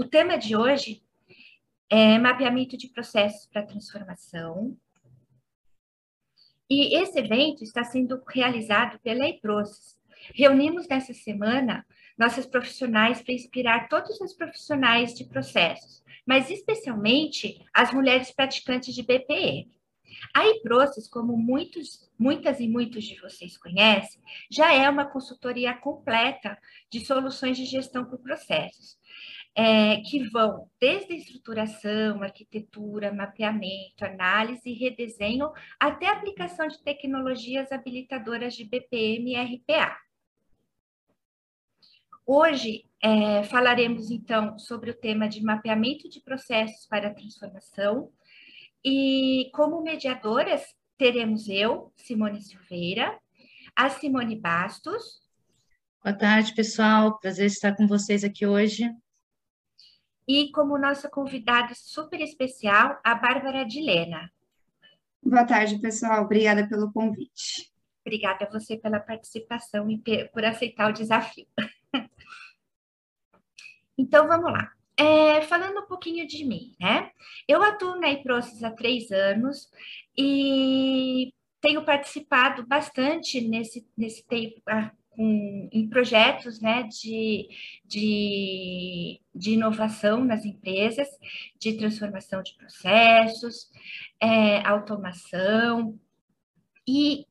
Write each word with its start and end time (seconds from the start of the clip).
O 0.00 0.08
tema 0.08 0.38
de 0.38 0.56
hoje 0.56 1.02
é 1.90 2.18
mapeamento 2.18 2.74
de 2.74 2.88
processos 2.88 3.44
para 3.44 3.66
transformação. 3.66 4.74
E 6.70 6.96
esse 6.96 7.18
evento 7.18 7.62
está 7.62 7.84
sendo 7.84 8.18
realizado 8.26 8.98
pela 9.00 9.28
IPROCES. 9.28 9.98
Reunimos 10.34 10.88
nessa 10.88 11.12
semana 11.12 11.86
nossas 12.16 12.46
profissionais 12.46 13.20
para 13.20 13.34
inspirar 13.34 13.90
todos 13.90 14.18
os 14.22 14.32
profissionais 14.32 15.12
de 15.12 15.26
processos, 15.26 16.02
mas 16.24 16.48
especialmente 16.48 17.62
as 17.70 17.92
mulheres 17.92 18.30
praticantes 18.30 18.94
de 18.94 19.02
BPM. 19.02 19.70
A 20.34 20.46
IPROCES, 20.46 21.08
como 21.08 21.36
muitos, 21.36 22.10
muitas 22.18 22.58
e 22.58 22.66
muitos 22.66 23.04
de 23.04 23.20
vocês 23.20 23.56
conhecem, 23.58 24.20
já 24.50 24.72
é 24.72 24.88
uma 24.88 25.04
consultoria 25.04 25.74
completa 25.74 26.58
de 26.90 27.04
soluções 27.04 27.56
de 27.56 27.64
gestão 27.64 28.04
por 28.04 28.18
processos, 28.18 28.98
é, 29.54 29.96
que 29.98 30.28
vão 30.30 30.68
desde 30.80 31.14
estruturação, 31.14 32.22
arquitetura, 32.22 33.12
mapeamento, 33.12 34.04
análise 34.04 34.72
redesenho, 34.72 35.50
até 35.78 36.08
aplicação 36.08 36.68
de 36.68 36.82
tecnologias 36.82 37.70
habilitadoras 37.72 38.54
de 38.54 38.64
BPM 38.64 39.32
e 39.32 39.56
RPA. 39.56 39.96
Hoje 42.26 42.84
é, 43.02 43.42
falaremos 43.44 44.10
então 44.10 44.58
sobre 44.58 44.90
o 44.90 44.94
tema 44.94 45.28
de 45.28 45.42
mapeamento 45.42 46.08
de 46.08 46.20
processos 46.20 46.86
para 46.86 47.12
transformação, 47.12 48.10
e 48.84 49.50
como 49.52 49.82
mediadoras, 49.82 50.62
teremos 50.96 51.48
eu, 51.48 51.92
Simone 51.96 52.40
Silveira, 52.40 53.18
a 53.76 53.90
Simone 53.90 54.36
Bastos. 54.36 55.20
Boa 56.02 56.16
tarde, 56.16 56.54
pessoal. 56.54 57.18
Prazer 57.18 57.46
estar 57.46 57.76
com 57.76 57.86
vocês 57.86 58.24
aqui 58.24 58.46
hoje. 58.46 58.90
E 60.32 60.52
como 60.52 60.78
nossa 60.78 61.10
convidada 61.10 61.74
super 61.74 62.20
especial, 62.20 63.00
a 63.02 63.16
Bárbara 63.16 63.64
Dilena. 63.64 64.32
Boa 65.20 65.44
tarde, 65.44 65.80
pessoal. 65.80 66.22
Obrigada 66.22 66.68
pelo 66.68 66.92
convite. 66.92 67.68
Obrigada 68.06 68.44
a 68.44 68.48
você 68.48 68.76
pela 68.76 69.00
participação 69.00 69.90
e 69.90 69.98
por 70.32 70.44
aceitar 70.44 70.88
o 70.88 70.92
desafio. 70.92 71.48
então, 73.98 74.28
vamos 74.28 74.52
lá. 74.52 74.70
É, 74.96 75.42
falando 75.42 75.80
um 75.80 75.86
pouquinho 75.88 76.24
de 76.28 76.44
mim, 76.44 76.76
né? 76.78 77.10
Eu 77.48 77.60
atuo 77.64 77.98
na 77.98 78.10
IPROCES 78.10 78.62
há 78.62 78.70
três 78.70 79.10
anos 79.10 79.68
e 80.16 81.34
tenho 81.60 81.84
participado 81.84 82.64
bastante 82.64 83.40
nesse, 83.40 83.84
nesse 83.98 84.24
tempo 84.28 84.62
ah, 84.68 84.92
com, 85.20 85.68
em 85.70 85.86
projetos 85.86 86.62
né, 86.62 86.84
de, 86.84 87.46
de, 87.84 89.20
de, 89.34 89.50
inovação 89.50 90.24
nas 90.24 90.46
empresas, 90.46 91.06
de 91.58 91.74
transformação 91.74 92.42
de 92.42 92.54
processos, 92.54 93.70
é, 94.18 94.66
automação. 94.66 96.00
E 96.88 97.26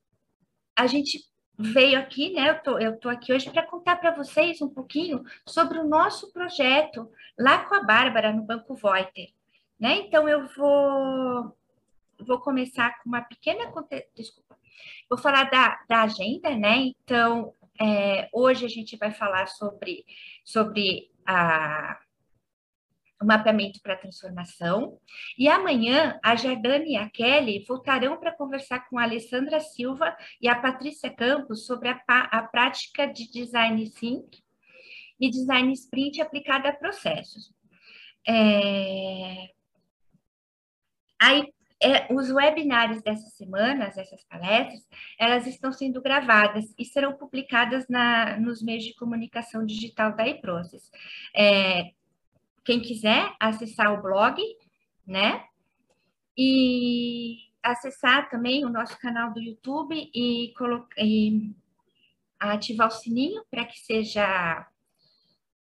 a 0.76 0.86
gente 0.86 1.20
veio 1.58 1.98
aqui, 1.98 2.32
né? 2.32 2.52
Eu 2.52 2.62
tô, 2.62 2.78
eu 2.78 3.00
tô 3.00 3.10
aqui 3.10 3.34
hoje 3.34 3.50
para 3.50 3.66
contar 3.66 3.96
para 3.96 4.16
vocês 4.16 4.62
um 4.62 4.70
pouquinho 4.70 5.24
sobre 5.44 5.80
o 5.80 5.88
nosso 5.88 6.32
projeto 6.32 7.12
lá 7.40 7.66
com 7.66 7.74
a 7.74 7.84
Bárbara 7.84 8.32
no 8.32 8.44
Banco 8.44 8.76
Voiter, 8.76 9.30
né? 9.80 9.96
Então 9.96 10.30
eu 10.30 10.48
vou 10.56 11.58
vou 12.20 12.40
começar 12.40 13.02
com 13.02 13.10
uma 13.10 13.22
pequena 13.22 13.72
desculpa, 14.14 14.58
vou 15.10 15.18
falar 15.18 15.50
da, 15.50 15.80
da 15.88 16.04
agenda, 16.04 16.56
né? 16.56 16.78
Então 16.78 17.54
é, 17.82 18.30
hoje 18.34 18.66
a 18.66 18.70
gente 18.70 18.98
vai 18.98 19.12
falar 19.12 19.48
sobre 19.48 20.06
sobre 20.44 21.10
a 21.26 22.00
o 23.22 23.26
mapeamento 23.26 23.82
para 23.82 23.98
transformação. 23.98 24.98
E 25.38 25.48
amanhã 25.48 26.18
a 26.24 26.36
Jardane 26.36 26.94
e 26.94 26.96
a 26.96 27.10
Kelly 27.10 27.66
voltarão 27.68 28.18
para 28.18 28.36
conversar 28.36 28.88
com 28.88 28.98
a 28.98 29.04
Alessandra 29.04 29.60
Silva 29.60 30.16
e 30.42 30.48
a 30.48 30.56
Patrícia 30.56 31.14
Campos 31.14 31.66
sobre 31.66 31.90
a, 31.90 32.00
a 32.08 32.44
prática 32.44 33.06
de 33.06 33.30
design 33.30 33.90
think 33.90 34.42
e 35.20 35.30
design 35.30 35.72
sprint 35.74 36.22
aplicada 36.22 36.70
a 36.70 36.76
processos. 36.76 37.54
É... 38.26 39.50
Aí, 41.22 41.54
é, 41.82 42.14
os 42.14 42.30
webinários 42.30 43.02
dessas 43.02 43.34
semanas, 43.34 43.98
essas 43.98 44.24
palestras, 44.26 44.86
elas 45.18 45.48
estão 45.48 45.72
sendo 45.72 46.02
gravadas 46.02 46.74
e 46.78 46.84
serão 46.84 47.14
publicadas 47.14 47.88
na, 47.88 48.38
nos 48.38 48.62
meios 48.62 48.84
de 48.84 48.96
comunicação 48.96 49.66
digital 49.66 50.14
da 50.16 50.28
iProcess. 50.28 50.92
É, 51.36 51.92
quem 52.66 52.82
quiser 52.82 53.34
acessar 53.40 53.94
o 53.94 54.02
blog, 54.02 54.42
né? 55.08 55.46
E 56.38 57.50
acessar 57.64 58.30
também 58.30 58.66
o 58.66 58.70
nosso 58.70 58.98
canal 59.00 59.34
do 59.34 59.42
YouTube 59.42 59.96
e, 60.14 60.54
e 60.98 61.54
ativar 62.40 62.88
o 62.88 62.92
sininho 62.92 63.44
para 63.50 63.66
que 63.66 63.80
seja 63.80 64.68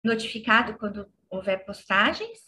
notificado 0.03 0.79
quando 0.79 1.11
houver 1.29 1.65
postagens. 1.65 2.46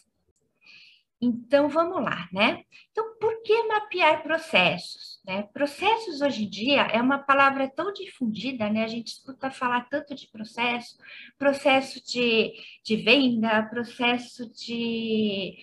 Então, 1.21 1.67
vamos 1.67 2.01
lá, 2.01 2.29
né? 2.31 2.63
Então, 2.91 3.17
por 3.19 3.43
que 3.43 3.63
mapear 3.63 4.23
processos? 4.23 5.19
Né? 5.25 5.43
Processos, 5.53 6.21
hoje 6.21 6.45
em 6.45 6.49
dia, 6.49 6.83
é 6.83 7.01
uma 7.01 7.17
palavra 7.17 7.67
tão 7.67 7.91
difundida, 7.91 8.69
né? 8.69 8.85
A 8.85 8.87
gente 8.87 9.07
escuta 9.07 9.51
falar 9.51 9.89
tanto 9.89 10.15
de 10.15 10.29
processo, 10.29 10.97
processo 11.37 12.01
de, 12.05 12.53
de 12.85 12.95
venda, 12.95 13.63
processo 13.63 14.49
de, 14.49 15.57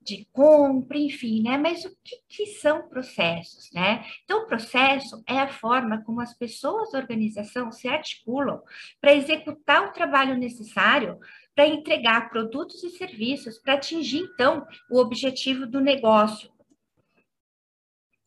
de 0.00 0.26
compra, 0.32 0.96
enfim, 0.96 1.42
né? 1.42 1.58
Mas 1.58 1.84
o 1.84 1.90
que, 2.02 2.16
que 2.26 2.46
são 2.46 2.88
processos, 2.88 3.70
né? 3.74 4.06
Então, 4.24 4.46
processo 4.46 5.22
é 5.28 5.38
a 5.38 5.48
forma 5.48 6.02
como 6.02 6.22
as 6.22 6.32
pessoas 6.32 6.92
da 6.92 6.98
organização 6.98 7.70
se 7.70 7.88
articulam 7.88 8.62
para 9.02 9.14
executar 9.14 9.86
o 9.86 9.92
trabalho 9.92 10.38
necessário 10.38 11.18
para 11.54 11.66
entregar 11.66 12.30
produtos 12.30 12.82
e 12.82 12.90
serviços 12.90 13.58
para 13.58 13.74
atingir, 13.74 14.28
então, 14.34 14.66
o 14.90 14.98
objetivo 14.98 15.66
do 15.66 15.80
negócio. 15.80 16.50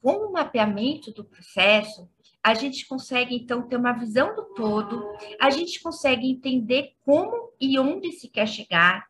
Com 0.01 0.27
o 0.27 0.31
mapeamento 0.31 1.11
do 1.11 1.25
processo, 1.25 2.09
a 2.41 2.53
gente 2.53 2.87
consegue, 2.87 3.35
então, 3.35 3.67
ter 3.67 3.75
uma 3.75 3.91
visão 3.91 4.33
do 4.33 4.53
todo, 4.53 5.03
a 5.39 5.49
gente 5.49 5.81
consegue 5.81 6.29
entender 6.29 6.93
como 7.03 7.51
e 7.59 7.77
onde 7.77 8.11
se 8.13 8.29
quer 8.29 8.47
chegar, 8.47 9.05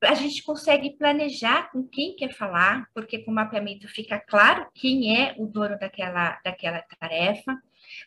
a 0.00 0.14
gente 0.14 0.42
consegue 0.42 0.96
planejar 0.96 1.70
com 1.70 1.86
quem 1.86 2.16
quer 2.16 2.32
falar, 2.32 2.88
porque 2.94 3.18
com 3.18 3.30
o 3.30 3.34
mapeamento 3.34 3.86
fica 3.88 4.18
claro 4.18 4.66
quem 4.74 5.16
é 5.16 5.34
o 5.38 5.46
dono 5.46 5.78
daquela, 5.78 6.40
daquela 6.44 6.82
tarefa 6.98 7.56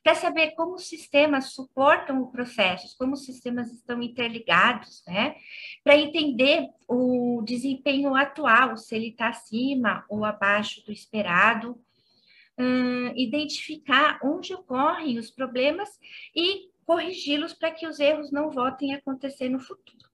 para 0.03 0.15
saber 0.15 0.51
como 0.51 0.75
os 0.75 0.87
sistemas 0.87 1.53
suportam 1.53 2.21
o 2.21 2.31
processo, 2.31 2.95
como 2.97 3.13
os 3.13 3.25
sistemas 3.25 3.71
estão 3.71 4.01
interligados, 4.01 5.03
né? 5.07 5.35
Para 5.83 5.97
entender 5.97 6.69
o 6.87 7.41
desempenho 7.43 8.15
atual, 8.15 8.77
se 8.77 8.95
ele 8.95 9.09
está 9.09 9.29
acima 9.29 10.05
ou 10.09 10.25
abaixo 10.25 10.83
do 10.85 10.91
esperado, 10.91 11.79
hum, 12.57 13.11
identificar 13.15 14.19
onde 14.23 14.53
ocorrem 14.53 15.17
os 15.17 15.31
problemas 15.31 15.89
e 16.35 16.69
corrigi-los 16.85 17.53
para 17.53 17.71
que 17.71 17.87
os 17.87 17.99
erros 17.99 18.31
não 18.31 18.51
voltem 18.51 18.93
a 18.93 18.97
acontecer 18.97 19.49
no 19.49 19.59
futuro. 19.59 20.05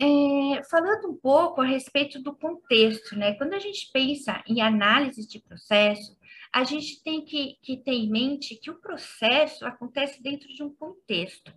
É, 0.00 0.62
falando 0.70 1.08
um 1.10 1.16
pouco 1.16 1.60
a 1.60 1.64
respeito 1.64 2.22
do 2.22 2.32
contexto, 2.32 3.16
né? 3.16 3.34
Quando 3.34 3.54
a 3.54 3.58
gente 3.58 3.90
pensa 3.92 4.44
em 4.46 4.60
análise 4.60 5.26
de 5.26 5.40
processo, 5.40 6.16
a 6.52 6.64
gente 6.64 7.02
tem 7.02 7.24
que, 7.24 7.58
que 7.62 7.76
ter 7.76 7.92
em 7.92 8.10
mente 8.10 8.56
que 8.56 8.70
o 8.70 8.80
processo 8.80 9.66
acontece 9.66 10.22
dentro 10.22 10.48
de 10.48 10.62
um 10.62 10.74
contexto. 10.74 11.52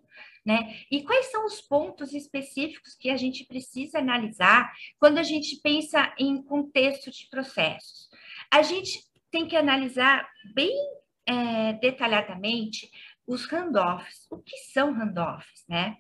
Né? 0.46 0.76
E 0.90 1.04
quais 1.04 1.28
são 1.28 1.46
os 1.46 1.62
pontos 1.62 2.14
específicos 2.14 2.96
que 2.96 3.10
a 3.10 3.18
gente 3.18 3.46
precisa 3.46 4.00
analisar 4.00 4.72
quando 5.00 5.20
a 5.20 5.24
gente 5.24 5.60
pensa 5.62 6.14
em 6.18 6.42
contexto 6.42 7.12
de 7.12 7.28
processos? 7.30 8.10
A 8.52 8.64
gente 8.64 9.04
tem 9.30 9.48
que 9.48 9.56
analisar 9.56 10.28
bem 10.54 10.74
é, 11.26 11.74
detalhadamente 11.74 12.90
os 13.28 13.46
handoffs. 13.46 14.28
O 14.32 14.40
que 14.40 14.58
são 14.74 14.92
handoffs, 14.92 15.64
né? 15.70 15.96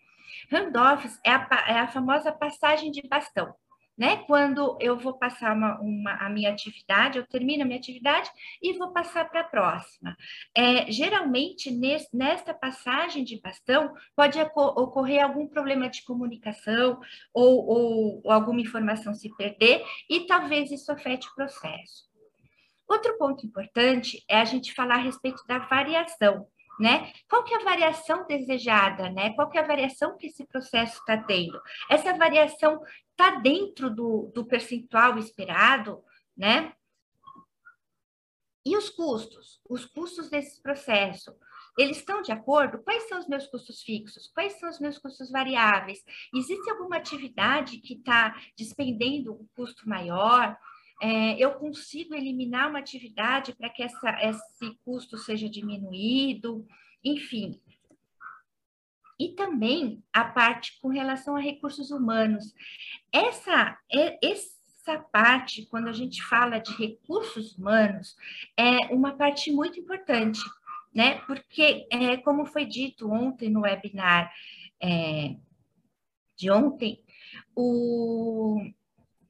Handoffs 0.52 1.20
é 1.26 1.32
a, 1.32 1.66
é 1.68 1.80
a 1.80 1.88
famosa 1.88 2.32
passagem 2.32 2.92
de 2.92 3.08
bastão 3.08 3.54
né? 4.02 4.18
Quando 4.26 4.80
eu 4.82 4.98
vou 4.98 5.14
passar 5.14 5.56
uma, 5.56 5.80
uma, 5.80 6.14
a 6.14 6.28
minha 6.28 6.50
atividade, 6.50 7.20
eu 7.20 7.28
termino 7.28 7.62
a 7.62 7.66
minha 7.68 7.78
atividade 7.78 8.32
e 8.60 8.76
vou 8.76 8.92
passar 8.92 9.30
para 9.30 9.42
a 9.42 9.44
próxima. 9.44 10.18
É, 10.58 10.92
geralmente, 10.92 11.70
nesse, 11.70 12.08
nesta 12.12 12.52
passagem 12.52 13.24
de 13.24 13.40
bastão, 13.40 13.94
pode 14.16 14.40
ocorrer 14.42 15.24
algum 15.24 15.48
problema 15.48 15.88
de 15.88 16.04
comunicação 16.04 17.00
ou, 17.32 17.68
ou, 17.68 18.22
ou 18.24 18.32
alguma 18.32 18.60
informação 18.60 19.14
se 19.14 19.30
perder 19.36 19.86
e 20.10 20.22
talvez 20.22 20.72
isso 20.72 20.92
afete 20.92 21.28
o 21.28 21.36
processo. 21.36 22.10
Outro 22.90 23.16
ponto 23.20 23.46
importante 23.46 24.26
é 24.28 24.42
a 24.42 24.46
gente 24.46 24.74
falar 24.74 24.96
a 24.96 25.04
respeito 25.04 25.44
da 25.46 25.60
variação 25.60 26.48
né? 26.80 27.12
Qual 27.30 27.44
que 27.44 27.54
é 27.54 27.58
a 27.58 27.64
variação 27.64 28.26
desejada, 28.26 29.10
né? 29.10 29.34
Qual 29.34 29.50
que 29.50 29.58
é 29.58 29.62
a 29.62 29.68
variação 29.68 30.18
que 30.18 30.28
esse 30.28 30.46
processo 30.46 31.00
está 31.00 31.18
tendo? 31.18 31.62
Essa 31.90 32.18
variação 32.18 32.82
está 33.12 33.40
dentro 33.40 33.90
do, 33.90 34.32
do 34.34 34.46
percentual 34.46 35.18
esperado, 35.18 36.04
né? 36.36 36.74
E 38.66 38.78
os 38.78 38.90
custos? 38.90 39.60
Os 39.68 39.86
custos 39.86 40.30
desse 40.30 40.62
processo, 40.62 41.36
eles 41.78 41.98
estão 41.98 42.22
de 42.22 42.32
acordo? 42.32 42.84
Quais 42.84 43.08
são 43.08 43.20
os 43.20 43.28
meus 43.28 43.48
custos 43.48 43.82
fixos? 43.82 44.28
Quais 44.28 44.60
são 44.60 44.70
os 44.70 44.80
meus 44.80 44.98
custos 44.98 45.32
variáveis? 45.32 46.00
Existe 46.36 46.70
alguma 46.70 46.98
atividade 46.98 47.78
que 47.78 47.96
está 47.96 48.36
despendendo 48.58 49.34
um 49.34 49.48
custo 49.56 49.88
maior? 49.88 50.56
É, 51.02 51.36
eu 51.44 51.54
consigo 51.56 52.14
eliminar 52.14 52.70
uma 52.70 52.78
atividade 52.78 53.56
para 53.56 53.70
que 53.70 53.82
essa, 53.82 54.12
esse 54.22 54.78
custo 54.86 55.18
seja 55.18 55.50
diminuído? 55.50 56.64
Enfim. 57.04 57.60
E 59.20 59.30
também 59.30 60.04
a 60.14 60.24
parte 60.24 60.80
com 60.80 60.90
relação 60.90 61.36
a 61.36 61.40
recursos 61.40 61.90
humanos. 61.90 62.54
Essa, 63.12 63.80
essa 64.22 65.00
parte, 65.12 65.66
quando 65.66 65.88
a 65.88 65.92
gente 65.92 66.22
fala 66.22 66.60
de 66.60 66.72
recursos 66.74 67.58
humanos, 67.58 68.16
é 68.56 68.94
uma 68.94 69.14
parte 69.14 69.52
muito 69.52 69.80
importante, 69.80 70.40
né? 70.94 71.16
Porque, 71.22 71.88
é, 71.92 72.18
como 72.18 72.46
foi 72.46 72.66
dito 72.66 73.12
ontem 73.12 73.50
no 73.50 73.62
webinar 73.62 74.32
é, 74.80 75.36
de 76.36 76.52
ontem, 76.52 77.04
o, 77.56 78.60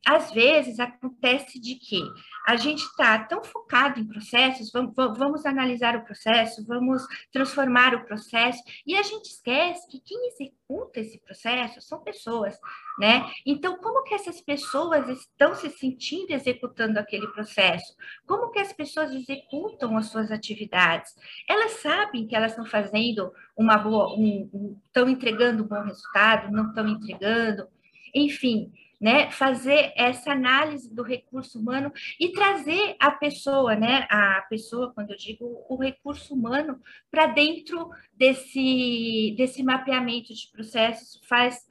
às 0.05 0.31
vezes 0.31 0.79
acontece 0.79 1.59
de 1.59 1.75
que 1.75 2.01
a 2.47 2.55
gente 2.55 2.81
está 2.81 3.19
tão 3.19 3.43
focado 3.43 3.99
em 3.99 4.07
processos, 4.07 4.71
vamos, 4.71 4.93
vamos, 4.95 5.45
analisar 5.45 5.95
o 5.95 6.03
processo, 6.03 6.65
vamos 6.65 7.05
transformar 7.31 7.93
o 7.93 8.03
processo, 8.05 8.63
e 8.85 8.95
a 8.95 9.03
gente 9.03 9.25
esquece 9.25 9.87
que 9.87 9.99
quem 9.99 10.27
executa 10.27 10.99
esse 10.99 11.19
processo 11.19 11.81
são 11.81 12.03
pessoas, 12.03 12.57
né? 12.97 13.29
Então, 13.45 13.77
como 13.77 14.03
que 14.03 14.15
essas 14.15 14.41
pessoas 14.41 15.07
estão 15.07 15.53
se 15.53 15.69
sentindo 15.69 16.31
executando 16.31 16.99
aquele 16.99 17.27
processo? 17.27 17.95
Como 18.25 18.49
que 18.49 18.59
as 18.59 18.73
pessoas 18.73 19.11
executam 19.13 19.95
as 19.97 20.07
suas 20.07 20.31
atividades? 20.31 21.13
Elas 21.47 21.73
sabem 21.73 22.25
que 22.25 22.35
elas 22.35 22.51
estão 22.51 22.65
fazendo 22.65 23.31
uma 23.55 23.77
boa, 23.77 24.15
um, 24.15 24.49
um, 24.51 24.81
estão 24.87 25.07
entregando 25.07 25.63
um 25.63 25.67
bom 25.67 25.83
resultado, 25.83 26.51
não 26.51 26.69
estão 26.69 26.87
entregando, 26.87 27.67
enfim 28.15 28.71
né, 29.01 29.31
fazer 29.31 29.91
essa 29.95 30.31
análise 30.31 30.93
do 30.93 31.01
recurso 31.01 31.59
humano 31.59 31.91
e 32.19 32.31
trazer 32.31 32.95
a 32.99 33.09
pessoa, 33.09 33.75
né, 33.75 34.05
a 34.11 34.45
pessoa, 34.47 34.93
quando 34.93 35.09
eu 35.09 35.17
digo 35.17 35.65
o 35.67 35.75
recurso 35.75 36.35
humano, 36.35 36.79
para 37.09 37.25
dentro 37.25 37.89
desse, 38.13 39.33
desse 39.35 39.63
mapeamento 39.63 40.31
de 40.31 40.47
processos, 40.51 41.19
faz 41.27 41.65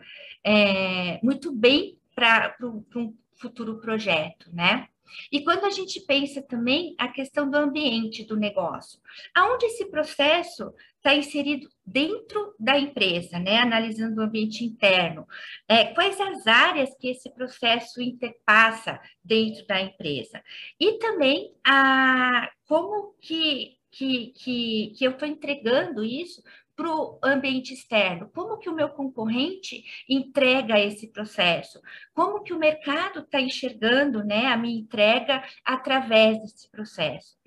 é, 0.45 1.21
muito 1.23 1.53
bem 1.53 1.97
para 2.17 2.57
um 2.63 3.15
futuro 3.37 3.81
projeto, 3.81 4.51
né? 4.53 4.89
E 5.31 5.43
quando 5.43 5.65
a 5.65 5.71
gente 5.71 6.01
pensa 6.01 6.41
também 6.43 6.95
a 6.99 7.09
questão 7.09 7.51
do 7.51 7.57
ambiente 7.57 8.25
do 8.25 8.37
negócio, 8.37 9.01
aonde 9.35 9.67
esse 9.67 9.87
processo 9.91 10.73
está 11.01 11.15
inserido 11.15 11.67
dentro 11.85 12.55
da 12.59 12.79
empresa, 12.79 13.39
né? 13.39 13.57
Analisando 13.57 14.21
o 14.21 14.25
ambiente 14.25 14.65
interno, 14.65 15.27
é, 15.67 15.87
quais 15.87 16.21
as 16.21 16.47
áreas 16.47 16.95
que 16.99 17.09
esse 17.09 17.33
processo 17.35 18.01
interpassa 18.01 19.01
dentro 19.25 19.67
da 19.67 19.81
empresa 19.81 20.43
e 20.79 20.99
também 20.99 21.55
a 21.65 22.51
como 22.67 23.15
que 23.21 23.79
que, 23.91 24.29
que, 24.37 24.95
que 24.97 25.05
eu 25.05 25.11
estou 25.11 25.27
entregando 25.27 26.05
isso 26.05 26.43
para 26.77 26.89
o 26.89 27.19
ambiente 27.23 27.75
externo? 27.75 28.31
Como 28.33 28.57
que 28.57 28.69
o 28.69 28.75
meu 28.75 28.89
concorrente 28.91 29.85
entrega 30.09 30.79
esse 30.79 31.09
processo? 31.09 31.81
Como 32.15 32.43
que 32.43 32.55
o 32.55 32.59
mercado 32.59 33.21
está 33.21 33.41
enxergando 33.41 34.25
né, 34.25 34.47
a 34.47 34.57
minha 34.57 34.79
entrega 34.79 35.43
através 35.65 36.41
desse 36.41 36.71
processo? 36.71 37.40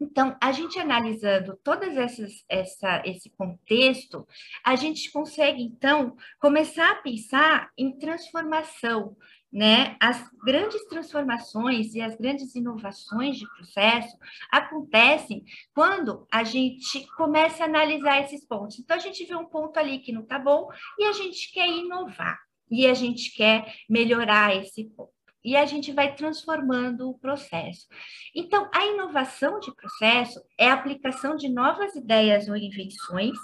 Então, 0.00 0.36
a 0.40 0.52
gente 0.52 0.78
analisando 0.78 1.58
todas 1.62 1.96
essas 1.96 2.44
essa, 2.48 3.02
esse 3.04 3.30
contexto, 3.30 4.26
a 4.64 4.76
gente 4.76 5.10
consegue 5.10 5.62
então 5.62 6.16
começar 6.40 6.92
a 6.92 7.02
pensar 7.02 7.70
em 7.76 7.98
transformação, 7.98 9.16
né? 9.52 9.96
As 10.00 10.22
grandes 10.44 10.84
transformações 10.86 11.94
e 11.94 12.00
as 12.00 12.14
grandes 12.16 12.54
inovações 12.54 13.36
de 13.38 13.48
processo 13.56 14.16
acontecem 14.52 15.44
quando 15.74 16.26
a 16.30 16.44
gente 16.44 17.06
começa 17.16 17.64
a 17.64 17.66
analisar 17.66 18.20
esses 18.20 18.46
pontos. 18.46 18.78
Então, 18.78 18.96
a 18.96 19.00
gente 19.00 19.24
vê 19.24 19.34
um 19.34 19.46
ponto 19.46 19.78
ali 19.78 19.98
que 19.98 20.12
não 20.12 20.22
está 20.22 20.38
bom 20.38 20.68
e 20.98 21.04
a 21.04 21.12
gente 21.12 21.52
quer 21.52 21.68
inovar, 21.68 22.38
e 22.70 22.86
a 22.86 22.94
gente 22.94 23.34
quer 23.34 23.74
melhorar 23.88 24.54
esse 24.54 24.84
ponto. 24.84 25.17
E 25.44 25.56
a 25.56 25.64
gente 25.66 25.92
vai 25.92 26.14
transformando 26.14 27.08
o 27.08 27.18
processo. 27.18 27.86
Então, 28.34 28.68
a 28.74 28.86
inovação 28.86 29.60
de 29.60 29.74
processo 29.74 30.40
é 30.58 30.68
a 30.68 30.74
aplicação 30.74 31.36
de 31.36 31.48
novas 31.48 31.94
ideias 31.94 32.48
ou 32.48 32.56
invenções 32.56 33.38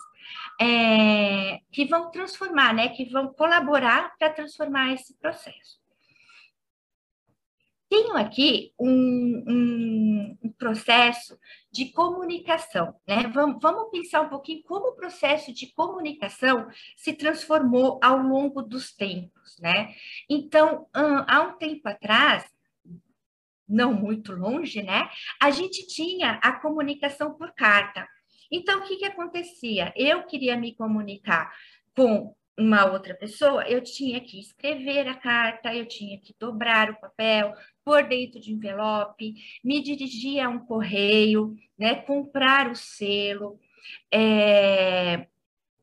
é, 0.61 1.61
que 1.71 1.85
vão 1.87 2.11
transformar, 2.11 2.75
né, 2.75 2.89
que 2.89 3.05
vão 3.07 3.33
colaborar 3.33 4.15
para 4.19 4.31
transformar 4.31 4.93
esse 4.93 5.15
processo. 5.19 5.84
Tenho 7.95 8.17
aqui 8.17 8.73
um, 8.77 10.37
um, 10.43 10.53
processo 10.59 11.39
de 11.71 11.93
comunicação, 11.93 12.93
né? 13.07 13.31
Vamos, 13.33 13.63
vamos 13.63 13.89
pensar 13.93 14.23
um 14.23 14.29
pouquinho 14.29 14.65
como 14.65 14.89
o 14.89 14.97
processo 14.97 15.53
de 15.53 15.73
comunicação 15.73 16.67
se 16.97 17.13
transformou 17.13 18.01
ao 18.03 18.19
longo 18.19 18.63
dos 18.63 18.93
tempos, 18.93 19.61
né? 19.61 19.95
Então, 20.29 20.89
há 20.93 21.43
um 21.43 21.57
tempo 21.57 21.89
atrás, 21.89 22.45
não 23.69 23.95
muito 23.95 24.33
longe, 24.33 24.83
né? 24.83 25.09
A 25.41 25.53
gente 25.53 25.87
tinha 25.87 26.41
a 26.43 26.51
comunicação 26.51 27.35
por 27.35 27.53
carta. 27.53 28.09
Então, 28.51 28.81
o 28.81 28.83
que, 28.83 28.97
que 28.97 29.05
acontecia? 29.05 29.93
Eu 29.95 30.25
queria 30.25 30.57
me 30.57 30.75
comunicar 30.75 31.55
com 31.95 32.35
uma 32.59 32.87
outra 32.87 33.15
pessoa, 33.15 33.69
eu 33.69 33.83
tinha 33.83 34.21
que 34.21 34.39
escrever 34.39 35.09
a 35.09 35.15
carta, 35.15 35.75
eu 35.75 35.87
tinha 35.87 36.19
que 36.21 36.35
dobrar 36.39 36.91
o 36.91 37.01
papel, 37.01 37.53
pôr 37.85 38.05
dentro 38.05 38.41
de 38.41 38.53
envelope, 38.53 39.35
me 39.63 39.83
dirigir 39.83 40.41
a 40.41 40.49
um 40.49 40.61
correio, 40.61 41.55
né, 41.77 41.97
comprar 41.97 42.71
o 42.71 42.77
selo, 42.77 43.59
é, 44.13 45.27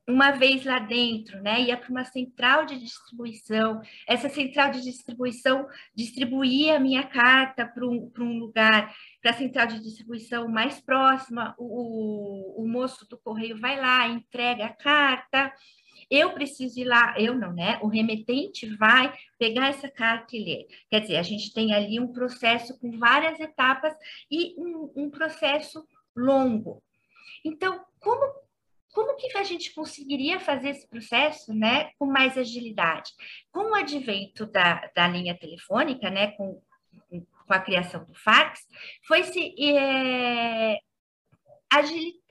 uma 0.07 0.31
vez 0.31 0.65
lá 0.65 0.79
dentro, 0.79 1.41
né, 1.41 1.61
ia 1.61 1.77
para 1.77 1.89
uma 1.89 2.05
central 2.05 2.65
de 2.65 2.79
distribuição, 2.79 3.81
essa 4.07 4.29
central 4.29 4.71
de 4.71 4.81
distribuição 4.81 5.67
distribuía 5.93 6.77
a 6.77 6.79
minha 6.79 7.03
carta 7.03 7.65
para 7.65 7.85
um, 7.85 8.11
um 8.17 8.39
lugar, 8.39 8.93
para 9.21 9.31
a 9.31 9.35
central 9.35 9.67
de 9.67 9.81
distribuição 9.81 10.47
mais 10.47 10.79
próxima, 10.79 11.53
o, 11.57 12.59
o, 12.59 12.63
o 12.63 12.67
moço 12.67 13.07
do 13.09 13.17
correio 13.17 13.59
vai 13.59 13.79
lá, 13.79 14.07
entrega 14.07 14.65
a 14.65 14.73
carta, 14.73 15.53
eu 16.11 16.33
preciso 16.33 16.77
ir 16.77 16.83
lá, 16.83 17.15
eu 17.17 17.33
não, 17.33 17.53
né? 17.53 17.79
O 17.81 17.87
remetente 17.87 18.67
vai 18.75 19.13
pegar 19.39 19.69
essa 19.69 19.89
carta 19.89 20.35
e 20.35 20.43
ler. 20.43 20.67
Quer 20.89 20.99
dizer, 20.99 21.15
a 21.15 21.23
gente 21.23 21.53
tem 21.53 21.73
ali 21.73 21.99
um 21.99 22.11
processo 22.11 22.77
com 22.79 22.99
várias 22.99 23.39
etapas 23.39 23.93
e 24.29 24.53
um, 24.57 24.91
um 24.95 25.09
processo 25.09 25.87
longo. 26.15 26.83
Então, 27.45 27.83
como 27.99 28.41
como 28.93 29.15
que 29.15 29.37
a 29.37 29.43
gente 29.43 29.73
conseguiria 29.73 30.37
fazer 30.37 30.69
esse 30.69 30.85
processo 30.85 31.53
né, 31.53 31.91
com 31.97 32.05
mais 32.05 32.37
agilidade? 32.37 33.11
Com 33.49 33.71
o 33.71 33.75
advento 33.75 34.45
da, 34.45 34.89
da 34.93 35.07
linha 35.07 35.33
telefônica, 35.33 36.09
né, 36.09 36.31
com, 36.31 36.61
com 37.09 37.53
a 37.53 37.59
criação 37.59 38.03
do 38.03 38.13
fax, 38.13 38.67
foi-se 39.07 39.55
é, 39.57 40.77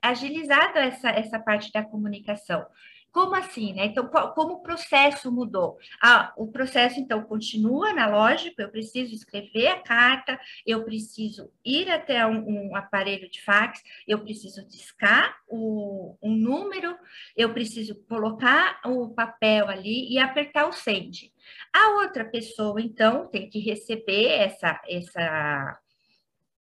agilizada 0.03 0.81
essa, 0.81 1.09
essa 1.11 1.39
parte 1.39 1.73
da 1.73 1.83
comunicação. 1.83 2.67
Como 3.13 3.35
assim, 3.35 3.73
né? 3.73 3.87
Então, 3.87 4.07
como 4.09 4.55
o 4.55 4.63
processo 4.63 5.33
mudou? 5.33 5.79
Ah, 6.01 6.33
o 6.37 6.47
processo, 6.47 7.01
então, 7.01 7.25
continua 7.25 7.91
analógico, 7.91 8.63
eu 8.63 8.71
preciso 8.71 9.13
escrever 9.13 9.67
a 9.67 9.81
carta, 9.81 10.39
eu 10.65 10.85
preciso 10.85 11.51
ir 11.65 11.91
até 11.91 12.25
um, 12.25 12.71
um 12.71 12.77
aparelho 12.77 13.29
de 13.29 13.43
fax, 13.43 13.83
eu 14.07 14.21
preciso 14.21 14.67
discar 14.69 15.37
o, 15.49 16.17
um 16.23 16.37
número, 16.37 16.97
eu 17.37 17.53
preciso 17.53 17.97
colocar 18.09 18.81
o 18.85 19.09
papel 19.11 19.69
ali 19.69 20.13
e 20.13 20.19
apertar 20.19 20.69
o 20.69 20.73
send. 20.73 21.33
A 21.75 21.97
outra 22.03 22.25
pessoa, 22.25 22.81
então, 22.81 23.27
tem 23.27 23.51
que 23.51 23.59
receber 23.59 24.27
essa, 24.27 24.81
essa 24.89 25.81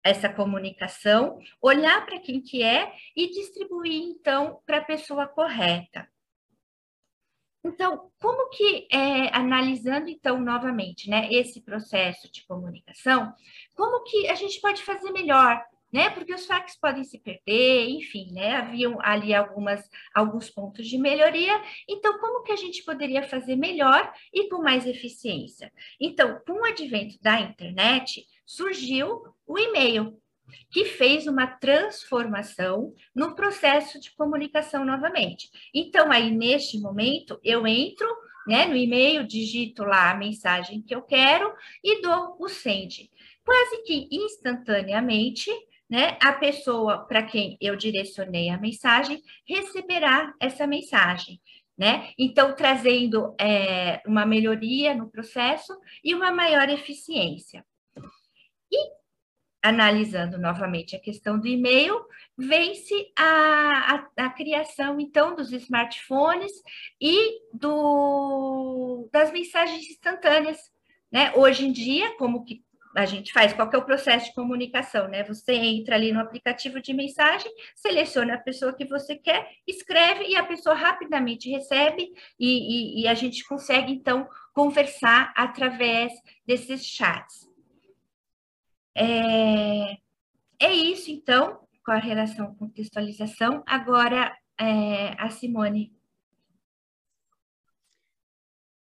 essa 0.05 0.29
comunicação, 0.29 1.39
olhar 1.61 2.07
para 2.07 2.19
quem 2.19 2.41
que 2.41 2.63
é 2.63 2.93
e 3.15 3.29
distribuir 3.31 4.05
então 4.05 4.61
para 4.65 4.79
a 4.79 4.85
pessoa 4.85 5.27
correta. 5.27 6.09
Então, 7.69 8.11
como 8.21 8.49
que, 8.51 8.89
é, 8.91 9.37
analisando 9.37 10.09
então 10.09 10.41
novamente, 10.41 11.09
né, 11.09 11.29
esse 11.33 11.61
processo 11.61 12.31
de 12.33 12.47
comunicação, 12.47 13.33
como 13.75 14.03
que 14.05 14.29
a 14.29 14.35
gente 14.35 14.61
pode 14.61 14.83
fazer 14.83 15.11
melhor? 15.11 15.63
né? 15.93 16.11
Porque 16.11 16.35
os 16.35 16.47
fax 16.47 16.77
podem 16.77 17.03
se 17.03 17.19
perder, 17.19 17.89
enfim, 17.89 18.31
né? 18.33 18.57
Haviam 18.57 18.99
ali 19.01 19.35
algumas, 19.35 19.89
alguns 20.15 20.51
pontos 20.51 20.87
de 20.87 20.99
melhoria. 20.99 21.61
Então, 21.89 22.19
como 22.19 22.43
que 22.43 22.53
a 22.53 22.57
gente 22.57 22.85
poderia 22.85 23.23
fazer 23.23 23.57
melhor 23.57 24.13
e 24.33 24.49
com 24.49 24.63
mais 24.63 24.87
eficiência? 24.87 25.73
Então, 25.99 26.41
com 26.47 26.61
o 26.61 26.65
advento 26.65 27.17
da 27.23 27.41
internet, 27.41 28.27
surgiu 28.45 29.23
o 29.47 29.59
e-mail, 29.59 30.21
que 30.71 30.85
fez 30.85 31.27
uma 31.27 31.47
transformação 31.47 32.95
no 33.15 33.35
processo 33.35 34.01
de 34.01 34.15
comunicação 34.15 34.85
novamente. 34.85 35.51
Então, 35.75 36.11
aí, 36.11 36.31
neste 36.31 36.79
momento, 36.79 37.39
eu 37.43 37.67
entro 37.67 38.09
né, 38.49 38.65
no 38.65 38.75
e-mail, 38.75 39.27
digito 39.27 39.85
lá 39.85 40.11
a 40.11 40.17
mensagem 40.17 40.81
que 40.81 40.95
eu 40.95 41.03
quero 41.03 41.53
e 41.85 42.01
dou 42.01 42.37
o 42.41 42.49
send. 42.49 43.11
Quase 43.45 43.83
que 43.83 44.09
instantaneamente, 44.11 45.51
né, 45.89 46.17
a 46.21 46.33
pessoa 46.33 47.07
para 47.07 47.23
quem 47.23 47.59
eu 47.61 47.77
direcionei 47.77 48.49
a 48.49 48.59
mensagem 48.59 49.23
receberá 49.47 50.33
essa 50.41 50.67
mensagem. 50.67 51.41
Né? 51.77 52.11
Então, 52.19 52.57
trazendo 52.57 53.37
é, 53.39 54.03
uma 54.05 54.27
melhoria 54.27 54.95
no 54.95 55.09
processo 55.09 55.79
e 56.03 56.15
uma 56.15 56.33
maior 56.33 56.69
eficiência. 56.69 57.65
E, 58.73 58.98
analisando 59.63 60.39
novamente 60.39 60.95
a 60.95 61.01
questão 61.01 61.39
do 61.39 61.47
e-mail, 61.47 62.01
vem-se 62.37 63.13
a, 63.17 64.07
a, 64.17 64.25
a, 64.25 64.31
criação, 64.31 65.01
então, 65.01 65.35
dos 65.35 65.53
smartphones 65.53 66.53
e 67.01 67.41
do, 67.53 69.09
das 69.13 69.33
mensagens 69.33 69.89
instantâneas. 69.89 70.59
Né? 71.11 71.33
Hoje 71.35 71.67
em 71.67 71.73
dia, 71.73 72.17
como 72.17 72.45
que 72.45 72.63
a 72.97 73.05
gente 73.05 73.33
faz, 73.33 73.53
qual 73.53 73.71
é 73.73 73.77
o 73.77 73.85
processo 73.85 74.27
de 74.27 74.35
comunicação, 74.35 75.09
né? 75.09 75.23
Você 75.25 75.53
entra 75.53 75.95
ali 75.95 76.13
no 76.13 76.21
aplicativo 76.21 76.81
de 76.81 76.93
mensagem, 76.93 77.51
seleciona 77.77 78.35
a 78.35 78.39
pessoa 78.39 78.75
que 78.75 78.85
você 78.85 79.15
quer, 79.15 79.49
escreve 79.67 80.25
e 80.25 80.37
a 80.37 80.43
pessoa 80.43 80.75
rapidamente 80.75 81.51
recebe 81.51 82.11
e, 82.39 83.01
e, 83.01 83.03
e 83.03 83.09
a 83.09 83.15
gente 83.15 83.47
consegue, 83.47 83.93
então, 83.93 84.29
conversar 84.53 85.33
através 85.37 86.13
desses 86.47 86.85
chats. 86.85 87.48
É, 88.99 89.97
é 90.59 90.73
isso, 90.73 91.09
então, 91.11 91.61
com 91.85 91.93
a 91.93 91.99
relação 91.99 92.55
contextualização. 92.57 93.63
Agora, 93.65 94.37
é, 94.59 95.15
a 95.23 95.31
Simone 95.31 95.97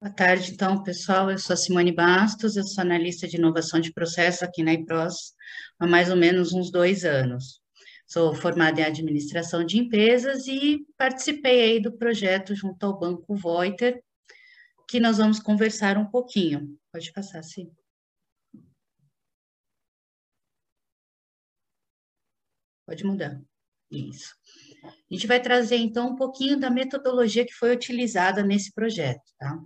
Boa 0.01 0.15
tarde, 0.15 0.53
então, 0.53 0.83
pessoal. 0.83 1.31
Eu 1.31 1.39
sou 1.39 1.55
a 1.55 1.57
Simone 1.57 1.91
Bastos, 1.91 2.57
eu 2.57 2.63
sou 2.63 2.83
analista 2.83 3.27
de 3.27 3.37
inovação 3.37 3.81
de 3.81 3.93
processo 3.93 4.45
aqui 4.45 4.63
na 4.63 4.75
IPROS 4.75 5.35
há 5.79 5.87
mais 5.87 6.11
ou 6.11 6.17
menos 6.17 6.53
uns 6.53 6.71
dois 6.71 7.05
anos. 7.05 7.61
Sou 8.07 8.35
formada 8.35 8.81
em 8.81 8.85
administração 8.85 9.65
de 9.65 9.79
empresas 9.79 10.47
e 10.47 10.87
participei 10.97 11.63
aí 11.63 11.81
do 11.81 11.91
projeto 11.91 12.55
junto 12.55 12.87
ao 12.87 12.99
Banco 12.99 13.35
Voiter, 13.35 14.01
que 14.89 15.01
nós 15.01 15.19
vamos 15.19 15.41
conversar 15.41 15.99
um 15.99 16.07
pouquinho. 16.07 16.79
Pode 16.93 17.13
passar, 17.13 17.43
sim. 17.43 17.71
Pode 22.87 23.05
mudar. 23.05 23.41
Isso. 23.91 24.35
A 24.85 25.15
gente 25.15 25.27
vai 25.27 25.41
trazer, 25.41 25.77
então, 25.77 26.11
um 26.11 26.17
pouquinho 26.17 26.59
da 26.59 26.71
metodologia 26.71 27.45
que 27.45 27.53
foi 27.53 27.75
utilizada 27.75 28.43
nesse 28.43 28.73
projeto, 28.73 29.23
tá? 29.39 29.59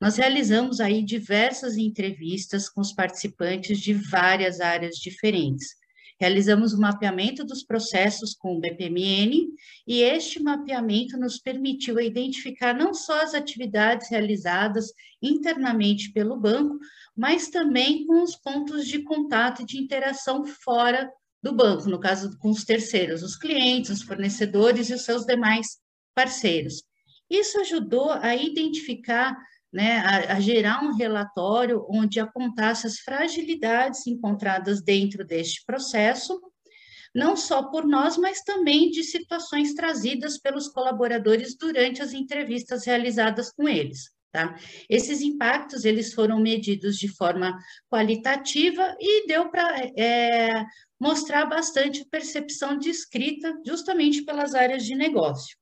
Nós 0.00 0.16
realizamos 0.16 0.80
aí 0.80 1.02
diversas 1.02 1.76
entrevistas 1.76 2.68
com 2.68 2.80
os 2.80 2.92
participantes 2.92 3.78
de 3.80 3.94
várias 3.94 4.60
áreas 4.60 4.96
diferentes. 4.96 5.76
Realizamos 6.18 6.72
o 6.72 6.78
um 6.78 6.80
mapeamento 6.80 7.44
dos 7.44 7.62
processos 7.62 8.34
com 8.34 8.56
o 8.56 8.60
BPMN 8.60 9.48
e 9.86 10.00
este 10.00 10.42
mapeamento 10.42 11.18
nos 11.18 11.38
permitiu 11.38 12.00
identificar 12.00 12.74
não 12.74 12.94
só 12.94 13.22
as 13.22 13.34
atividades 13.34 14.08
realizadas 14.08 14.92
internamente 15.22 16.10
pelo 16.12 16.40
banco, 16.40 16.78
mas 17.14 17.48
também 17.48 18.06
com 18.06 18.22
os 18.22 18.34
pontos 18.34 18.86
de 18.86 19.02
contato 19.02 19.60
e 19.60 19.66
de 19.66 19.78
interação 19.78 20.46
fora 20.46 21.10
do 21.42 21.54
banco, 21.54 21.88
no 21.88 22.00
caso 22.00 22.36
com 22.38 22.50
os 22.50 22.64
terceiros, 22.64 23.22
os 23.22 23.36
clientes, 23.36 23.90
os 23.90 24.02
fornecedores 24.02 24.90
e 24.90 24.94
os 24.94 25.02
seus 25.02 25.24
demais 25.24 25.78
parceiros. 26.14 26.82
Isso 27.28 27.60
ajudou 27.60 28.10
a 28.10 28.34
identificar, 28.34 29.36
né, 29.72 29.98
a, 29.98 30.34
a 30.34 30.40
gerar 30.40 30.82
um 30.82 30.94
relatório 30.94 31.84
onde 31.88 32.18
apontasse 32.20 32.86
as 32.86 32.98
fragilidades 32.98 34.06
encontradas 34.06 34.82
dentro 34.82 35.24
deste 35.24 35.64
processo, 35.64 36.40
não 37.14 37.36
só 37.36 37.70
por 37.70 37.86
nós, 37.86 38.16
mas 38.16 38.42
também 38.42 38.90
de 38.90 39.02
situações 39.02 39.74
trazidas 39.74 40.38
pelos 40.38 40.68
colaboradores 40.68 41.56
durante 41.56 42.02
as 42.02 42.12
entrevistas 42.12 42.84
realizadas 42.84 43.50
com 43.50 43.68
eles. 43.68 44.15
Tá? 44.36 44.54
Esses 44.86 45.22
impactos 45.22 45.86
eles 45.86 46.12
foram 46.12 46.38
medidos 46.38 46.98
de 46.98 47.08
forma 47.08 47.58
qualitativa 47.90 48.94
e 49.00 49.26
deu 49.26 49.48
para 49.48 49.90
é, 49.96 50.52
mostrar 51.00 51.46
bastante 51.46 52.04
percepção 52.04 52.76
de 52.76 52.90
escrita, 52.90 53.58
justamente 53.66 54.22
pelas 54.26 54.54
áreas 54.54 54.84
de 54.84 54.94
negócio. 54.94 55.56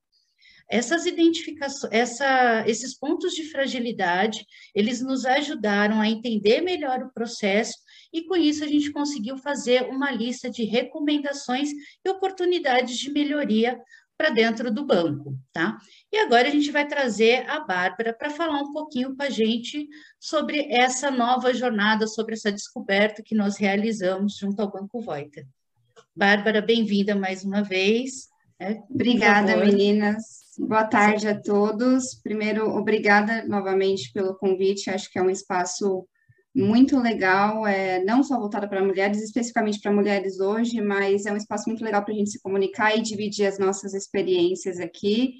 Essas 0.69 1.05
identificações, 1.05 1.93
essa, 1.93 2.65
esses 2.67 2.99
pontos 2.99 3.33
de 3.33 3.49
fragilidade, 3.49 4.45
eles 4.75 4.99
nos 4.99 5.25
ajudaram 5.25 6.01
a 6.01 6.09
entender 6.09 6.59
melhor 6.59 7.01
o 7.01 7.13
processo 7.13 7.77
e 8.11 8.25
com 8.25 8.35
isso 8.35 8.61
a 8.61 8.67
gente 8.67 8.91
conseguiu 8.91 9.37
fazer 9.37 9.83
uma 9.83 10.11
lista 10.11 10.49
de 10.49 10.65
recomendações 10.65 11.69
e 12.03 12.09
oportunidades 12.09 12.97
de 12.97 13.09
melhoria 13.09 13.79
para 14.17 14.29
dentro 14.29 14.71
do 14.71 14.85
banco, 14.85 15.37
tá? 15.51 15.77
E 16.11 16.17
agora 16.17 16.47
a 16.47 16.51
gente 16.51 16.71
vai 16.71 16.87
trazer 16.87 17.49
a 17.49 17.59
Bárbara 17.59 18.13
para 18.13 18.29
falar 18.29 18.61
um 18.61 18.71
pouquinho 18.71 19.15
com 19.15 19.23
a 19.23 19.29
gente 19.29 19.87
sobre 20.19 20.71
essa 20.71 21.11
nova 21.11 21.53
jornada, 21.53 22.07
sobre 22.07 22.33
essa 22.33 22.51
descoberta 22.51 23.21
que 23.21 23.35
nós 23.35 23.57
realizamos 23.57 24.37
junto 24.37 24.61
ao 24.61 24.71
Banco 24.71 25.01
Voiter. 25.01 25.45
Bárbara, 26.15 26.61
bem-vinda 26.61 27.13
mais 27.13 27.43
uma 27.43 27.61
vez. 27.61 28.29
Né? 28.59 28.81
Obrigada, 28.89 29.57
meninas. 29.57 30.45
Boa 30.57 30.85
tarde 30.85 31.27
a 31.27 31.39
todos. 31.39 32.15
Primeiro, 32.15 32.69
obrigada 32.69 33.45
novamente 33.45 34.13
pelo 34.13 34.35
convite. 34.35 34.89
Acho 34.89 35.11
que 35.11 35.19
é 35.19 35.21
um 35.21 35.29
espaço 35.29 36.07
muito 36.55 36.97
legal, 36.97 37.67
é, 37.67 38.01
não 38.05 38.23
só 38.23 38.39
voltada 38.39 38.65
para 38.65 38.83
mulheres, 38.83 39.21
especificamente 39.21 39.81
para 39.81 39.91
mulheres 39.91 40.39
hoje, 40.39 40.79
mas 40.79 41.25
é 41.25 41.33
um 41.33 41.37
espaço 41.37 41.67
muito 41.67 41.83
legal 41.83 42.03
para 42.03 42.13
a 42.13 42.17
gente 42.17 42.31
se 42.31 42.41
comunicar 42.41 42.97
e 42.97 43.01
dividir 43.01 43.45
as 43.45 43.59
nossas 43.59 43.93
experiências 43.93 44.79
aqui. 44.79 45.33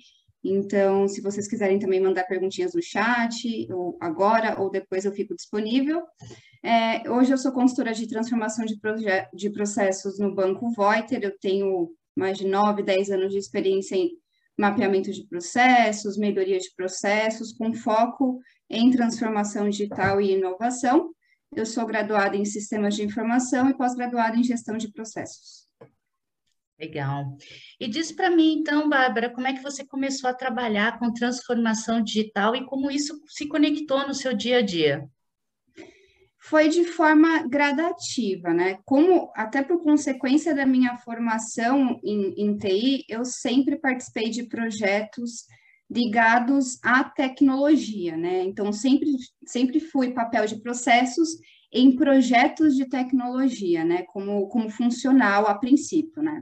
Então, 0.44 1.08
se 1.08 1.22
vocês 1.22 1.48
quiserem 1.48 1.80
também 1.80 2.02
mandar 2.02 2.26
perguntinhas 2.26 2.74
no 2.76 2.84
chat, 2.84 3.68
ou 3.72 3.98
agora 4.02 4.62
ou 4.62 4.70
depois 4.70 5.06
eu 5.06 5.14
fico 5.14 5.34
disponível. 5.34 6.04
É, 6.62 7.10
hoje 7.10 7.32
eu 7.32 7.38
sou 7.38 7.54
consultora 7.54 7.94
de 7.94 8.08
transformação 8.08 8.66
de, 8.66 8.78
de 9.34 9.50
processos 9.52 10.20
no 10.20 10.36
Banco 10.36 10.70
Voiter, 10.72 11.24
eu 11.24 11.36
tenho 11.40 11.92
mais 12.16 12.38
de 12.38 12.46
9, 12.46 12.84
10 12.84 13.12
anos 13.12 13.32
de 13.32 13.40
experiência 13.40 13.96
em 13.96 14.10
mapeamento 14.58 15.12
de 15.12 15.26
processos, 15.28 16.18
melhoria 16.18 16.60
de 16.60 16.74
processos, 16.76 17.54
com 17.54 17.74
foco 17.74 18.40
em 18.70 18.92
transformação 18.92 19.70
digital 19.70 20.20
e 20.20 20.34
inovação. 20.34 21.14
Eu 21.56 21.66
sou 21.66 21.86
graduada 21.86 22.36
em 22.36 22.46
sistemas 22.46 22.96
de 22.96 23.04
informação 23.04 23.70
e 23.70 23.78
pós-graduada 23.78 24.36
em 24.36 24.44
gestão 24.44 24.78
de 24.78 24.92
processos. 24.92 25.66
Legal. 26.78 27.38
E 27.80 27.88
diz 27.88 28.12
para 28.12 28.30
mim, 28.30 28.60
então, 28.60 28.90
Bárbara, 28.90 29.30
como 29.30 29.48
é 29.48 29.54
que 29.54 29.64
você 29.64 29.86
começou 29.86 30.30
a 30.30 30.34
trabalhar 30.34 31.00
com 31.00 31.14
transformação 31.14 32.02
digital 32.02 32.54
e 32.56 32.66
como 32.66 32.92
isso 32.92 33.22
se 33.28 33.48
conectou 33.48 34.06
no 34.06 34.14
seu 34.14 34.36
dia 34.36 34.58
a 34.58 34.62
dia? 34.62 35.08
Foi 36.38 36.68
de 36.68 36.84
forma 36.84 37.48
gradativa, 37.48 38.54
né? 38.54 38.78
Como, 38.84 39.32
até 39.36 39.64
por 39.64 39.82
consequência 39.82 40.54
da 40.54 40.66
minha 40.66 40.98
formação 40.98 42.00
em, 42.04 42.34
em 42.38 42.58
TI, 42.58 43.06
eu 43.08 43.24
sempre 43.24 43.78
participei 43.78 44.30
de 44.30 44.44
projetos 44.44 45.46
ligados 45.90 46.80
à 46.84 47.04
tecnologia, 47.04 48.18
né? 48.18 48.44
Então, 48.44 48.72
sempre, 48.74 49.10
sempre 49.46 49.80
fui 49.80 50.12
papel 50.12 50.46
de 50.46 50.60
processos 50.62 51.30
em 51.72 51.96
projetos 51.96 52.76
de 52.76 52.86
tecnologia, 52.86 53.84
né? 53.84 54.04
Como, 54.04 54.48
como 54.48 54.70
funcional 54.70 55.46
a 55.48 55.56
princípio, 55.56 56.24
né? 56.24 56.42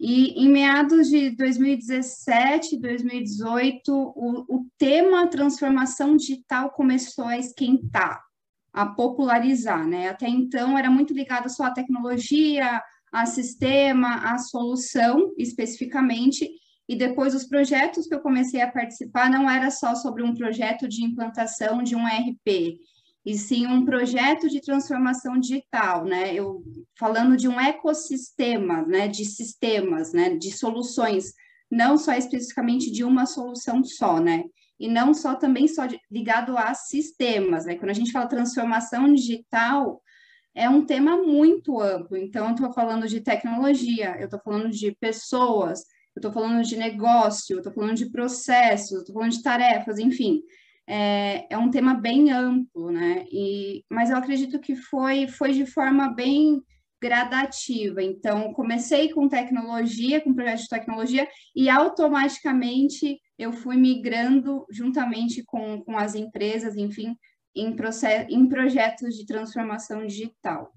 E 0.00 0.44
em 0.44 0.48
meados 0.48 1.08
de 1.08 1.30
2017, 1.30 2.76
2018, 2.80 3.92
o, 3.92 4.56
o 4.56 4.66
tema 4.76 5.28
transformação 5.28 6.16
digital 6.16 6.70
começou 6.70 7.26
a 7.26 7.38
esquentar, 7.38 8.20
a 8.72 8.86
popularizar, 8.86 9.86
né? 9.86 10.08
Até 10.08 10.28
então 10.28 10.76
era 10.76 10.90
muito 10.90 11.14
ligado 11.14 11.48
só 11.48 11.64
à 11.64 11.70
tecnologia, 11.70 12.82
a 13.12 13.26
sistema, 13.26 14.32
a 14.32 14.38
solução 14.38 15.32
especificamente, 15.36 16.50
e 16.88 16.96
depois 16.96 17.34
os 17.34 17.44
projetos 17.46 18.06
que 18.06 18.14
eu 18.14 18.20
comecei 18.20 18.60
a 18.60 18.70
participar 18.70 19.30
não 19.30 19.48
era 19.48 19.70
só 19.70 19.94
sobre 19.94 20.22
um 20.22 20.34
projeto 20.34 20.88
de 20.88 21.04
implantação 21.04 21.82
de 21.82 21.94
um 21.94 22.06
ERP. 22.06 22.78
e 23.24 23.38
sim 23.38 23.66
um 23.66 23.84
projeto 23.84 24.48
de 24.48 24.60
transformação 24.60 25.38
digital, 25.38 26.04
né? 26.04 26.34
Eu 26.34 26.62
falando 26.98 27.36
de 27.36 27.48
um 27.48 27.60
ecossistema, 27.60 28.82
né, 28.82 29.06
de 29.06 29.24
sistemas, 29.24 30.12
né, 30.12 30.36
de 30.36 30.50
soluções, 30.50 31.32
não 31.70 31.96
só 31.96 32.12
especificamente 32.14 32.90
de 32.90 33.04
uma 33.04 33.24
solução 33.26 33.84
só, 33.84 34.20
né? 34.20 34.44
E 34.78 34.88
não 34.88 35.14
só 35.14 35.36
também 35.36 35.68
só 35.68 35.86
de, 35.86 36.00
ligado 36.10 36.58
a 36.58 36.74
sistemas, 36.74 37.64
né? 37.64 37.76
Quando 37.76 37.90
a 37.90 37.94
gente 37.94 38.10
fala 38.10 38.26
transformação 38.26 39.14
digital, 39.14 40.02
é 40.54 40.68
um 40.68 40.84
tema 40.84 41.16
muito 41.16 41.80
amplo. 41.80 42.16
Então, 42.16 42.46
eu 42.48 42.54
estou 42.54 42.72
falando 42.72 43.06
de 43.08 43.20
tecnologia, 43.20 44.16
eu 44.18 44.24
estou 44.24 44.40
falando 44.40 44.70
de 44.70 44.92
pessoas, 45.00 45.84
eu 46.14 46.20
estou 46.20 46.32
falando 46.32 46.62
de 46.62 46.76
negócio, 46.76 47.54
eu 47.54 47.58
estou 47.58 47.72
falando 47.72 47.96
de 47.96 48.10
processos, 48.10 48.92
eu 48.92 49.00
estou 49.00 49.14
falando 49.14 49.32
de 49.32 49.42
tarefas, 49.42 49.98
enfim 49.98 50.42
é, 50.86 51.46
é 51.50 51.58
um 51.58 51.70
tema 51.70 51.94
bem 51.94 52.30
amplo, 52.30 52.90
né? 52.90 53.24
E, 53.30 53.84
mas 53.90 54.10
eu 54.10 54.16
acredito 54.16 54.60
que 54.60 54.74
foi, 54.74 55.28
foi 55.28 55.52
de 55.52 55.66
forma 55.66 56.12
bem 56.12 56.62
gradativa. 57.00 58.02
Então, 58.02 58.52
comecei 58.52 59.10
com 59.10 59.28
tecnologia, 59.28 60.20
com 60.20 60.34
projeto 60.34 60.60
de 60.60 60.68
tecnologia, 60.68 61.28
e 61.54 61.68
automaticamente 61.68 63.18
eu 63.38 63.52
fui 63.52 63.76
migrando 63.76 64.64
juntamente 64.70 65.42
com, 65.44 65.82
com 65.82 65.96
as 65.96 66.14
empresas, 66.14 66.76
enfim, 66.76 67.16
em, 67.54 67.74
process, 67.74 68.26
em 68.28 68.48
projetos 68.48 69.16
de 69.16 69.26
transformação 69.26 70.06
digital. 70.06 70.72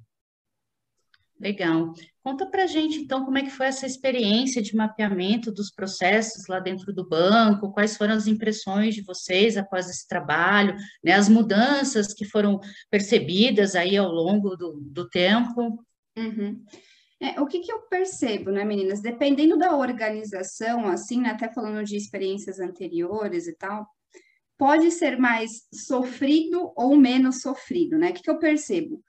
Legal. 1.39 1.94
Conta 2.24 2.46
para 2.46 2.65
gente, 2.65 2.98
então, 2.98 3.25
como 3.25 3.38
é 3.38 3.44
que 3.44 3.50
foi 3.50 3.68
essa 3.68 3.86
experiência 3.86 4.62
de 4.62 4.75
mapeamento 4.75 5.51
dos 5.51 5.70
processos 5.70 6.48
lá 6.48 6.60
dentro 6.60 6.94
do 6.94 7.08
banco, 7.08 7.74
quais 7.74 7.98
foram 7.98 8.13
as 8.13 8.25
impressões 8.25 8.96
de 8.96 9.01
vocês 9.01 9.58
após 9.58 9.89
esse 9.89 10.08
trabalho, 10.08 10.75
né, 11.04 11.12
as 11.12 11.27
mudanças 11.27 12.13
que 12.13 12.25
foram 12.25 12.60
percebidas 12.89 13.75
aí 13.75 13.98
ao 13.98 14.10
longo 14.10 14.56
do, 14.56 14.80
do 14.80 15.10
tempo. 15.10 15.84
Uhum. 16.18 16.63
É, 17.22 17.39
o 17.42 17.46
que, 17.46 17.60
que 17.60 17.72
eu 17.72 17.82
percebo, 17.82 18.50
né, 18.50 18.63
meninas? 18.63 19.01
Dependendo 19.01 19.58
da 19.58 19.75
organização, 19.75 20.88
assim, 20.88 21.22
né, 21.22 21.30
até 21.30 21.51
falando 21.51 21.84
de 21.84 21.98
experiências 21.98 22.60
anteriores 22.60 23.48
e 23.48 23.56
tal, 23.58 23.86
pode 24.58 24.89
ser 24.92 25.18
mais 25.18 25.63
sofrido 25.74 26.72
ou 26.77 26.96
menos 26.96 27.42
sofrido, 27.42 27.98
né? 27.98 28.10
O 28.10 28.13
que, 28.13 28.22
que 28.22 28.30
eu 28.30 28.39
percebo? 28.39 29.01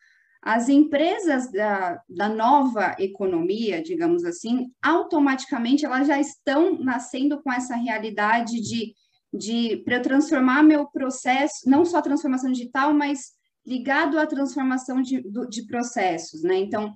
As 0.46 0.68
empresas 0.68 1.50
da, 1.50 2.00
da 2.08 2.28
nova 2.28 2.94
economia, 3.00 3.82
digamos 3.82 4.24
assim, 4.24 4.70
automaticamente 4.80 5.84
elas 5.84 6.06
já 6.06 6.20
estão 6.20 6.78
nascendo 6.78 7.42
com 7.42 7.52
essa 7.52 7.74
realidade 7.74 8.60
de, 8.60 8.94
de 9.34 9.78
para 9.78 9.96
eu 9.96 10.02
transformar 10.02 10.62
meu 10.62 10.86
processo, 10.86 11.68
não 11.68 11.84
só 11.84 11.98
a 11.98 12.02
transformação 12.02 12.52
digital, 12.52 12.94
mas 12.94 13.32
ligado 13.66 14.20
à 14.20 14.24
transformação 14.24 15.02
de, 15.02 15.20
de 15.48 15.66
processos, 15.66 16.44
né? 16.44 16.54
Então, 16.58 16.94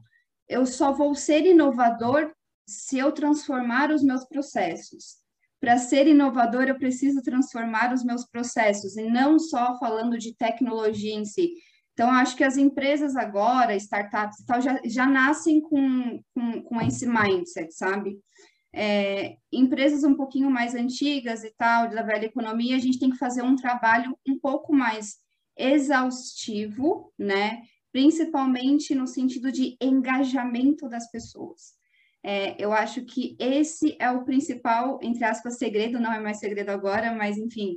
eu 0.48 0.64
só 0.64 0.92
vou 0.92 1.12
ser 1.16 1.44
inovador 1.44 2.32
se 2.68 2.98
eu 2.98 3.10
transformar 3.10 3.90
os 3.90 4.04
meus 4.04 4.24
processos. 4.26 5.16
Para 5.58 5.76
ser 5.76 6.06
inovador, 6.06 6.68
eu 6.68 6.78
preciso 6.78 7.20
transformar 7.20 7.92
os 7.92 8.04
meus 8.04 8.24
processos, 8.24 8.96
e 8.96 9.10
não 9.10 9.40
só 9.40 9.76
falando 9.76 10.16
de 10.16 10.36
tecnologia 10.36 11.16
em 11.16 11.24
si, 11.24 11.50
então, 12.00 12.10
acho 12.12 12.34
que 12.34 12.42
as 12.42 12.56
empresas 12.56 13.14
agora, 13.14 13.76
startups 13.76 14.40
e 14.40 14.46
tal, 14.46 14.58
já, 14.58 14.80
já 14.86 15.04
nascem 15.04 15.60
com, 15.60 16.18
com, 16.34 16.62
com 16.62 16.80
esse 16.80 17.06
mindset, 17.06 17.74
sabe? 17.74 18.18
É, 18.74 19.36
empresas 19.52 20.02
um 20.02 20.14
pouquinho 20.14 20.50
mais 20.50 20.74
antigas 20.74 21.44
e 21.44 21.50
tal, 21.58 21.90
da 21.90 22.00
velha 22.00 22.24
economia, 22.24 22.74
a 22.74 22.78
gente 22.78 22.98
tem 22.98 23.10
que 23.10 23.18
fazer 23.18 23.42
um 23.42 23.54
trabalho 23.54 24.16
um 24.26 24.38
pouco 24.38 24.74
mais 24.74 25.18
exaustivo, 25.54 27.12
né? 27.18 27.60
Principalmente 27.92 28.94
no 28.94 29.06
sentido 29.06 29.52
de 29.52 29.76
engajamento 29.78 30.88
das 30.88 31.10
pessoas. 31.10 31.74
É, 32.24 32.56
eu 32.58 32.72
acho 32.72 33.04
que 33.04 33.36
esse 33.38 33.94
é 34.00 34.10
o 34.10 34.24
principal, 34.24 34.98
entre 35.02 35.22
aspas, 35.22 35.58
segredo, 35.58 36.00
não 36.00 36.14
é 36.14 36.18
mais 36.18 36.38
segredo 36.38 36.70
agora, 36.70 37.12
mas 37.12 37.36
enfim, 37.36 37.76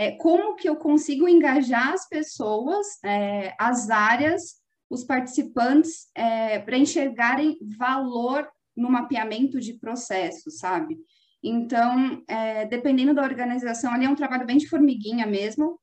é, 0.00 0.12
como 0.12 0.56
que 0.56 0.66
eu 0.66 0.76
consigo 0.76 1.28
engajar 1.28 1.92
as 1.92 2.08
pessoas, 2.08 2.86
é, 3.04 3.54
as 3.58 3.90
áreas, 3.90 4.54
os 4.88 5.04
participantes, 5.04 6.08
é, 6.14 6.58
para 6.58 6.78
enxergarem 6.78 7.58
valor 7.76 8.48
no 8.74 8.88
mapeamento 8.88 9.60
de 9.60 9.74
processos, 9.74 10.56
sabe? 10.56 10.96
Então, 11.42 12.22
é, 12.26 12.64
dependendo 12.64 13.12
da 13.12 13.22
organização, 13.22 13.92
ali 13.92 14.06
é 14.06 14.08
um 14.08 14.14
trabalho 14.14 14.46
bem 14.46 14.56
de 14.56 14.70
formiguinha 14.70 15.26
mesmo, 15.26 15.78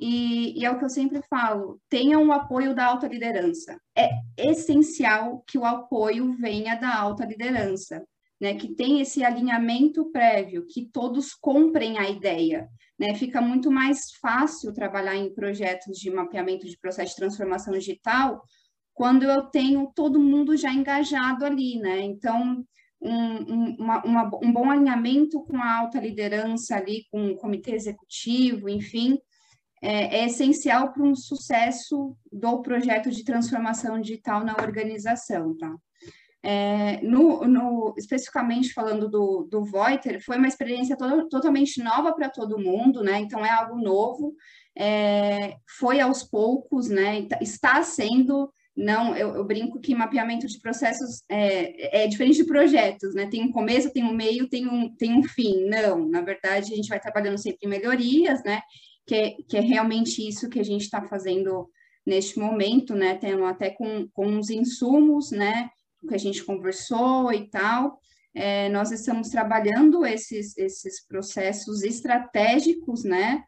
e, 0.00 0.58
e, 0.58 0.64
é 0.64 0.70
o 0.72 0.76
que 0.76 0.84
eu 0.84 0.90
sempre 0.90 1.22
falo: 1.30 1.80
tenham 1.88 2.26
o 2.26 2.32
apoio 2.32 2.74
da 2.74 2.86
alta 2.86 3.06
liderança. 3.06 3.80
É 3.96 4.08
essencial 4.36 5.44
que 5.46 5.56
o 5.56 5.64
apoio 5.64 6.32
venha 6.32 6.74
da 6.74 6.92
alta 6.96 7.24
liderança, 7.24 8.04
né? 8.40 8.54
Que 8.54 8.74
tem 8.74 9.00
esse 9.00 9.22
alinhamento 9.22 10.10
prévio, 10.10 10.66
que 10.66 10.86
todos 10.86 11.34
comprem 11.34 11.98
a 11.98 12.08
ideia 12.08 12.68
né? 13.00 13.14
Fica 13.14 13.40
muito 13.40 13.70
mais 13.70 14.12
fácil 14.20 14.74
trabalhar 14.74 15.16
em 15.16 15.32
projetos 15.32 15.96
de 15.96 16.10
mapeamento 16.10 16.66
de 16.66 16.76
processo 16.76 17.12
de 17.12 17.16
transformação 17.16 17.72
digital 17.72 18.42
quando 18.92 19.22
eu 19.22 19.44
tenho 19.44 19.90
todo 19.94 20.20
mundo 20.20 20.54
já 20.54 20.70
engajado 20.70 21.46
ali, 21.46 21.78
né? 21.78 22.02
Então, 22.02 22.62
um, 23.00 23.14
um, 23.14 23.76
uma, 23.78 24.04
uma, 24.04 24.30
um 24.42 24.52
bom 24.52 24.70
alinhamento 24.70 25.42
com 25.44 25.56
a 25.56 25.78
alta 25.78 25.98
liderança 25.98 26.76
ali, 26.76 27.06
com 27.10 27.28
o 27.28 27.36
comitê 27.36 27.74
executivo, 27.74 28.68
enfim, 28.68 29.18
é, 29.80 30.18
é 30.18 30.26
essencial 30.26 30.92
para 30.92 31.02
um 31.02 31.14
sucesso 31.14 32.14
do 32.30 32.60
projeto 32.60 33.10
de 33.10 33.24
transformação 33.24 33.98
digital 33.98 34.44
na 34.44 34.54
organização, 34.60 35.56
tá? 35.56 35.74
É, 36.42 37.02
no, 37.02 37.46
no, 37.46 37.94
especificamente 37.98 38.72
falando 38.72 39.10
do, 39.10 39.46
do 39.50 39.62
Voiter, 39.62 40.24
foi 40.24 40.38
uma 40.38 40.48
experiência 40.48 40.96
to 40.96 41.28
totalmente 41.28 41.82
nova 41.82 42.14
para 42.14 42.30
todo 42.30 42.58
mundo, 42.58 43.02
né? 43.02 43.18
Então 43.18 43.44
é 43.44 43.50
algo 43.50 43.76
novo, 43.76 44.34
é, 44.76 45.56
foi 45.78 46.00
aos 46.00 46.22
poucos, 46.22 46.88
né? 46.88 47.26
Está 47.42 47.82
sendo, 47.82 48.50
não, 48.74 49.14
eu, 49.14 49.34
eu 49.34 49.44
brinco 49.44 49.80
que 49.80 49.94
mapeamento 49.94 50.46
de 50.46 50.58
processos 50.60 51.22
é, 51.28 52.04
é, 52.04 52.06
diferente 52.06 52.38
de 52.38 52.46
projetos, 52.46 53.14
né? 53.14 53.26
Tem 53.26 53.42
um 53.42 53.52
começo, 53.52 53.92
tem 53.92 54.04
um 54.04 54.14
meio, 54.14 54.48
tem 54.48 54.66
um, 54.66 54.94
tem 54.96 55.12
um 55.12 55.22
fim. 55.22 55.66
Não, 55.68 56.08
na 56.08 56.22
verdade, 56.22 56.72
a 56.72 56.76
gente 56.76 56.88
vai 56.88 56.98
trabalhando 56.98 57.36
sempre 57.36 57.66
em 57.66 57.68
melhorias, 57.68 58.42
né? 58.44 58.62
Que, 59.06 59.42
que 59.48 59.58
é 59.58 59.60
realmente 59.60 60.26
isso 60.26 60.48
que 60.48 60.60
a 60.60 60.64
gente 60.64 60.82
está 60.82 61.02
fazendo 61.02 61.68
neste 62.06 62.38
momento, 62.38 62.94
né? 62.94 63.14
Tendo 63.16 63.44
até 63.44 63.70
com, 63.70 64.08
com 64.14 64.38
os 64.38 64.48
insumos, 64.48 65.30
né? 65.30 65.68
Que 66.08 66.14
a 66.14 66.18
gente 66.18 66.44
conversou 66.44 67.32
e 67.32 67.48
tal, 67.48 67.98
é, 68.34 68.68
nós 68.68 68.90
estamos 68.92 69.28
trabalhando 69.28 70.04
esses, 70.06 70.56
esses 70.56 71.04
processos 71.06 71.82
estratégicos, 71.82 73.04
né? 73.04 73.42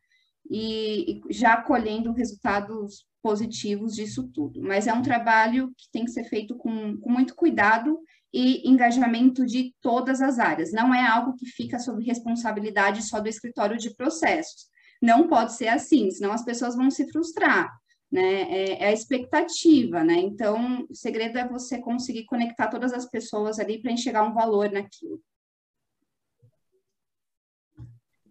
E, 0.51 1.23
e, 1.29 1.33
já 1.33 1.57
colhendo 1.57 2.12
resultados 2.12 3.07
positivos 3.23 3.95
disso 3.95 4.29
tudo. 4.35 4.61
Mas 4.61 4.87
é 4.87 4.93
um 4.93 5.03
trabalho 5.03 5.73
que 5.79 5.91
tem 5.93 6.05
que 6.05 6.11
ser 6.11 6.25
feito 6.25 6.57
com, 6.57 6.97
com 6.99 7.11
muito 7.11 7.35
cuidado 7.35 7.99
e 8.33 8.69
engajamento 8.69 9.47
de 9.47 9.73
todas 9.81 10.21
as 10.21 10.38
áreas. 10.38 10.73
Não 10.73 10.93
é 10.93 11.07
algo 11.07 11.37
que 11.37 11.47
fica 11.47 11.79
sob 11.79 12.05
responsabilidade 12.05 13.03
só 13.03 13.21
do 13.21 13.29
escritório 13.29 13.79
de 13.79 13.95
processos. 13.95 14.67
Não 15.01 15.29
pode 15.29 15.55
ser 15.55 15.69
assim, 15.69 16.11
senão 16.11 16.33
as 16.33 16.45
pessoas 16.45 16.75
vão 16.75 16.91
se 16.91 17.09
frustrar 17.11 17.71
né? 18.12 18.42
É, 18.42 18.83
é, 18.83 18.87
a 18.88 18.92
expectativa, 18.92 20.05
né? 20.05 20.16
Então, 20.16 20.87
o 20.90 20.94
segredo 20.94 21.38
é 21.38 21.48
você 21.48 21.81
conseguir 21.81 22.27
conectar 22.27 22.68
todas 22.68 22.92
as 22.92 23.09
pessoas 23.09 23.59
ali 23.59 23.81
para 23.81 23.90
enxergar 23.90 24.22
um 24.25 24.35
valor 24.35 24.70
naquilo. 24.70 25.18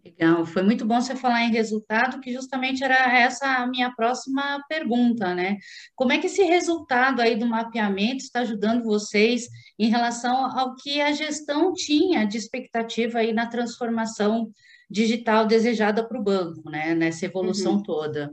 Legal, 0.04 0.44
foi 0.44 0.62
muito 0.62 0.84
bom 0.84 1.00
você 1.00 1.16
falar 1.16 1.44
em 1.44 1.52
resultado, 1.52 2.20
que 2.20 2.32
justamente 2.32 2.82
era 2.84 3.16
essa 3.16 3.46
a 3.46 3.66
minha 3.66 3.92
próxima 3.94 4.62
pergunta, 4.68 5.34
né? 5.34 5.58
Como 5.96 6.12
é 6.12 6.18
que 6.18 6.26
esse 6.26 6.42
resultado 6.42 7.20
aí 7.20 7.34
do 7.34 7.46
mapeamento 7.46 8.18
está 8.18 8.40
ajudando 8.40 8.84
vocês 8.84 9.48
em 9.78 9.88
relação 9.88 10.46
ao 10.58 10.76
que 10.76 11.00
a 11.00 11.12
gestão 11.12 11.72
tinha 11.72 12.24
de 12.24 12.36
expectativa 12.36 13.18
aí 13.18 13.32
na 13.32 13.46
transformação 13.46 14.50
digital 14.90 15.46
desejada 15.46 16.06
para 16.06 16.20
o 16.20 16.22
banco, 16.22 16.68
né? 16.68 16.94
Nessa 16.94 17.26
evolução 17.26 17.74
uhum. 17.74 17.82
toda 17.82 18.30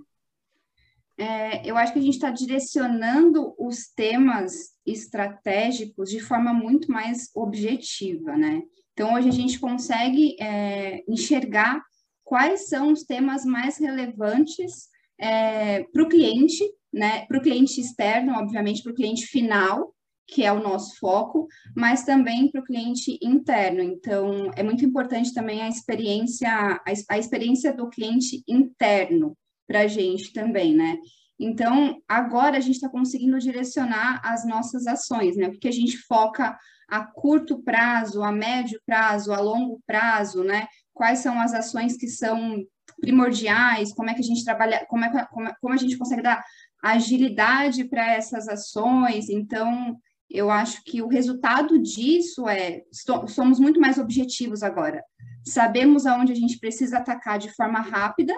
é, 1.20 1.70
eu 1.70 1.76
acho 1.76 1.92
que 1.92 2.00
a 2.00 2.02
gente 2.02 2.14
está 2.14 2.32
direcionando 2.32 3.54
os 3.60 3.90
temas 3.94 4.72
estratégicos 4.86 6.10
de 6.10 6.22
forma 6.22 6.54
muito 6.54 6.90
mais 6.90 7.30
objetiva, 7.36 8.38
né? 8.38 8.62
Então, 8.94 9.14
hoje 9.14 9.28
a 9.28 9.34
gente 9.34 9.60
consegue 9.60 10.38
é, 10.42 11.04
enxergar 11.10 11.84
quais 12.24 12.70
são 12.70 12.94
os 12.94 13.04
temas 13.04 13.44
mais 13.44 13.78
relevantes 13.78 14.88
é, 15.20 15.84
para 15.92 16.04
o 16.04 16.08
cliente, 16.08 16.64
né? 16.92 17.26
Para 17.26 17.38
o 17.38 17.42
cliente 17.42 17.82
externo, 17.82 18.34
obviamente, 18.38 18.82
para 18.82 18.94
o 18.94 18.96
cliente 18.96 19.26
final, 19.26 19.94
que 20.26 20.46
é 20.46 20.54
o 20.54 20.64
nosso 20.64 20.98
foco, 21.00 21.48
mas 21.76 22.06
também 22.06 22.50
para 22.50 22.62
o 22.62 22.64
cliente 22.64 23.20
interno. 23.22 23.82
Então, 23.82 24.52
é 24.56 24.64
muito 24.64 24.86
importante 24.86 25.34
também 25.34 25.62
a 25.62 25.68
experiência, 25.68 26.50
a, 26.50 26.82
a 27.10 27.18
experiência 27.18 27.74
do 27.74 27.90
cliente 27.90 28.42
interno, 28.48 29.36
para 29.70 29.82
a 29.82 29.88
gente 29.88 30.34
também, 30.34 30.76
né? 30.76 30.98
Então, 31.40 32.02
agora 32.08 32.58
a 32.58 32.60
gente 32.60 32.76
está 32.76 32.90
conseguindo 32.90 33.38
direcionar 33.38 34.20
as 34.26 34.44
nossas 34.46 34.88
ações, 34.88 35.38
né? 35.38 35.48
Porque 35.50 35.68
a 35.68 35.72
gente 35.72 35.96
foca 36.00 36.58
a 36.88 37.06
curto 37.06 37.62
prazo, 37.62 38.24
a 38.24 38.32
médio 38.32 38.82
prazo, 38.84 39.32
a 39.32 39.40
longo 39.40 39.80
prazo, 39.86 40.44
né? 40.44 40.68
Quais 40.92 41.20
são 41.20 41.40
as 41.40 41.54
ações 41.54 41.96
que 41.96 42.08
são 42.08 42.66
primordiais, 43.00 43.94
como 43.94 44.10
é 44.10 44.16
que 44.16 44.22
a 44.22 44.26
gente 44.26 44.44
trabalha, 44.44 44.86
como, 44.90 45.06
é, 45.06 45.26
como, 45.28 45.54
como 45.62 45.74
a 45.74 45.78
gente 45.78 45.98
consegue 45.98 46.24
dar 46.24 46.44
agilidade 46.84 47.86
para 47.86 48.14
essas 48.14 48.48
ações. 48.50 49.30
Então, 49.30 49.96
eu 50.30 50.50
acho 50.50 50.84
que 50.84 51.00
o 51.02 51.08
resultado 51.08 51.80
disso 51.80 52.50
é 52.50 52.82
somos 53.28 53.60
muito 53.60 53.80
mais 53.80 54.00
objetivos 54.00 54.64
agora. 54.64 55.04
Sabemos 55.46 56.08
aonde 56.08 56.32
a 56.32 56.36
gente 56.36 56.60
precisa 56.60 56.98
atacar 56.98 57.38
de 57.38 57.54
forma 57.56 57.80
rápida 57.80 58.34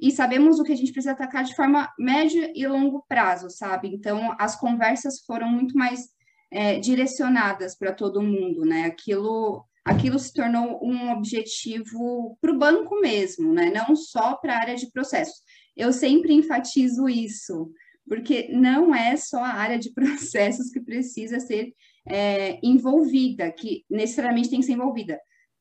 e 0.00 0.10
sabemos 0.10 0.58
o 0.58 0.64
que 0.64 0.72
a 0.72 0.76
gente 0.76 0.92
precisa 0.92 1.12
atacar 1.12 1.44
de 1.44 1.54
forma 1.54 1.92
média 1.98 2.50
e 2.54 2.66
longo 2.66 3.04
prazo, 3.08 3.50
sabe? 3.50 3.88
Então, 3.88 4.34
as 4.38 4.56
conversas 4.58 5.20
foram 5.26 5.48
muito 5.48 5.76
mais 5.76 6.08
é, 6.50 6.78
direcionadas 6.78 7.76
para 7.76 7.92
todo 7.92 8.22
mundo, 8.22 8.64
né? 8.64 8.84
Aquilo 8.84 9.64
aquilo 9.84 10.18
se 10.18 10.32
tornou 10.32 10.78
um 10.82 11.10
objetivo 11.10 12.36
para 12.40 12.52
o 12.52 12.58
banco 12.58 13.00
mesmo, 13.00 13.52
né? 13.52 13.70
não 13.70 13.96
só 13.96 14.36
para 14.36 14.54
a 14.54 14.60
área 14.60 14.76
de 14.76 14.90
processos. 14.90 15.42
Eu 15.76 15.92
sempre 15.92 16.32
enfatizo 16.34 17.08
isso, 17.08 17.70
porque 18.06 18.48
não 18.52 18.94
é 18.94 19.16
só 19.16 19.42
a 19.42 19.54
área 19.54 19.78
de 19.78 19.92
processos 19.94 20.70
que 20.70 20.80
precisa 20.80 21.40
ser 21.40 21.72
é, 22.06 22.58
envolvida, 22.62 23.50
que 23.50 23.84
necessariamente 23.88 24.50
tem 24.50 24.60
que 24.60 24.66
ser 24.66 24.72
envolvida. 24.72 25.18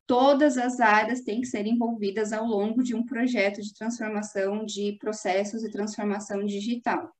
Todas 0.09 0.57
as 0.57 0.79
áreas 0.79 1.21
têm 1.21 1.39
que 1.39 1.45
ser 1.45 1.67
envolvidas 1.67 2.33
ao 2.33 2.43
longo 2.43 2.81
de 2.81 2.95
um 2.95 3.05
projeto 3.05 3.61
de 3.61 3.71
transformação 3.71 4.65
de 4.65 4.97
processos 4.99 5.63
e 5.63 5.69
transformação 5.69 6.43
digital. 6.43 7.13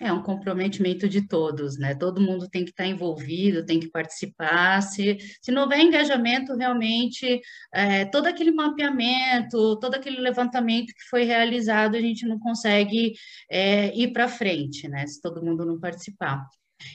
É 0.00 0.12
um 0.12 0.20
comprometimento 0.20 1.08
de 1.08 1.28
todos, 1.28 1.78
né? 1.78 1.94
Todo 1.94 2.20
mundo 2.20 2.48
tem 2.48 2.64
que 2.64 2.70
estar 2.70 2.86
envolvido, 2.86 3.64
tem 3.64 3.78
que 3.78 3.88
participar. 3.88 4.82
Se, 4.82 5.16
se 5.40 5.52
não 5.52 5.62
houver 5.62 5.78
engajamento, 5.78 6.56
realmente, 6.56 7.40
é, 7.72 8.04
todo 8.06 8.26
aquele 8.26 8.50
mapeamento, 8.50 9.78
todo 9.78 9.94
aquele 9.94 10.20
levantamento 10.20 10.92
que 10.92 11.08
foi 11.08 11.22
realizado, 11.22 11.94
a 11.94 12.00
gente 12.00 12.26
não 12.26 12.40
consegue 12.40 13.12
é, 13.48 13.96
ir 13.96 14.12
para 14.12 14.26
frente, 14.26 14.88
né? 14.88 15.06
Se 15.06 15.20
todo 15.20 15.40
mundo 15.40 15.64
não 15.64 15.78
participar. 15.78 16.44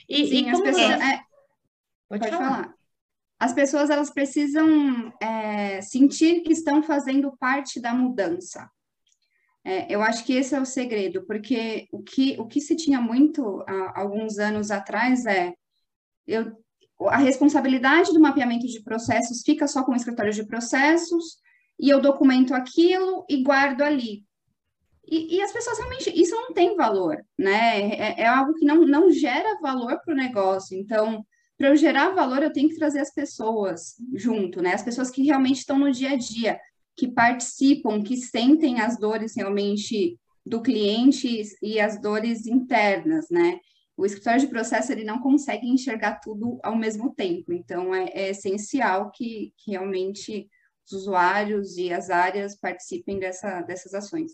E, 0.06 0.26
Sim, 0.26 0.48
e 0.48 0.52
como 0.52 0.64
pessoas, 0.64 1.00
é... 1.00 1.20
Pode, 2.10 2.20
Pode 2.20 2.30
falar. 2.30 2.56
falar. 2.56 2.83
As 3.38 3.52
pessoas 3.52 3.90
elas 3.90 4.10
precisam 4.10 5.12
é, 5.20 5.80
sentir 5.82 6.42
que 6.42 6.52
estão 6.52 6.82
fazendo 6.82 7.36
parte 7.36 7.80
da 7.80 7.92
mudança. 7.92 8.70
É, 9.64 9.92
eu 9.92 10.02
acho 10.02 10.24
que 10.24 10.34
esse 10.34 10.54
é 10.54 10.60
o 10.60 10.66
segredo, 10.66 11.24
porque 11.26 11.88
o 11.90 12.02
que, 12.02 12.36
o 12.38 12.46
que 12.46 12.60
se 12.60 12.76
tinha 12.76 13.00
muito 13.00 13.64
há 13.66 14.00
alguns 14.00 14.38
anos 14.38 14.70
atrás 14.70 15.24
é 15.24 15.54
eu, 16.26 16.52
a 17.08 17.16
responsabilidade 17.16 18.12
do 18.12 18.20
mapeamento 18.20 18.66
de 18.66 18.82
processos 18.82 19.42
fica 19.42 19.66
só 19.66 19.82
com 19.82 19.92
o 19.92 19.96
escritório 19.96 20.32
de 20.32 20.46
processos 20.46 21.38
e 21.78 21.88
eu 21.88 22.00
documento 22.00 22.54
aquilo 22.54 23.24
e 23.28 23.42
guardo 23.42 23.82
ali. 23.82 24.24
E, 25.06 25.36
e 25.36 25.42
as 25.42 25.52
pessoas 25.52 25.78
realmente, 25.78 26.10
isso 26.14 26.34
não 26.34 26.52
tem 26.52 26.76
valor, 26.76 27.22
né? 27.38 27.90
É, 27.90 28.22
é 28.22 28.26
algo 28.26 28.54
que 28.54 28.64
não, 28.64 28.86
não 28.86 29.10
gera 29.10 29.58
valor 29.60 30.00
para 30.02 30.14
o 30.14 30.16
negócio. 30.16 30.78
Então, 30.78 31.24
para 31.56 31.68
eu 31.68 31.76
gerar 31.76 32.10
valor, 32.10 32.42
eu 32.42 32.52
tenho 32.52 32.68
que 32.68 32.76
trazer 32.76 33.00
as 33.00 33.12
pessoas 33.12 33.94
junto, 34.14 34.60
né? 34.60 34.74
As 34.74 34.82
pessoas 34.82 35.10
que 35.10 35.22
realmente 35.22 35.58
estão 35.58 35.78
no 35.78 35.90
dia 35.90 36.10
a 36.10 36.16
dia 36.16 36.58
que 36.96 37.08
participam, 37.08 38.02
que 38.02 38.16
sentem 38.16 38.80
as 38.80 38.98
dores 38.98 39.36
realmente 39.36 40.18
do 40.44 40.60
cliente 40.60 41.42
e 41.62 41.80
as 41.80 42.00
dores 42.00 42.46
internas, 42.46 43.28
né? 43.30 43.58
O 43.96 44.04
escritório 44.04 44.40
de 44.40 44.48
processo 44.48 44.90
ele 44.90 45.04
não 45.04 45.20
consegue 45.20 45.68
enxergar 45.68 46.16
tudo 46.16 46.58
ao 46.62 46.76
mesmo 46.76 47.14
tempo, 47.14 47.52
então 47.52 47.94
é, 47.94 48.06
é 48.12 48.30
essencial 48.30 49.10
que, 49.12 49.52
que, 49.56 49.70
realmente 49.70 50.48
os 50.84 50.92
usuários 50.92 51.78
e 51.78 51.92
as 51.92 52.10
áreas 52.10 52.56
participem 52.56 53.18
dessa, 53.18 53.62
dessas 53.62 53.94
ações. 53.94 54.32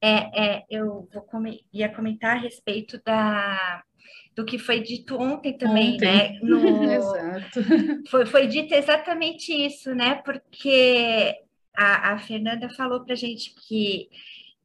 É, 0.00 0.58
é 0.58 0.64
eu 0.70 1.08
vou 1.12 1.26
ia 1.72 1.92
comentar 1.92 2.36
a 2.36 2.40
respeito 2.40 3.02
da, 3.04 3.82
do 4.38 4.44
que 4.44 4.56
foi 4.56 4.78
dito 4.78 5.20
ontem 5.20 5.52
também, 5.58 5.94
ontem. 5.94 6.06
né? 6.06 6.38
No, 6.40 6.60
Exato. 6.94 7.60
Foi, 8.08 8.24
foi 8.24 8.46
dito 8.46 8.72
exatamente 8.72 9.52
isso, 9.52 9.92
né? 9.96 10.14
Porque 10.24 11.34
a, 11.76 12.12
a 12.12 12.18
Fernanda 12.20 12.70
falou 12.70 13.04
para 13.04 13.14
a 13.14 13.16
gente 13.16 13.52
que, 13.66 14.08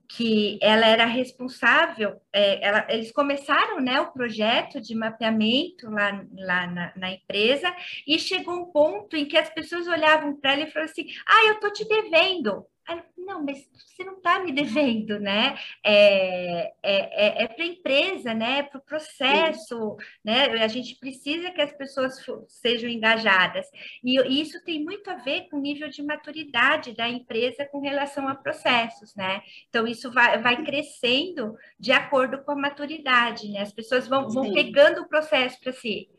que 0.08 0.60
ela 0.62 0.86
era 0.86 1.06
responsável, 1.08 2.22
é, 2.32 2.64
ela, 2.64 2.86
eles 2.88 3.12
começaram 3.12 3.82
né, 3.82 4.00
o 4.00 4.12
projeto 4.12 4.80
de 4.80 4.94
mapeamento 4.94 5.90
lá, 5.90 6.24
lá 6.38 6.68
na, 6.68 6.94
na, 6.96 7.12
empresa 7.12 7.76
e 8.06 8.20
chegou 8.20 8.54
um 8.54 8.72
ponto 8.72 9.16
em 9.16 9.26
que 9.26 9.38
as 9.38 9.50
pessoas 9.50 9.88
olhavam 9.88 10.40
para 10.40 10.54
ela 10.54 10.62
e 10.62 10.72
falaram 10.72 10.92
assim: 10.92 11.08
Ah, 11.26 11.48
eu 11.48 11.54
estou 11.54 11.74
te 11.74 11.84
devendo. 11.88 12.64
Aí, 12.88 13.02
não, 13.18 13.44
mas 13.44 13.70
você 13.74 14.04
não 14.04 14.18
está 14.18 14.40
me 14.40 14.52
devendo, 14.52 15.20
né? 15.20 15.58
É, 15.84 16.74
é, 16.84 17.42
é, 17.42 17.44
é 17.44 17.48
para 17.48 17.64
a 17.64 17.68
empresa, 17.68 18.34
né? 18.34 18.60
É 18.60 18.64
para 18.64 18.80
o 18.80 18.84
processo, 18.84 19.98
Sim. 20.00 20.06
né? 20.24 20.46
A 20.62 20.68
gente 20.68 20.98
precisa 21.00 21.52
que 21.52 21.62
as 21.62 21.72
pessoas 21.72 22.16
sejam 22.48 22.90
engajadas. 22.90 23.66
E 24.04 24.42
isso 24.42 24.64
tem 24.64 24.84
muito 24.84 25.10
a 25.10 25.16
ver 25.16 25.48
com 25.50 25.58
o 25.58 25.62
nível 25.62 25.90
de 25.90 26.04
maturidade 26.04 26.94
da 26.94 27.08
empresa 27.08 27.66
com 27.66 27.80
relação 27.80 28.28
a 28.28 28.36
processos, 28.36 29.16
né? 29.16 29.42
Então, 29.70 29.88
isso 29.88 30.12
vai, 30.12 30.42
vai 30.42 30.64
crescendo 30.64 31.56
de 31.80 31.92
acordo 31.92 32.44
com 32.44 32.52
a 32.52 32.56
maturidade, 32.56 33.50
né? 33.50 33.62
As 33.62 33.72
pessoas 33.72 34.08
vão, 34.08 34.30
vão 34.30 34.54
pegando 34.54 35.02
o 35.02 35.08
processo 35.08 35.60
para 35.62 35.72
si. 35.72 36.10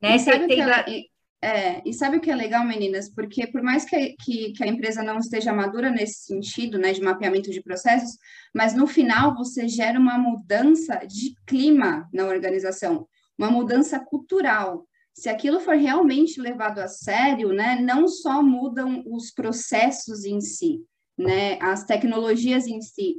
Né? 0.00 0.16
E 0.16 0.18
sabe 0.18 0.46
tem, 0.46 0.64
tem... 0.84 1.09
É, 1.42 1.80
e 1.88 1.94
sabe 1.94 2.18
o 2.18 2.20
que 2.20 2.30
é 2.30 2.34
legal, 2.34 2.64
meninas? 2.66 3.08
Porque 3.08 3.46
por 3.46 3.62
mais 3.62 3.84
que, 3.86 4.14
que, 4.22 4.52
que, 4.52 4.62
a 4.62 4.66
empresa 4.66 5.02
não 5.02 5.18
esteja 5.18 5.54
madura 5.54 5.90
nesse 5.90 6.26
sentido, 6.26 6.78
né, 6.78 6.92
de 6.92 7.00
mapeamento 7.00 7.50
de 7.50 7.62
processos, 7.62 8.18
mas 8.54 8.74
no 8.74 8.86
final 8.86 9.34
você 9.34 9.66
gera 9.66 9.98
uma 9.98 10.18
mudança 10.18 10.96
de 11.06 11.34
clima 11.46 12.06
na 12.12 12.26
organização, 12.26 13.08
uma 13.38 13.50
mudança 13.50 13.98
cultural. 13.98 14.86
Se 15.14 15.30
aquilo 15.30 15.60
for 15.60 15.76
realmente 15.76 16.40
levado 16.40 16.78
a 16.78 16.88
sério, 16.88 17.54
né, 17.54 17.80
não 17.80 18.06
só 18.06 18.42
mudam 18.42 19.02
os 19.06 19.30
processos 19.30 20.26
em 20.26 20.42
si, 20.42 20.84
né, 21.16 21.58
as 21.62 21.84
tecnologias 21.84 22.66
em 22.66 22.82
si, 22.82 23.16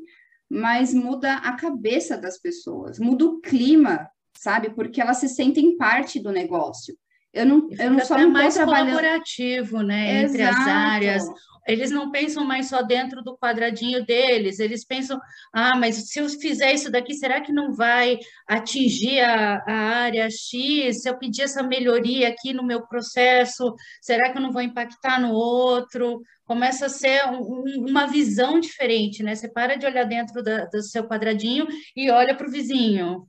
mas 0.48 0.94
muda 0.94 1.38
a 1.38 1.56
cabeça 1.56 2.18
das 2.18 2.38
pessoas, 2.38 3.00
muda 3.00 3.26
o 3.26 3.40
clima, 3.40 4.08
sabe? 4.38 4.70
Porque 4.70 5.02
elas 5.02 5.18
se 5.18 5.30
sentem 5.30 5.78
parte 5.78 6.20
do 6.20 6.32
negócio. 6.32 6.96
Eu 7.34 7.46
não, 7.46 7.70
eu 7.80 7.92
não 7.92 8.06
só 8.06 8.18
não 8.18 8.30
mais 8.30 8.56
trabalhando... 8.56 8.90
colaborativo, 8.90 9.82
né, 9.82 10.24
Exato. 10.24 10.28
entre 10.28 10.42
as 10.44 10.68
áreas. 10.68 11.24
Eles 11.68 11.92
não 11.92 12.10
pensam 12.10 12.44
mais 12.44 12.68
só 12.68 12.82
dentro 12.82 13.22
do 13.22 13.38
quadradinho 13.38 14.04
deles, 14.04 14.60
eles 14.60 14.84
pensam, 14.84 15.20
ah, 15.54 15.78
mas 15.78 16.10
se 16.10 16.20
eu 16.20 16.28
fizer 16.28 16.74
isso 16.74 16.92
daqui, 16.92 17.14
será 17.14 17.40
que 17.40 17.54
não 17.54 17.72
vai 17.72 18.18
atingir 18.48 19.20
a, 19.20 19.64
a 19.68 19.74
área 19.74 20.28
X? 20.30 21.04
Se 21.04 21.10
eu 21.10 21.18
pedir 21.18 21.44
essa 21.44 21.62
melhoria 21.62 22.30
aqui 22.30 22.52
no 22.52 22.66
meu 22.66 22.86
processo, 22.88 23.76
será 24.02 24.32
que 24.32 24.38
eu 24.38 24.42
não 24.42 24.52
vou 24.52 24.62
impactar 24.62 25.22
no 25.22 25.32
outro? 25.34 26.22
Começa 26.46 26.88
a 26.88 26.90
ser 26.90 27.26
um, 27.28 27.88
uma 27.88 28.08
visão 28.08 28.60
diferente, 28.60 29.22
né? 29.22 29.36
Você 29.36 29.48
para 29.48 29.76
de 29.76 29.86
olhar 29.86 30.04
dentro 30.04 30.44
da, 30.44 30.66
do 30.66 30.82
seu 30.82 31.08
quadradinho 31.08 31.68
e 31.96 32.10
olha 32.10 32.36
para 32.36 32.48
o 32.48 32.52
vizinho. 32.52 33.28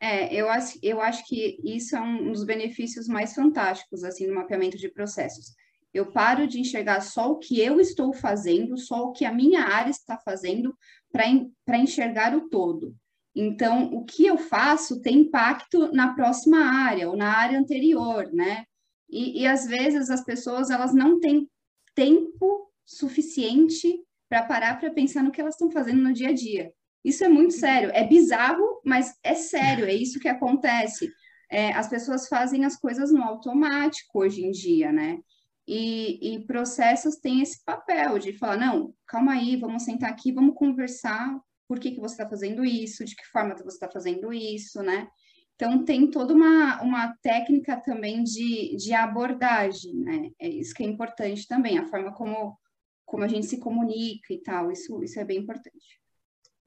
É, 0.00 0.32
eu 0.32 0.48
acho, 0.48 0.78
eu 0.82 1.00
acho 1.00 1.26
que 1.26 1.58
isso 1.64 1.96
é 1.96 2.00
um 2.00 2.30
dos 2.32 2.44
benefícios 2.44 3.08
mais 3.08 3.34
fantásticos, 3.34 4.04
assim, 4.04 4.26
no 4.26 4.34
mapeamento 4.34 4.76
de 4.76 4.88
processos. 4.88 5.54
Eu 5.92 6.12
paro 6.12 6.46
de 6.46 6.60
enxergar 6.60 7.00
só 7.00 7.32
o 7.32 7.38
que 7.38 7.60
eu 7.60 7.80
estou 7.80 8.12
fazendo, 8.12 8.78
só 8.78 9.04
o 9.04 9.12
que 9.12 9.24
a 9.24 9.32
minha 9.32 9.62
área 9.62 9.90
está 9.90 10.16
fazendo, 10.18 10.76
para 11.10 11.78
enxergar 11.78 12.36
o 12.36 12.48
todo. 12.48 12.94
Então, 13.34 13.92
o 13.94 14.04
que 14.04 14.26
eu 14.26 14.36
faço 14.36 15.00
tem 15.00 15.20
impacto 15.20 15.92
na 15.92 16.14
próxima 16.14 16.58
área 16.58 17.08
ou 17.08 17.16
na 17.16 17.36
área 17.36 17.58
anterior, 17.58 18.30
né? 18.32 18.64
E, 19.08 19.42
e 19.42 19.46
às 19.46 19.66
vezes 19.66 20.10
as 20.10 20.24
pessoas 20.24 20.70
elas 20.70 20.92
não 20.92 21.18
têm 21.18 21.48
tempo 21.94 22.70
suficiente 22.84 24.00
para 24.28 24.42
parar 24.42 24.78
para 24.78 24.90
pensar 24.90 25.22
no 25.22 25.30
que 25.30 25.40
elas 25.40 25.54
estão 25.54 25.70
fazendo 25.70 26.02
no 26.02 26.12
dia 26.12 26.28
a 26.28 26.32
dia. 26.32 26.72
Isso 27.04 27.24
é 27.24 27.28
muito 27.28 27.54
sério. 27.54 27.90
É 27.92 28.06
bizarro, 28.06 28.80
mas 28.84 29.14
é 29.22 29.34
sério. 29.34 29.84
É 29.84 29.94
isso 29.94 30.20
que 30.20 30.28
acontece. 30.28 31.10
É, 31.50 31.72
as 31.72 31.88
pessoas 31.88 32.28
fazem 32.28 32.64
as 32.64 32.76
coisas 32.76 33.10
no 33.12 33.22
automático 33.22 34.20
hoje 34.20 34.44
em 34.44 34.50
dia, 34.50 34.92
né? 34.92 35.18
E, 35.66 36.34
e 36.34 36.46
processos 36.46 37.16
têm 37.16 37.42
esse 37.42 37.62
papel 37.64 38.18
de 38.18 38.32
falar, 38.32 38.56
não, 38.56 38.94
calma 39.06 39.32
aí, 39.32 39.56
vamos 39.56 39.82
sentar 39.82 40.10
aqui, 40.10 40.32
vamos 40.32 40.54
conversar 40.54 41.38
por 41.68 41.78
que, 41.78 41.90
que 41.90 42.00
você 42.00 42.14
está 42.14 42.26
fazendo 42.28 42.64
isso, 42.64 43.04
de 43.04 43.14
que 43.14 43.26
forma 43.26 43.54
você 43.54 43.68
está 43.68 43.90
fazendo 43.90 44.32
isso, 44.32 44.82
né? 44.82 45.06
Então, 45.54 45.84
tem 45.84 46.10
toda 46.10 46.32
uma, 46.32 46.80
uma 46.80 47.14
técnica 47.20 47.76
também 47.76 48.22
de, 48.22 48.76
de 48.76 48.94
abordagem, 48.94 49.92
né? 49.94 50.30
É 50.38 50.48
isso 50.48 50.72
que 50.72 50.82
é 50.82 50.86
importante 50.86 51.46
também, 51.46 51.78
a 51.78 51.84
forma 51.84 52.14
como, 52.14 52.56
como 53.04 53.24
a 53.24 53.28
gente 53.28 53.46
se 53.46 53.58
comunica 53.58 54.32
e 54.32 54.40
tal, 54.40 54.70
isso, 54.72 55.02
isso 55.02 55.20
é 55.20 55.24
bem 55.24 55.38
importante. 55.38 56.00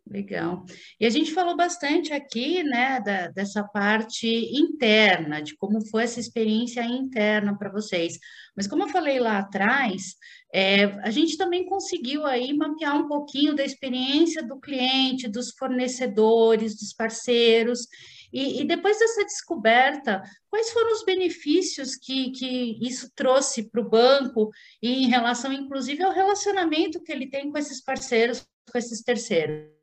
Legal. 0.09 0.65
E 0.99 1.05
a 1.05 1.09
gente 1.09 1.31
falou 1.31 1.55
bastante 1.55 2.11
aqui, 2.11 2.63
né, 2.63 2.99
da, 2.99 3.27
dessa 3.27 3.63
parte 3.63 4.27
interna, 4.27 5.41
de 5.41 5.55
como 5.55 5.85
foi 5.87 6.03
essa 6.03 6.19
experiência 6.19 6.83
interna 6.83 7.57
para 7.57 7.71
vocês. 7.71 8.17
Mas 8.55 8.67
como 8.67 8.83
eu 8.83 8.89
falei 8.89 9.19
lá 9.19 9.37
atrás, 9.37 10.15
é, 10.53 10.83
a 11.03 11.11
gente 11.11 11.37
também 11.37 11.65
conseguiu 11.65 12.25
aí 12.25 12.51
mapear 12.51 12.97
um 12.97 13.07
pouquinho 13.07 13.55
da 13.55 13.63
experiência 13.63 14.43
do 14.43 14.59
cliente, 14.59 15.29
dos 15.29 15.51
fornecedores, 15.51 16.77
dos 16.77 16.93
parceiros. 16.93 17.87
E, 18.33 18.61
e 18.61 18.63
depois 18.65 18.97
dessa 18.97 19.23
descoberta, 19.23 20.23
quais 20.49 20.71
foram 20.71 20.91
os 20.93 21.05
benefícios 21.05 21.95
que, 21.95 22.31
que 22.31 22.77
isso 22.85 23.09
trouxe 23.15 23.69
para 23.69 23.81
o 23.81 23.89
banco 23.89 24.49
e 24.81 25.03
em 25.03 25.07
relação, 25.07 25.53
inclusive, 25.53 26.03
ao 26.03 26.11
relacionamento 26.11 27.01
que 27.01 27.11
ele 27.11 27.29
tem 27.29 27.51
com 27.51 27.57
esses 27.57 27.81
parceiros, 27.81 28.45
com 28.69 28.77
esses 28.77 29.01
terceiros? 29.03 29.80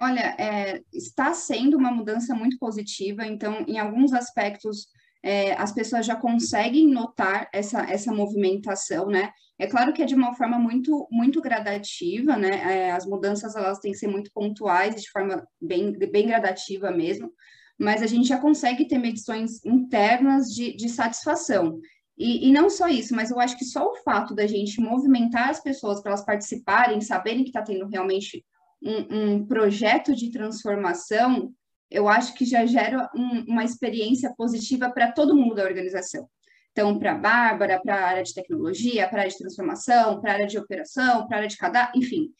Olha, 0.00 0.34
é, 0.38 0.82
está 0.92 1.32
sendo 1.32 1.76
uma 1.76 1.90
mudança 1.90 2.34
muito 2.34 2.58
positiva, 2.58 3.24
então, 3.24 3.64
em 3.68 3.78
alguns 3.78 4.12
aspectos, 4.12 4.88
é, 5.22 5.52
as 5.52 5.72
pessoas 5.72 6.04
já 6.04 6.16
conseguem 6.16 6.88
notar 6.88 7.48
essa, 7.52 7.82
essa 7.82 8.12
movimentação, 8.12 9.06
né? 9.06 9.30
É 9.58 9.66
claro 9.68 9.92
que 9.92 10.02
é 10.02 10.06
de 10.06 10.16
uma 10.16 10.34
forma 10.34 10.58
muito, 10.58 11.06
muito 11.10 11.40
gradativa, 11.40 12.36
né? 12.36 12.88
É, 12.88 12.90
as 12.90 13.06
mudanças, 13.06 13.54
elas 13.54 13.78
têm 13.78 13.92
que 13.92 13.98
ser 13.98 14.08
muito 14.08 14.32
pontuais, 14.34 14.96
de 14.96 15.08
forma 15.10 15.46
bem, 15.60 15.92
bem 15.92 16.26
gradativa 16.26 16.90
mesmo, 16.90 17.30
mas 17.78 18.02
a 18.02 18.06
gente 18.06 18.26
já 18.26 18.38
consegue 18.38 18.88
ter 18.88 18.98
medições 18.98 19.64
internas 19.64 20.48
de, 20.48 20.74
de 20.74 20.88
satisfação. 20.88 21.78
E, 22.18 22.48
e, 22.48 22.52
não 22.52 22.68
só 22.68 22.88
isso, 22.88 23.14
mas 23.14 23.30
eu 23.30 23.40
acho 23.40 23.56
que 23.56 23.64
só 23.64 23.88
o 23.88 23.96
fato 23.96 24.34
da 24.34 24.46
gente 24.46 24.80
movimentar 24.80 25.48
as 25.48 25.60
pessoas 25.60 26.00
para 26.00 26.10
elas 26.10 26.24
participarem, 26.24 27.00
saberem 27.00 27.42
que 27.42 27.50
está 27.50 27.62
tendo 27.62 27.86
realmente 27.86 28.44
um, 28.84 29.34
um 29.34 29.46
projeto 29.46 30.14
de 30.14 30.30
transformação, 30.30 31.52
eu 31.90 32.08
acho 32.08 32.34
que 32.34 32.44
já 32.44 32.64
gera 32.66 33.10
um, 33.14 33.44
uma 33.48 33.64
experiência 33.64 34.32
positiva 34.36 34.90
para 34.90 35.12
todo 35.12 35.36
mundo 35.36 35.54
da 35.54 35.64
organização. 35.64 36.28
Então, 36.72 36.98
para 36.98 37.12
a 37.12 37.18
Bárbara, 37.18 37.80
para 37.82 37.94
a 37.94 38.08
área 38.08 38.22
de 38.22 38.32
tecnologia, 38.32 39.06
para 39.08 39.18
a 39.18 39.20
área 39.20 39.30
de 39.30 39.38
transformação, 39.38 40.20
para 40.20 40.30
a 40.30 40.34
área 40.34 40.46
de 40.46 40.58
operação, 40.58 41.26
para 41.26 41.36
a 41.36 41.38
área 41.40 41.48
de 41.48 41.56
cadastro, 41.56 41.98
enfim, 41.98 42.30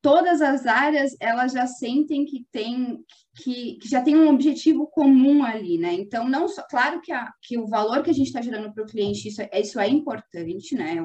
todas 0.00 0.40
as 0.40 0.66
áreas 0.66 1.16
elas 1.20 1.52
já 1.52 1.66
sentem 1.66 2.24
que 2.24 2.46
tem 2.50 2.98
que, 3.42 3.76
que, 3.78 3.88
já 3.88 4.00
tem 4.00 4.16
um 4.16 4.30
objetivo 4.30 4.86
comum 4.86 5.44
ali, 5.44 5.78
né? 5.78 5.92
Então, 5.92 6.26
não 6.26 6.48
só, 6.48 6.62
claro 6.70 7.02
que, 7.02 7.12
a, 7.12 7.30
que 7.42 7.58
o 7.58 7.66
valor 7.66 8.02
que 8.02 8.10
a 8.10 8.14
gente 8.14 8.28
está 8.28 8.40
gerando 8.40 8.72
para 8.72 8.82
o 8.82 8.86
cliente, 8.86 9.28
isso 9.28 9.42
é, 9.42 9.60
isso 9.60 9.78
é 9.78 9.88
importante, 9.88 10.74
né? 10.74 10.96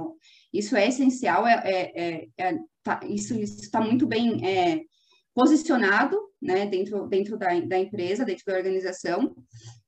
Isso 0.54 0.76
é 0.78 0.88
essencial, 0.88 1.46
é, 1.46 1.62
é, 1.66 2.02
é, 2.02 2.28
é 2.38 2.60
tá, 2.84 3.00
isso 3.04 3.34
está 3.36 3.82
muito 3.82 4.06
bem 4.08 4.46
é, 4.46 4.82
posicionado 5.34 6.20
né, 6.42 6.66
dentro, 6.66 7.08
dentro 7.08 7.38
da, 7.38 7.48
da 7.60 7.80
empresa, 7.80 8.26
dentro 8.26 8.46
da 8.46 8.58
organização, 8.58 9.36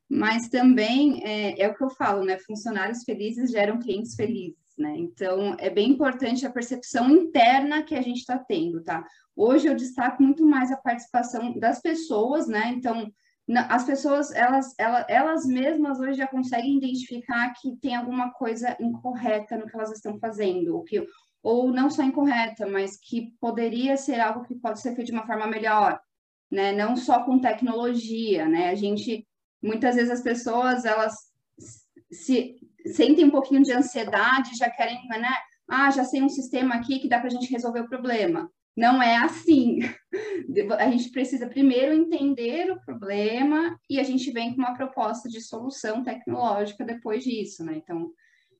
mas 0.09 0.47
também 0.47 1.23
é, 1.23 1.61
é 1.61 1.67
o 1.67 1.75
que 1.75 1.83
eu 1.83 1.89
falo, 1.89 2.23
né? 2.23 2.37
Funcionários 2.37 3.03
felizes 3.03 3.51
geram 3.51 3.79
clientes 3.79 4.15
felizes. 4.15 4.61
Né? 4.77 4.95
Então, 4.97 5.55
é 5.59 5.69
bem 5.69 5.91
importante 5.91 6.45
a 6.45 6.51
percepção 6.51 7.09
interna 7.09 7.83
que 7.83 7.95
a 7.95 8.01
gente 8.01 8.19
está 8.19 8.37
tendo, 8.37 8.83
tá? 8.83 9.05
Hoje 9.35 9.67
eu 9.67 9.75
destaco 9.75 10.21
muito 10.21 10.45
mais 10.45 10.71
a 10.71 10.77
participação 10.77 11.57
das 11.59 11.79
pessoas, 11.79 12.47
né? 12.47 12.73
Então, 12.75 13.11
as 13.69 13.83
pessoas, 13.83 14.31
elas, 14.31 14.73
elas, 14.79 15.05
elas 15.09 15.45
mesmas 15.45 15.99
hoje 15.99 16.13
já 16.13 16.27
conseguem 16.27 16.77
identificar 16.77 17.53
que 17.53 17.75
tem 17.77 17.95
alguma 17.95 18.31
coisa 18.31 18.75
incorreta 18.79 19.57
no 19.57 19.67
que 19.67 19.75
elas 19.75 19.91
estão 19.91 20.17
fazendo, 20.17 20.75
ou 20.75 20.83
que, 20.83 21.05
ou 21.43 21.69
não 21.71 21.89
só 21.89 22.01
incorreta, 22.01 22.65
mas 22.65 22.97
que 22.97 23.35
poderia 23.39 23.97
ser 23.97 24.21
algo 24.21 24.45
que 24.45 24.55
pode 24.55 24.79
ser 24.79 24.95
feito 24.95 25.07
de 25.07 25.11
uma 25.11 25.27
forma 25.27 25.45
melhor, 25.45 25.99
né? 26.49 26.71
Não 26.71 26.95
só 26.95 27.23
com 27.23 27.37
tecnologia, 27.37 28.47
né? 28.47 28.69
A 28.69 28.75
gente, 28.75 29.27
muitas 29.61 29.95
vezes 29.95 30.09
as 30.09 30.21
pessoas, 30.21 30.85
elas 30.85 31.13
se 32.09 32.55
sentem 32.85 33.25
um 33.25 33.29
pouquinho 33.29 33.61
de 33.61 33.73
ansiedade, 33.73 34.55
já 34.57 34.69
querem, 34.69 35.05
né? 35.09 35.33
Ah, 35.69 35.91
já 35.91 36.05
sei 36.05 36.21
um 36.21 36.29
sistema 36.29 36.75
aqui 36.75 36.99
que 36.99 37.09
dá 37.09 37.19
para 37.19 37.27
a 37.27 37.31
gente 37.31 37.51
resolver 37.51 37.81
o 37.81 37.89
problema. 37.89 38.49
Não 38.75 39.01
é 39.01 39.17
assim. 39.17 39.79
A 40.79 40.89
gente 40.89 41.11
precisa 41.11 41.47
primeiro 41.47 41.93
entender 41.93 42.71
o 42.71 42.79
problema 42.83 43.77
e 43.89 43.99
a 43.99 44.03
gente 44.03 44.31
vem 44.31 44.53
com 44.53 44.61
uma 44.61 44.75
proposta 44.75 45.29
de 45.29 45.41
solução 45.41 46.03
tecnológica 46.03 46.83
depois 46.83 47.23
disso, 47.23 47.63
né? 47.63 47.75
Então, 47.77 48.11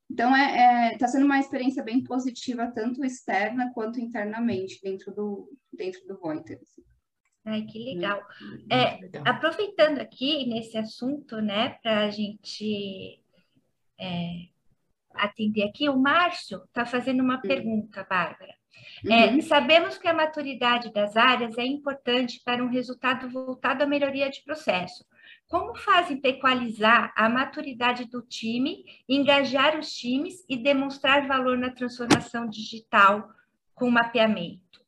então, 0.10 0.36
é, 0.36 0.94
é, 0.94 0.98
tá 0.98 1.08
sendo 1.08 1.26
uma 1.26 1.40
experiência 1.40 1.84
bem 1.84 2.04
positiva, 2.04 2.72
tanto 2.74 3.04
externa 3.04 3.72
quanto 3.74 4.00
internamente, 4.00 4.80
dentro 4.82 5.14
do, 5.14 5.50
dentro 5.72 6.06
do 6.08 6.20
Voiter. 6.20 6.60
Assim. 6.62 6.84
Ai, 7.46 7.64
que 7.64 7.80
legal. 7.80 8.22
É, 8.72 9.00
aproveitando 9.26 10.00
aqui 10.00 10.46
nesse 10.46 10.78
assunto, 10.78 11.42
né, 11.42 11.78
para 11.82 12.06
a 12.06 12.10
gente 12.10 13.22
é, 14.00 14.48
atender 15.14 15.64
aqui, 15.64 15.90
o 15.90 15.98
Márcio 15.98 16.64
está 16.66 16.86
fazendo 16.86 17.22
uma 17.22 17.42
pergunta, 17.42 18.06
Bárbara. 18.10 18.54
É, 19.06 19.28
uhum. 19.28 19.42
sabemos 19.42 19.98
que 19.98 20.08
a 20.08 20.14
maturidade 20.14 20.92
das 20.92 21.16
áreas 21.18 21.58
é 21.58 21.66
importante 21.66 22.42
para 22.44 22.64
um 22.64 22.70
resultado 22.70 23.30
voltado 23.30 23.84
à 23.84 23.86
melhoria 23.86 24.30
de 24.30 24.42
processo. 24.44 25.06
Como 25.54 25.76
fazem 25.76 26.18
para 26.18 26.32
equalizar 26.32 27.14
a 27.16 27.30
maturidade 27.30 28.06
do 28.06 28.24
time, 28.24 28.84
engajar 29.08 29.78
os 29.78 29.94
times 29.94 30.44
e 30.50 30.58
demonstrar 30.58 31.28
valor 31.28 31.60
na 31.60 31.70
transformação 31.70 32.50
digital 32.50 33.30
com 33.76 33.88
mapeamento? 33.92 34.84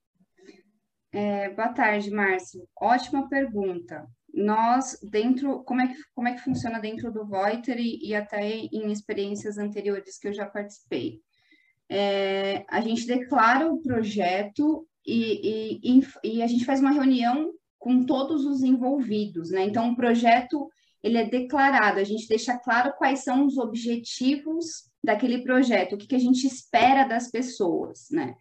É, 1.11 1.51
boa 1.51 1.67
tarde, 1.67 2.09
Márcio. 2.09 2.67
Ótima 2.81 3.29
pergunta. 3.29 4.07
Nós, 4.33 4.99
dentro, 5.03 5.63
como 5.65 5.81
é 5.81 5.87
que, 5.87 5.99
como 6.15 6.29
é 6.29 6.33
que 6.33 6.41
funciona 6.41 6.79
dentro 6.79 7.13
do 7.13 7.27
Voiter 7.27 7.77
e, 7.77 7.99
e 8.03 8.15
até 8.15 8.43
em 8.43 8.91
experiências 8.91 9.59
anteriores 9.59 10.17
que 10.17 10.29
eu 10.29 10.33
já 10.33 10.47
participei? 10.47 11.21
É, 11.87 12.65
a 12.67 12.81
gente 12.81 13.05
declara 13.05 13.71
o 13.71 13.83
projeto 13.83 14.87
e, 15.05 15.83
e, 15.83 16.07
e, 16.23 16.41
a 16.41 16.47
gente 16.47 16.65
faz 16.65 16.81
uma 16.81 16.89
reunião 16.89 17.53
com 17.85 18.03
todos 18.03 18.47
os 18.47 18.63
envolvidos, 18.63 19.51
né? 19.51 19.63
Então, 19.63 19.91
o 19.91 19.95
projeto 19.95 20.67
ele 21.03 21.19
é 21.19 21.23
declarado, 21.23 21.99
a 21.99 22.03
gente 22.03 22.27
deixa 22.27 22.57
claro 22.57 22.95
quais 22.97 23.23
são 23.23 23.45
os 23.45 23.59
objetivos 23.59 24.89
daquele 25.03 25.43
projeto, 25.43 25.93
o 25.93 25.97
que, 25.99 26.07
que 26.07 26.15
a 26.15 26.19
gente 26.19 26.47
espera 26.47 27.03
das 27.03 27.29
pessoas, 27.29 28.07
né? 28.09 28.33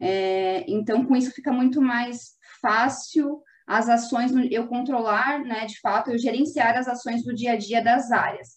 É, 0.00 0.64
então, 0.68 1.06
com 1.06 1.14
isso 1.14 1.30
fica 1.30 1.52
muito 1.52 1.80
mais 1.80 2.32
fácil 2.60 3.40
as 3.68 3.88
ações, 3.88 4.32
eu 4.50 4.66
controlar, 4.66 5.44
né, 5.44 5.64
de 5.66 5.78
fato, 5.78 6.10
eu 6.10 6.18
gerenciar 6.18 6.76
as 6.76 6.88
ações 6.88 7.22
do 7.22 7.32
dia 7.32 7.52
a 7.52 7.56
dia 7.56 7.80
das 7.80 8.10
áreas. 8.10 8.56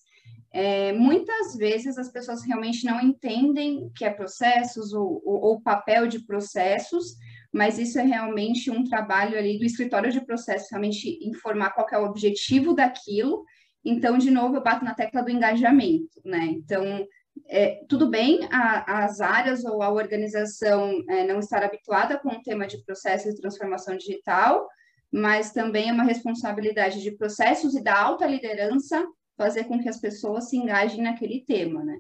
É, 0.52 0.92
muitas 0.94 1.56
vezes 1.56 2.00
as 2.00 2.12
pessoas 2.12 2.44
realmente 2.44 2.84
não 2.84 3.00
entendem 3.00 3.78
o 3.86 3.92
que 3.92 4.04
é 4.04 4.10
processos 4.10 4.92
ou 4.92 5.22
o 5.24 5.62
papel 5.62 6.08
de 6.08 6.26
processos, 6.26 7.16
mas 7.52 7.78
isso 7.78 8.00
é 8.00 8.04
realmente 8.04 8.72
um 8.72 8.84
trabalho 8.84 9.38
ali 9.38 9.60
do 9.60 9.66
escritório 9.66 10.12
de 10.12 10.22
processos, 10.22 10.70
realmente 10.70 11.20
informar 11.22 11.72
qual 11.72 11.88
é 11.92 11.98
o 11.98 12.06
objetivo 12.06 12.74
daquilo. 12.74 13.44
Então, 13.84 14.18
de 14.18 14.32
novo, 14.32 14.56
eu 14.56 14.64
bato 14.64 14.86
na 14.86 14.94
tecla 14.94 15.22
do 15.22 15.30
engajamento, 15.30 16.22
né? 16.24 16.46
Então, 16.46 17.06
é, 17.48 17.84
tudo 17.90 18.10
bem 18.10 18.48
a, 18.52 19.04
as 19.04 19.20
áreas 19.20 19.66
ou 19.66 19.82
a 19.82 19.92
organização 19.92 21.04
é, 21.10 21.26
não 21.26 21.40
estar 21.40 21.64
habituada 21.64 22.18
com 22.18 22.30
o 22.30 22.42
tema 22.42 22.68
de 22.68 22.84
processos 22.86 23.34
de 23.34 23.42
transformação 23.42 23.98
digital, 23.98 24.68
mas 25.12 25.52
também 25.52 25.90
é 25.90 25.94
uma 25.94 26.04
responsabilidade 26.04 27.02
de 27.02 27.12
processos 27.12 27.76
e 27.76 27.84
da 27.84 28.00
alta 28.00 28.26
liderança 28.26 29.06
fazer 29.36 29.66
com 29.66 29.82
que 29.82 29.90
as 29.90 30.00
pessoas 30.00 30.50
se 30.50 30.56
engajem 30.56 31.02
naquele 31.02 31.44
tema, 31.44 31.84
né? 31.84 32.00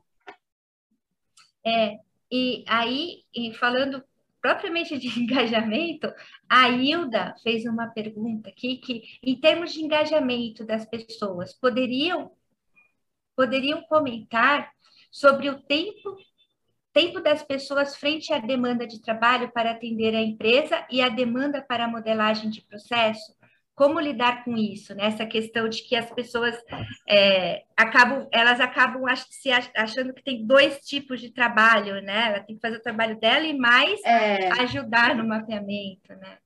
É, 1.65 1.99
e 2.31 2.63
aí, 2.67 3.23
e 3.35 3.53
falando 3.53 4.03
propriamente 4.41 4.97
de 4.97 5.07
engajamento, 5.19 6.11
a 6.49 6.69
Hilda 6.69 7.35
fez 7.43 7.65
uma 7.65 7.87
pergunta 7.87 8.49
aqui 8.49 8.77
que, 8.77 9.03
em 9.23 9.39
termos 9.39 9.73
de 9.73 9.81
engajamento 9.81 10.65
das 10.65 10.85
pessoas, 10.85 11.53
poderiam 11.53 12.31
poderiam 13.35 13.81
comentar 13.83 14.69
sobre 15.09 15.49
o 15.49 15.61
tempo 15.61 16.17
tempo 16.93 17.21
das 17.21 17.41
pessoas 17.41 17.95
frente 17.95 18.33
à 18.33 18.37
demanda 18.39 18.85
de 18.85 19.01
trabalho 19.01 19.49
para 19.51 19.71
atender 19.71 20.13
a 20.13 20.21
empresa 20.21 20.85
e 20.91 21.01
a 21.01 21.07
demanda 21.07 21.61
para 21.61 21.85
a 21.85 21.87
modelagem 21.87 22.49
de 22.49 22.61
processo? 22.61 23.33
Como 23.75 23.99
lidar 23.99 24.43
com 24.43 24.55
isso, 24.55 24.93
né? 24.93 25.05
Essa 25.05 25.25
questão 25.25 25.67
de 25.67 25.81
que 25.83 25.95
as 25.95 26.11
pessoas 26.11 26.55
é, 27.07 27.63
acabam, 27.75 28.27
elas 28.31 28.59
acabam 28.59 29.03
se 29.29 29.49
achando 29.75 30.13
que 30.13 30.23
tem 30.23 30.45
dois 30.45 30.79
tipos 30.79 31.19
de 31.19 31.31
trabalho, 31.31 32.01
né? 32.01 32.27
Ela 32.27 32.39
tem 32.41 32.55
que 32.55 32.61
fazer 32.61 32.77
o 32.77 32.81
trabalho 32.81 33.19
dela 33.19 33.45
e 33.45 33.57
mais 33.57 33.99
é... 34.05 34.49
ajudar 34.61 35.15
no 35.15 35.27
mapeamento, 35.27 36.13
né? 36.15 36.37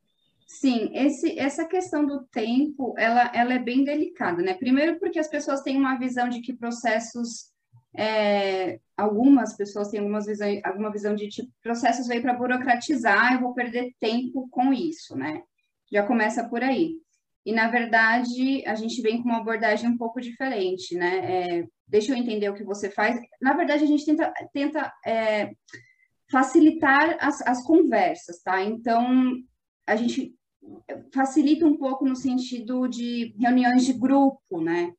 Sim, 0.47 0.91
esse, 0.93 1.37
essa 1.37 1.65
questão 1.65 2.05
do 2.05 2.23
tempo, 2.27 2.95
ela, 2.97 3.29
ela 3.33 3.53
é 3.53 3.59
bem 3.59 3.83
delicada, 3.83 4.41
né? 4.41 4.53
Primeiro 4.53 4.99
porque 4.99 5.19
as 5.19 5.27
pessoas 5.27 5.61
têm 5.61 5.75
uma 5.75 5.97
visão 5.97 6.29
de 6.29 6.39
que 6.39 6.53
processos 6.53 7.53
é, 7.97 8.79
algumas 8.95 9.55
pessoas 9.55 9.89
têm 9.89 9.99
algumas 9.99 10.25
visão, 10.25 10.47
alguma 10.63 10.91
visão 10.91 11.15
de 11.15 11.27
tipo, 11.29 11.51
processos 11.61 12.07
veio 12.07 12.21
para 12.21 12.33
burocratizar, 12.33 13.33
eu 13.33 13.41
vou 13.41 13.53
perder 13.53 13.93
tempo 13.99 14.47
com 14.49 14.73
isso, 14.73 15.15
né? 15.15 15.41
Já 15.91 16.05
começa 16.05 16.47
por 16.47 16.63
aí. 16.63 16.95
E, 17.45 17.53
na 17.53 17.69
verdade, 17.69 18.63
a 18.65 18.73
gente 18.73 19.01
vem 19.01 19.21
com 19.21 19.29
uma 19.29 19.37
abordagem 19.37 19.89
um 19.89 19.97
pouco 19.97 20.19
diferente, 20.19 20.95
né? 20.95 21.59
É, 21.59 21.67
deixa 21.87 22.11
eu 22.11 22.17
entender 22.17 22.49
o 22.49 22.55
que 22.55 22.63
você 22.63 22.89
faz. 22.89 23.19
Na 23.39 23.53
verdade, 23.53 23.83
a 23.83 23.87
gente 23.87 24.03
tenta, 24.03 24.33
tenta 24.51 24.93
é, 25.05 25.51
facilitar 26.31 27.17
as, 27.19 27.41
as 27.43 27.63
conversas, 27.63 28.41
tá? 28.41 28.63
Então, 28.63 29.31
a 29.85 29.95
gente 29.95 30.33
facilita 31.13 31.65
um 31.67 31.77
pouco 31.77 32.05
no 32.05 32.15
sentido 32.15 32.87
de 32.87 33.35
reuniões 33.39 33.85
de 33.85 33.93
grupo, 33.93 34.59
né? 34.59 34.91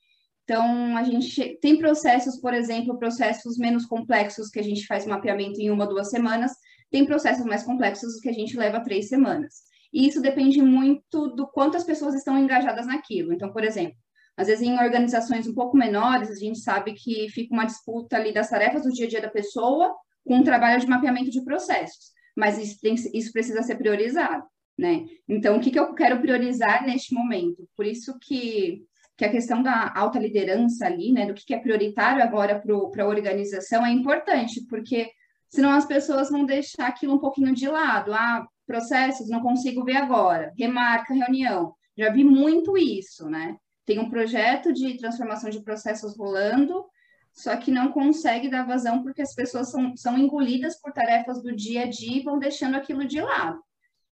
Então, 0.45 0.97
a 0.97 1.03
gente 1.03 1.59
tem 1.61 1.77
processos, 1.77 2.37
por 2.41 2.55
exemplo, 2.55 2.97
processos 2.97 3.59
menos 3.59 3.85
complexos 3.85 4.49
que 4.49 4.61
a 4.61 4.63
gente 4.63 4.87
faz 4.87 5.05
mapeamento 5.05 5.61
em 5.61 5.71
uma, 5.71 5.89
duas 5.89 6.09
semanas, 6.09 6.53
tem 6.89 7.05
processos 7.05 7.45
mais 7.45 7.65
complexos 7.65 8.21
que 8.21 8.29
a 8.29 8.33
gente 8.33 8.57
leva 8.57 8.79
três 8.79 9.09
semanas. 9.09 9.65
E 9.93 10.07
isso 10.07 10.21
depende 10.21 10.61
muito 10.61 11.29
do 11.29 11.47
quanto 11.47 11.77
as 11.77 11.85
pessoas 11.85 12.15
estão 12.15 12.39
engajadas 12.39 12.87
naquilo. 12.87 13.33
Então, 13.33 13.53
por 13.53 13.65
exemplo, 13.65 13.97
às 14.37 14.49
vezes 14.49 14.63
em 14.63 14.79
organizações 14.79 15.47
um 15.47 15.55
pouco 15.55 15.77
menores, 15.77 16.31
a 16.31 16.35
gente 16.35 16.59
sabe 16.59 16.93
que 16.93 17.29
fica 17.31 17.55
uma 17.55 17.65
disputa 17.65 18.17
ali 18.17 18.33
das 18.33 18.51
tarefas 18.51 18.83
do 18.83 18.93
dia 18.93 19.07
a 19.07 19.09
dia 19.09 19.21
da 19.23 19.31
pessoa 19.31 19.95
com 20.25 20.37
um 20.37 20.45
trabalho 20.45 20.81
de 20.81 20.87
mapeamento 20.87 21.31
de 21.31 21.43
processos. 21.43 22.13
Mas 22.37 22.59
isso, 22.59 22.79
tem, 22.81 22.95
isso 23.15 23.33
precisa 23.33 23.63
ser 23.63 23.77
priorizado, 23.77 24.45
né? 24.77 25.07
Então, 25.27 25.57
o 25.57 25.61
que, 25.61 25.71
que 25.71 25.79
eu 25.79 25.95
quero 25.95 26.21
priorizar 26.21 26.85
neste 26.85 27.15
momento? 27.15 27.67
Por 27.75 27.87
isso 27.87 28.19
que, 28.21 28.83
que 29.17 29.25
a 29.25 29.31
questão 29.31 29.63
da 29.63 29.91
alta 29.97 30.19
liderança 30.19 30.85
ali, 30.85 31.13
né, 31.13 31.25
do 31.25 31.33
que, 31.33 31.47
que 31.47 31.55
é 31.55 31.59
prioritário 31.59 32.23
agora 32.23 32.61
para 32.61 33.05
a 33.05 33.09
organização 33.09 33.87
é 33.87 33.91
importante, 33.91 34.67
porque 34.69 35.11
senão 35.49 35.71
as 35.71 35.87
pessoas 35.87 36.29
vão 36.29 36.45
deixar 36.45 36.89
aquilo 36.89 37.15
um 37.15 37.19
pouquinho 37.19 37.55
de 37.55 37.67
lado. 37.69 38.13
Ah, 38.13 38.47
processos, 38.67 39.29
não 39.29 39.41
consigo 39.41 39.85
ver 39.85 39.97
agora, 39.97 40.53
remarca 40.59 41.15
reunião. 41.15 41.75
Já 41.97 42.11
vi 42.11 42.25
muito 42.25 42.77
isso, 42.77 43.29
né? 43.29 43.57
Tem 43.85 43.99
um 43.99 44.11
projeto 44.11 44.73
de 44.73 44.97
transformação 44.99 45.49
de 45.49 45.63
processos 45.63 46.17
rolando, 46.17 46.85
só 47.33 47.57
que 47.57 47.71
não 47.71 47.93
consegue 47.93 48.51
dar 48.51 48.67
vazão 48.67 49.03
porque 49.03 49.23
as 49.23 49.35
pessoas 49.35 49.71
são, 49.71 49.97
são 49.97 50.19
engolidas 50.19 50.81
por 50.81 50.93
tarefas 50.93 51.43
do 51.43 51.55
dia 51.55 51.83
a 51.83 51.87
dia 51.87 52.19
e 52.19 52.23
vão 52.23 52.39
deixando 52.39 52.77
aquilo 52.77 53.07
de 53.07 53.21
lado. 53.21 53.63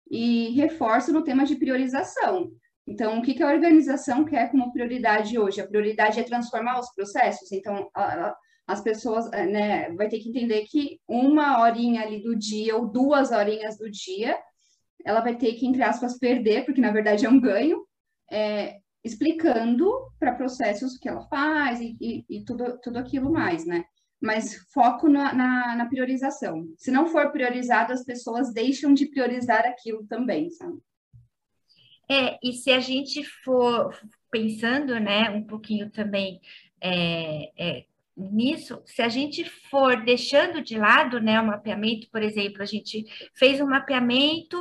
E 0.09 0.51
reforço 0.51 1.11
no 1.11 1.23
tema 1.23 1.45
de 1.45 1.55
priorização. 1.55 2.49
Então, 2.87 3.19
o 3.19 3.21
que, 3.21 3.33
que 3.33 3.43
a 3.43 3.51
organização 3.51 4.23
quer 4.23 4.49
como 4.49 4.71
prioridade 4.71 5.37
hoje? 5.37 5.59
A 5.59 5.67
prioridade 5.67 6.19
é 6.19 6.23
transformar 6.23 6.79
os 6.79 6.93
processos. 6.93 7.51
Então, 7.51 7.89
a, 7.93 8.33
as 8.67 8.81
pessoas, 8.81 9.31
eh, 9.31 9.45
né, 9.45 9.91
vai 9.93 10.09
ter 10.09 10.19
que 10.19 10.29
entender 10.29 10.65
que 10.65 10.99
uma 11.07 11.61
horinha 11.61 12.01
ali 12.01 12.21
do 12.21 12.35
dia 12.35 12.75
ou 12.75 12.85
duas 12.85 13.31
horinhas 13.31 13.77
do 13.77 13.89
dia, 13.89 14.37
ela 15.05 15.21
vai 15.21 15.37
ter 15.37 15.53
que, 15.53 15.65
entre 15.65 15.81
aspas, 15.81 16.19
perder, 16.19 16.65
porque 16.65 16.81
na 16.81 16.91
verdade 16.91 17.25
é 17.25 17.29
um 17.29 17.39
ganho, 17.39 17.87
é, 18.29 18.79
explicando 19.01 19.89
para 20.19 20.35
processos 20.35 20.95
o 20.95 20.99
que 20.99 21.07
ela 21.07 21.25
faz 21.29 21.79
e, 21.79 21.95
e, 22.01 22.25
e, 22.29 22.43
tudo, 22.43 22.77
tudo 22.83 22.99
aquilo 22.99 23.31
mais, 23.31 23.65
né? 23.65 23.85
Mas 24.19 24.55
foco 24.73 25.07
na, 25.07 25.33
na, 25.33 25.75
na 25.75 25.85
priorização. 25.85 26.67
Se 26.77 26.91
não 26.91 27.07
for 27.07 27.31
priorizado, 27.31 27.93
as 27.93 28.03
pessoas 28.03 28.53
deixam 28.53 28.93
de 28.93 29.05
priorizar 29.05 29.65
aquilo 29.65 30.05
também, 30.07 30.49
sabe? 30.49 30.77
É, 32.09 32.37
e 32.43 32.53
se 32.53 32.71
a 32.71 32.79
gente 32.79 33.23
for 33.45 33.97
pensando, 34.29 34.99
né, 34.99 35.29
um 35.29 35.43
pouquinho 35.43 35.89
também 35.89 36.41
é, 36.81 37.51
é, 37.57 37.85
nisso, 38.17 38.81
se 38.85 39.01
a 39.01 39.09
gente 39.09 39.43
for 39.69 40.03
deixando 40.03 40.61
de 40.61 40.77
lado 40.77 41.19
né, 41.19 41.39
o 41.39 41.45
mapeamento, 41.45 42.09
por 42.09 42.23
exemplo, 42.23 42.61
a 42.61 42.65
gente 42.65 43.05
fez 43.35 43.61
um 43.61 43.67
mapeamento 43.67 44.57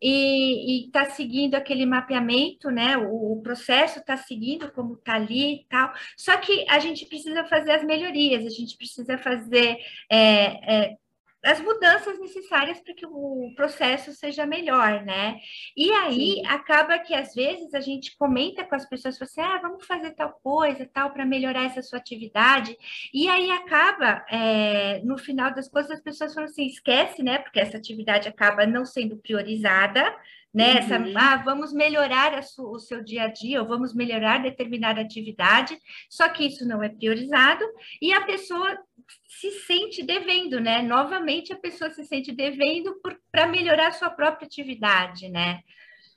e 0.00 0.86
está 0.86 1.06
seguindo 1.06 1.56
aquele 1.56 1.84
mapeamento, 1.84 2.70
né? 2.70 2.96
O, 2.96 3.32
o 3.32 3.42
processo 3.42 3.98
está 3.98 4.16
seguindo 4.16 4.70
como 4.70 4.94
está 4.94 5.14
ali 5.14 5.54
e 5.56 5.64
tal. 5.68 5.92
Só 6.16 6.36
que 6.36 6.64
a 6.68 6.78
gente 6.78 7.04
precisa 7.06 7.44
fazer 7.44 7.72
as 7.72 7.84
melhorias, 7.84 8.46
a 8.46 8.50
gente 8.50 8.76
precisa 8.76 9.18
fazer 9.18 9.76
é, 10.08 10.92
é, 10.92 10.96
as 11.44 11.60
mudanças 11.60 12.18
necessárias 12.18 12.80
para 12.80 12.94
que 12.94 13.06
o 13.06 13.52
processo 13.54 14.12
seja 14.12 14.44
melhor, 14.44 15.04
né? 15.04 15.38
E 15.76 15.90
aí 15.92 16.34
Sim. 16.34 16.46
acaba 16.46 16.98
que 16.98 17.14
às 17.14 17.34
vezes 17.34 17.72
a 17.74 17.80
gente 17.80 18.16
comenta 18.16 18.64
com 18.64 18.74
as 18.74 18.88
pessoas, 18.88 19.20
assim, 19.22 19.40
ah, 19.40 19.58
vamos 19.62 19.86
fazer 19.86 20.10
tal 20.12 20.32
coisa, 20.42 20.88
tal, 20.92 21.12
para 21.12 21.24
melhorar 21.24 21.64
essa 21.64 21.82
sua 21.82 21.98
atividade. 21.98 22.76
E 23.14 23.28
aí 23.28 23.50
acaba, 23.50 24.24
é, 24.28 25.00
no 25.04 25.16
final 25.16 25.54
das 25.54 25.68
coisas, 25.68 25.92
as 25.92 26.02
pessoas 26.02 26.34
falam 26.34 26.48
assim, 26.48 26.66
esquece, 26.66 27.22
né? 27.22 27.38
Porque 27.38 27.60
essa 27.60 27.76
atividade 27.76 28.28
acaba 28.28 28.66
não 28.66 28.84
sendo 28.84 29.16
priorizada, 29.16 30.14
né? 30.52 30.72
Uhum. 30.72 30.78
Essa, 30.78 30.96
ah, 31.16 31.36
vamos 31.44 31.72
melhorar 31.72 32.42
su, 32.42 32.62
o 32.62 32.78
seu 32.78 33.02
dia 33.02 33.24
a 33.24 33.28
dia, 33.28 33.60
ou 33.60 33.68
vamos 33.68 33.94
melhorar 33.94 34.42
determinada 34.42 35.00
atividade, 35.00 35.78
só 36.08 36.28
que 36.28 36.46
isso 36.46 36.66
não 36.66 36.82
é 36.82 36.88
priorizado, 36.88 37.64
e 38.00 38.12
a 38.12 38.22
pessoa 38.22 38.78
se 39.28 39.50
sente 39.66 40.02
devendo, 40.02 40.60
né? 40.60 40.82
Novamente 40.82 41.52
a 41.52 41.58
pessoa 41.58 41.90
se 41.90 42.04
sente 42.04 42.32
devendo 42.32 43.00
para 43.30 43.46
melhorar 43.46 43.88
a 43.88 43.92
sua 43.92 44.10
própria 44.10 44.46
atividade, 44.46 45.28
né? 45.28 45.60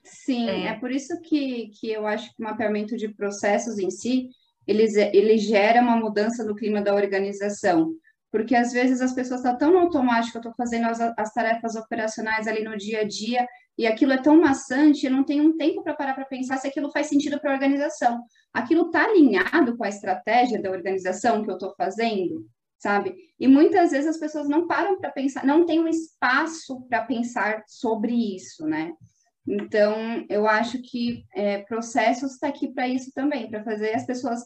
Sim, 0.02 0.48
é. 0.48 0.66
é, 0.66 0.72
por 0.74 0.90
isso 0.90 1.20
que, 1.22 1.68
que 1.78 1.90
eu 1.90 2.06
acho 2.06 2.34
que 2.34 2.42
o 2.42 2.44
mapeamento 2.44 2.96
de 2.96 3.08
processos 3.08 3.78
em 3.78 3.90
si, 3.90 4.30
ele, 4.66 4.84
ele 5.12 5.38
gera 5.38 5.80
uma 5.80 5.96
mudança 5.96 6.44
no 6.44 6.56
clima 6.56 6.82
da 6.82 6.94
organização, 6.94 7.94
porque 8.30 8.54
às 8.54 8.72
vezes 8.72 9.00
as 9.00 9.12
pessoas 9.12 9.40
estão 9.40 9.56
tão 9.56 9.72
no 9.72 9.78
automático, 9.78 10.36
eu 10.36 10.40
estou 10.40 10.54
fazendo 10.54 10.86
as, 10.86 11.00
as 11.00 11.32
tarefas 11.32 11.76
operacionais 11.76 12.48
ali 12.48 12.64
no 12.64 12.76
dia 12.76 13.00
a 13.00 13.04
dia, 13.04 13.46
e 13.82 13.86
aquilo 13.86 14.12
é 14.12 14.22
tão 14.22 14.40
maçante, 14.40 15.06
eu 15.06 15.12
não 15.12 15.24
tenho 15.24 15.44
um 15.44 15.56
tempo 15.56 15.82
para 15.82 15.94
parar 15.94 16.14
para 16.14 16.24
pensar 16.24 16.56
se 16.58 16.68
aquilo 16.68 16.90
faz 16.92 17.08
sentido 17.08 17.40
para 17.40 17.50
a 17.50 17.54
organização. 17.54 18.22
Aquilo 18.52 18.86
está 18.86 19.04
alinhado 19.04 19.76
com 19.76 19.84
a 19.84 19.88
estratégia 19.88 20.62
da 20.62 20.70
organização 20.70 21.42
que 21.42 21.50
eu 21.50 21.54
estou 21.54 21.74
fazendo? 21.76 22.46
sabe? 22.78 23.14
E 23.38 23.46
muitas 23.46 23.92
vezes 23.92 24.08
as 24.08 24.18
pessoas 24.18 24.48
não 24.48 24.66
param 24.66 24.98
para 24.98 25.12
pensar, 25.12 25.46
não 25.46 25.64
tem 25.64 25.78
um 25.78 25.86
espaço 25.86 26.80
para 26.88 27.02
pensar 27.04 27.62
sobre 27.68 28.12
isso, 28.12 28.66
né? 28.66 28.92
Então, 29.46 29.94
eu 30.28 30.48
acho 30.48 30.82
que 30.82 31.24
é, 31.32 31.58
processos 31.58 32.32
está 32.32 32.48
aqui 32.48 32.72
para 32.72 32.88
isso 32.88 33.12
também, 33.14 33.48
para 33.48 33.62
fazer 33.62 33.94
as 33.94 34.04
pessoas 34.04 34.40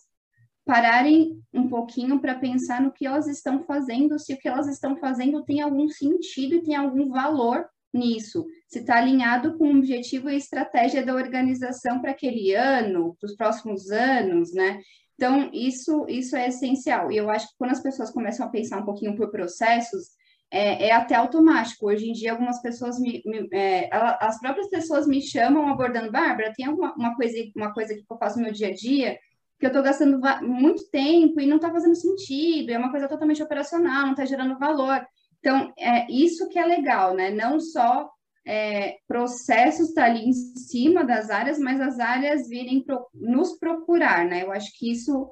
pararem 0.66 1.40
um 1.52 1.66
pouquinho 1.66 2.20
para 2.20 2.34
pensar 2.34 2.82
no 2.82 2.92
que 2.92 3.06
elas 3.06 3.26
estão 3.26 3.64
fazendo, 3.64 4.18
se 4.18 4.34
o 4.34 4.38
que 4.38 4.48
elas 4.48 4.68
estão 4.68 4.96
fazendo 4.98 5.44
tem 5.44 5.62
algum 5.62 5.88
sentido 5.88 6.56
e 6.56 6.62
tem 6.62 6.74
algum 6.74 7.08
valor 7.08 7.66
nisso, 7.96 8.46
se 8.68 8.80
está 8.80 8.96
alinhado 8.96 9.56
com 9.56 9.68
o 9.68 9.78
objetivo 9.78 10.28
e 10.28 10.36
estratégia 10.36 11.04
da 11.04 11.14
organização 11.14 12.00
para 12.00 12.10
aquele 12.12 12.54
ano, 12.54 13.16
para 13.18 13.26
os 13.26 13.36
próximos 13.36 13.90
anos, 13.90 14.52
né? 14.52 14.80
Então, 15.14 15.50
isso, 15.52 16.06
isso 16.08 16.36
é 16.36 16.48
essencial. 16.48 17.10
E 17.10 17.16
eu 17.16 17.30
acho 17.30 17.48
que 17.48 17.54
quando 17.58 17.70
as 17.70 17.82
pessoas 17.82 18.10
começam 18.10 18.46
a 18.46 18.50
pensar 18.50 18.78
um 18.80 18.84
pouquinho 18.84 19.16
por 19.16 19.30
processos, 19.30 20.10
é, 20.50 20.88
é 20.88 20.92
até 20.92 21.14
automático. 21.14 21.88
Hoje 21.88 22.08
em 22.08 22.12
dia, 22.12 22.32
algumas 22.32 22.60
pessoas 22.60 23.00
me. 23.00 23.22
me 23.24 23.48
é, 23.52 23.88
ela, 23.90 24.18
as 24.20 24.38
próprias 24.38 24.68
pessoas 24.68 25.06
me 25.06 25.22
chamam 25.22 25.68
abordando, 25.68 26.12
Bárbara, 26.12 26.52
tem 26.54 26.66
alguma 26.66 26.94
uma 26.94 27.16
coisa, 27.16 27.36
uma 27.56 27.72
coisa 27.72 27.94
que 27.94 28.04
eu 28.08 28.18
faço 28.18 28.36
no 28.36 28.44
meu 28.44 28.52
dia 28.52 28.68
a 28.68 28.74
dia 28.74 29.18
que 29.58 29.64
eu 29.64 29.68
estou 29.68 29.82
gastando 29.82 30.20
muito 30.42 30.88
tempo 30.90 31.40
e 31.40 31.46
não 31.46 31.56
está 31.56 31.70
fazendo 31.70 31.94
sentido, 31.94 32.70
é 32.70 32.78
uma 32.78 32.90
coisa 32.90 33.08
totalmente 33.08 33.42
operacional, 33.42 34.02
não 34.02 34.10
está 34.10 34.24
gerando 34.24 34.58
valor. 34.58 35.04
Então, 35.38 35.72
é 35.78 36.10
isso 36.10 36.48
que 36.48 36.58
é 36.58 36.64
legal, 36.64 37.14
né? 37.14 37.30
Não 37.30 37.60
só 37.60 38.10
é, 38.46 38.98
processos 39.08 39.88
estar 39.88 40.02
tá 40.02 40.06
ali 40.08 40.28
em 40.28 40.32
cima 40.32 41.04
das 41.04 41.30
áreas, 41.30 41.58
mas 41.58 41.80
as 41.80 41.98
áreas 41.98 42.48
virem 42.48 42.82
pro, 42.82 43.06
nos 43.12 43.58
procurar, 43.58 44.24
né? 44.24 44.44
Eu 44.44 44.52
acho 44.52 44.72
que 44.78 44.90
isso, 44.90 45.30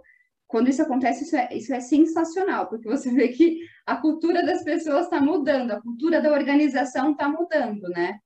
quando 0.49 0.69
isso 0.69 0.83
acontece, 0.83 1.25
isso 1.25 1.37
é, 1.37 1.49
isso 1.53 1.73
é 1.73 1.81
sensacional, 1.81 2.69
porque 2.69 2.89
você 2.89 3.11
vê 3.13 3.29
que 3.29 3.61
a 3.87 3.97
cultura 3.97 4.45
das 4.45 4.65
pessoas 4.65 5.05
está 5.05 5.21
mudando, 5.21 5.71
a 5.71 5.81
cultura 5.81 6.21
da 6.21 6.33
organização 6.33 7.13
está 7.13 7.29
mudando, 7.29 7.89
né? 7.89 8.19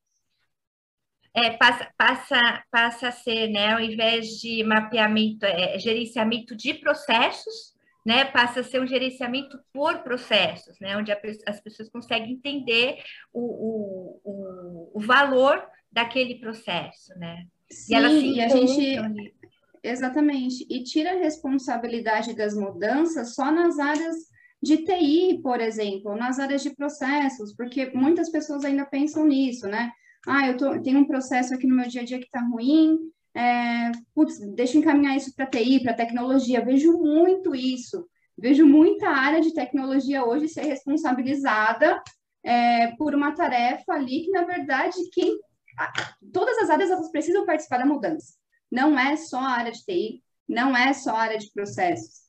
É, 1.34 1.50
passa, 1.50 1.88
passa, 1.96 2.64
passa 2.70 3.08
a 3.08 3.12
ser, 3.12 3.48
né, 3.48 3.72
ao 3.72 3.80
invés 3.80 4.40
de 4.40 4.64
mapeamento, 4.64 5.44
é, 5.44 5.78
gerenciamento 5.78 6.56
de 6.56 6.74
processos, 6.74 7.76
né, 8.08 8.24
passa 8.24 8.60
a 8.60 8.64
ser 8.64 8.80
um 8.80 8.86
gerenciamento 8.86 9.60
por 9.70 9.98
processos, 9.98 10.80
né, 10.80 10.96
onde 10.96 11.12
a, 11.12 11.20
as 11.46 11.60
pessoas 11.60 11.90
conseguem 11.90 12.32
entender 12.32 12.96
o, 13.30 13.40
o, 13.42 14.20
o, 14.24 14.90
o, 14.94 15.00
valor 15.00 15.62
daquele 15.92 16.36
processo, 16.36 17.12
né? 17.18 17.44
Sim, 17.70 17.96
e, 17.96 18.36
e 18.36 18.40
a 18.40 18.48
gente 18.48 18.96
ali. 18.96 19.34
exatamente 19.82 20.66
e 20.70 20.82
tira 20.84 21.10
a 21.10 21.18
responsabilidade 21.18 22.34
das 22.34 22.54
mudanças 22.54 23.34
só 23.34 23.52
nas 23.52 23.78
áreas 23.78 24.16
de 24.62 24.78
TI, 24.78 25.40
por 25.42 25.60
exemplo, 25.60 26.16
nas 26.16 26.38
áreas 26.38 26.62
de 26.62 26.74
processos, 26.74 27.54
porque 27.54 27.90
muitas 27.90 28.30
pessoas 28.30 28.64
ainda 28.64 28.86
pensam 28.86 29.26
nisso, 29.26 29.66
né? 29.68 29.92
Ah, 30.26 30.46
eu 30.46 30.56
tô, 30.56 30.80
tenho 30.80 31.00
um 31.00 31.06
processo 31.06 31.52
aqui 31.52 31.66
no 31.66 31.76
meu 31.76 31.86
dia 31.86 32.00
a 32.00 32.04
dia 32.06 32.18
que 32.18 32.24
está 32.24 32.40
ruim, 32.40 32.96
é, 33.38 33.92
putz, 34.12 34.40
deixa 34.54 34.76
eu 34.76 34.80
encaminhar 34.80 35.16
isso 35.16 35.32
para 35.32 35.46
TI, 35.46 35.80
para 35.80 35.94
tecnologia. 35.94 36.64
Vejo 36.64 36.98
muito 36.98 37.54
isso. 37.54 38.04
Vejo 38.36 38.66
muita 38.66 39.08
área 39.08 39.40
de 39.40 39.54
tecnologia 39.54 40.24
hoje 40.24 40.48
ser 40.48 40.62
responsabilizada 40.62 42.02
é, 42.42 42.88
por 42.96 43.14
uma 43.14 43.32
tarefa 43.32 43.92
ali 43.92 44.24
que, 44.24 44.30
na 44.32 44.42
verdade, 44.42 44.96
quem 45.12 45.38
todas 46.32 46.58
as 46.58 46.68
áreas 46.70 46.90
elas 46.90 47.12
precisam 47.12 47.46
participar 47.46 47.78
da 47.78 47.86
mudança. 47.86 48.34
Não 48.68 48.98
é 48.98 49.16
só 49.16 49.38
a 49.38 49.50
área 49.50 49.70
de 49.70 49.84
TI, 49.84 50.22
não 50.48 50.76
é 50.76 50.92
só 50.92 51.14
a 51.14 51.20
área 51.20 51.38
de 51.38 51.52
processos. 51.52 52.22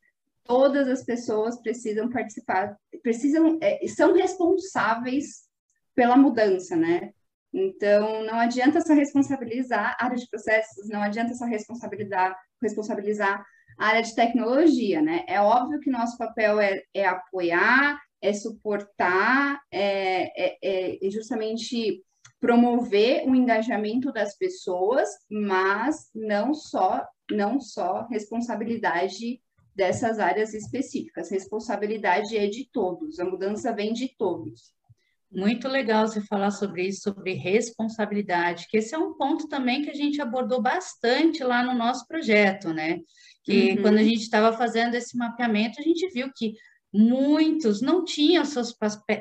Todas 0.43 0.87
as 0.87 1.03
pessoas 1.03 1.59
precisam 1.59 2.07
participar, 2.09 2.77
precisam, 3.01 3.57
é, 3.61 3.79
são 3.87 4.13
responsáveis 4.13 5.47
pela 5.95 6.15
mudança, 6.15 6.75
né? 6.75 7.13
Então, 7.53 8.23
não 8.23 8.35
adianta 8.35 8.81
só 8.81 8.93
responsabilizar 8.93 9.95
a 9.99 10.05
área 10.05 10.17
de 10.17 10.27
processos, 10.29 10.87
não 10.87 11.01
adianta 11.01 11.33
só 11.33 11.45
responsabilizar, 11.45 12.37
responsabilizar 12.61 13.43
a 13.77 13.87
área 13.87 14.01
de 14.01 14.13
tecnologia, 14.13 15.01
né? 15.01 15.23
É 15.27 15.41
óbvio 15.41 15.79
que 15.79 15.89
nosso 15.89 16.17
papel 16.17 16.59
é, 16.59 16.81
é 16.93 17.05
apoiar, 17.05 17.99
é 18.21 18.33
suportar, 18.33 19.59
é, 19.71 20.57
é, 20.61 21.07
é 21.07 21.09
justamente 21.09 22.03
promover 22.39 23.27
o 23.27 23.35
engajamento 23.35 24.11
das 24.13 24.37
pessoas, 24.37 25.09
mas 25.29 26.09
não 26.13 26.53
só 26.53 27.05
não 27.31 27.59
só 27.59 28.07
responsabilidade 28.07 29.39
dessas 29.75 30.19
áreas 30.19 30.53
específicas, 30.53 31.29
responsabilidade 31.29 32.35
é 32.37 32.47
de 32.47 32.67
todos, 32.71 33.19
a 33.19 33.25
mudança 33.25 33.71
vem 33.71 33.93
de 33.93 34.09
todos. 34.17 34.73
Muito 35.31 35.67
legal 35.67 36.07
você 36.07 36.21
falar 36.21 36.49
sobre 36.49 36.87
isso, 36.87 37.01
sobre 37.03 37.33
responsabilidade, 37.33 38.65
que 38.67 38.77
esse 38.77 38.95
é 38.95 38.97
um 38.97 39.13
ponto 39.13 39.47
também 39.47 39.83
que 39.83 39.89
a 39.91 39.93
gente 39.93 40.19
abordou 40.19 40.61
bastante 40.61 41.43
lá 41.43 41.63
no 41.63 41.75
nosso 41.75 42.07
projeto, 42.07 42.73
né? 42.73 42.99
Que 43.43 43.71
uhum. 43.71 43.81
quando 43.83 43.97
a 43.99 44.03
gente 44.03 44.21
estava 44.21 44.57
fazendo 44.57 44.95
esse 44.95 45.15
mapeamento, 45.15 45.79
a 45.79 45.83
gente 45.83 46.09
viu 46.11 46.31
que 46.35 46.53
muitos 46.91 47.81
não 47.81 48.03
tinham 48.03 48.43
seus, 48.43 48.75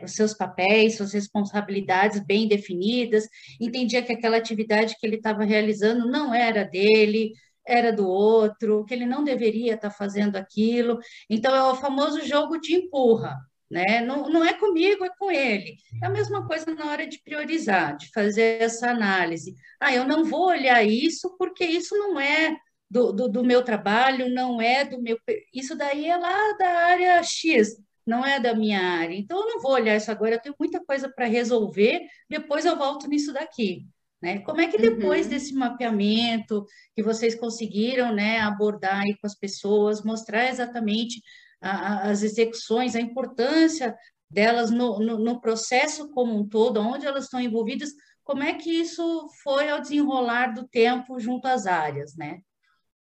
seus 0.07 0.33
papéis, 0.33 0.97
suas 0.97 1.13
responsabilidades 1.13 2.25
bem 2.25 2.49
definidas, 2.49 3.29
entendia 3.61 4.03
que 4.03 4.13
aquela 4.13 4.39
atividade 4.39 4.97
que 4.99 5.07
ele 5.07 5.17
estava 5.17 5.45
realizando 5.45 6.11
não 6.11 6.33
era 6.33 6.65
dele, 6.65 7.33
era 7.67 7.93
do 7.93 8.09
outro, 8.09 8.85
que 8.87 8.95
ele 8.95 9.05
não 9.05 9.23
deveria 9.23 9.75
estar 9.75 9.91
tá 9.91 9.95
fazendo 9.95 10.37
aquilo. 10.37 10.99
Então, 11.29 11.55
é 11.55 11.63
o 11.71 11.77
famoso 11.77 12.25
jogo 12.25 12.59
de 12.59 12.75
empurra. 12.75 13.37
Né? 13.71 14.01
Não, 14.01 14.29
não 14.31 14.45
é 14.45 14.55
comigo, 14.55 15.05
é 15.05 15.11
com 15.19 15.31
ele. 15.31 15.77
É 16.03 16.07
a 16.07 16.11
mesma 16.11 16.47
coisa 16.47 16.75
na 16.75 16.87
hora 16.87 17.07
de 17.07 17.21
priorizar, 17.23 17.97
de 17.97 18.11
fazer 18.13 18.63
essa 18.63 18.91
análise. 18.91 19.55
Ah, 19.79 19.95
eu 19.95 20.07
não 20.07 20.25
vou 20.25 20.47
olhar 20.47 20.83
isso 20.83 21.37
porque 21.37 21.65
isso 21.65 21.95
não 21.97 22.19
é 22.19 22.57
do, 22.91 23.13
do, 23.13 23.29
do, 23.29 23.45
meu 23.45 23.63
trabalho, 23.63 24.31
não 24.31 24.61
é 24.61 24.85
do 24.85 25.01
meu. 25.01 25.19
Isso 25.53 25.77
daí 25.77 26.07
é 26.07 26.17
lá 26.17 26.53
da 26.59 26.69
área 26.69 27.23
X, 27.23 27.77
não 28.07 28.25
é 28.25 28.41
da 28.41 28.55
minha 28.55 28.81
área. 28.81 29.15
Então, 29.15 29.39
eu 29.41 29.47
não 29.47 29.61
vou 29.61 29.73
olhar 29.73 29.97
isso 29.97 30.11
agora, 30.11 30.37
eu 30.37 30.41
tenho 30.41 30.55
muita 30.59 30.83
coisa 30.83 31.09
para 31.09 31.27
resolver, 31.27 32.01
depois 32.29 32.65
eu 32.65 32.77
volto 32.77 33.07
nisso 33.07 33.33
daqui. 33.35 33.87
Né? 34.21 34.41
Como 34.41 34.61
é 34.61 34.67
que 34.67 34.79
depois 34.79 35.27
uhum. 35.27 35.31
desse 35.31 35.55
mapeamento 35.55 36.67
que 36.97 37.03
vocês 37.03 37.35
conseguiram 37.35 38.13
né, 38.13 38.41
abordar 38.41 39.03
aí 39.03 39.17
com 39.17 39.27
as 39.27 39.35
pessoas, 39.35 40.03
mostrar 40.03 40.49
exatamente 40.49 41.23
as 41.61 42.23
execuções, 42.23 42.95
a 42.95 43.01
importância 43.01 43.97
delas 44.31 44.71
no, 44.71 44.99
no, 44.99 45.19
no, 45.19 45.41
processo 45.41 46.11
como 46.11 46.37
um 46.37 46.47
todo, 46.47 46.81
onde 46.81 47.07
elas 47.07 47.25
estão 47.25 47.41
envolvidas, 47.41 47.91
como 48.23 48.43
é 48.43 48.53
que 48.55 48.71
isso 48.71 49.29
foi 49.43 49.71
ao 49.71 49.81
desenrolar 49.81 50.53
do 50.53 50.69
tempo 50.69 51.19
junto 51.19 51.47
às 51.47 51.67
áreas, 51.67 52.15
né? 52.15 52.41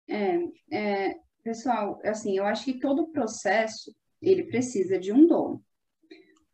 É, 0.09 0.39
é, 0.73 1.15
pessoal, 1.43 2.01
assim, 2.05 2.37
eu 2.37 2.45
acho 2.45 2.65
que 2.65 2.81
todo 2.81 3.13
processo, 3.13 3.95
ele 4.21 4.45
precisa 4.45 4.99
de 4.99 5.13
um 5.13 5.27
dono. 5.27 5.63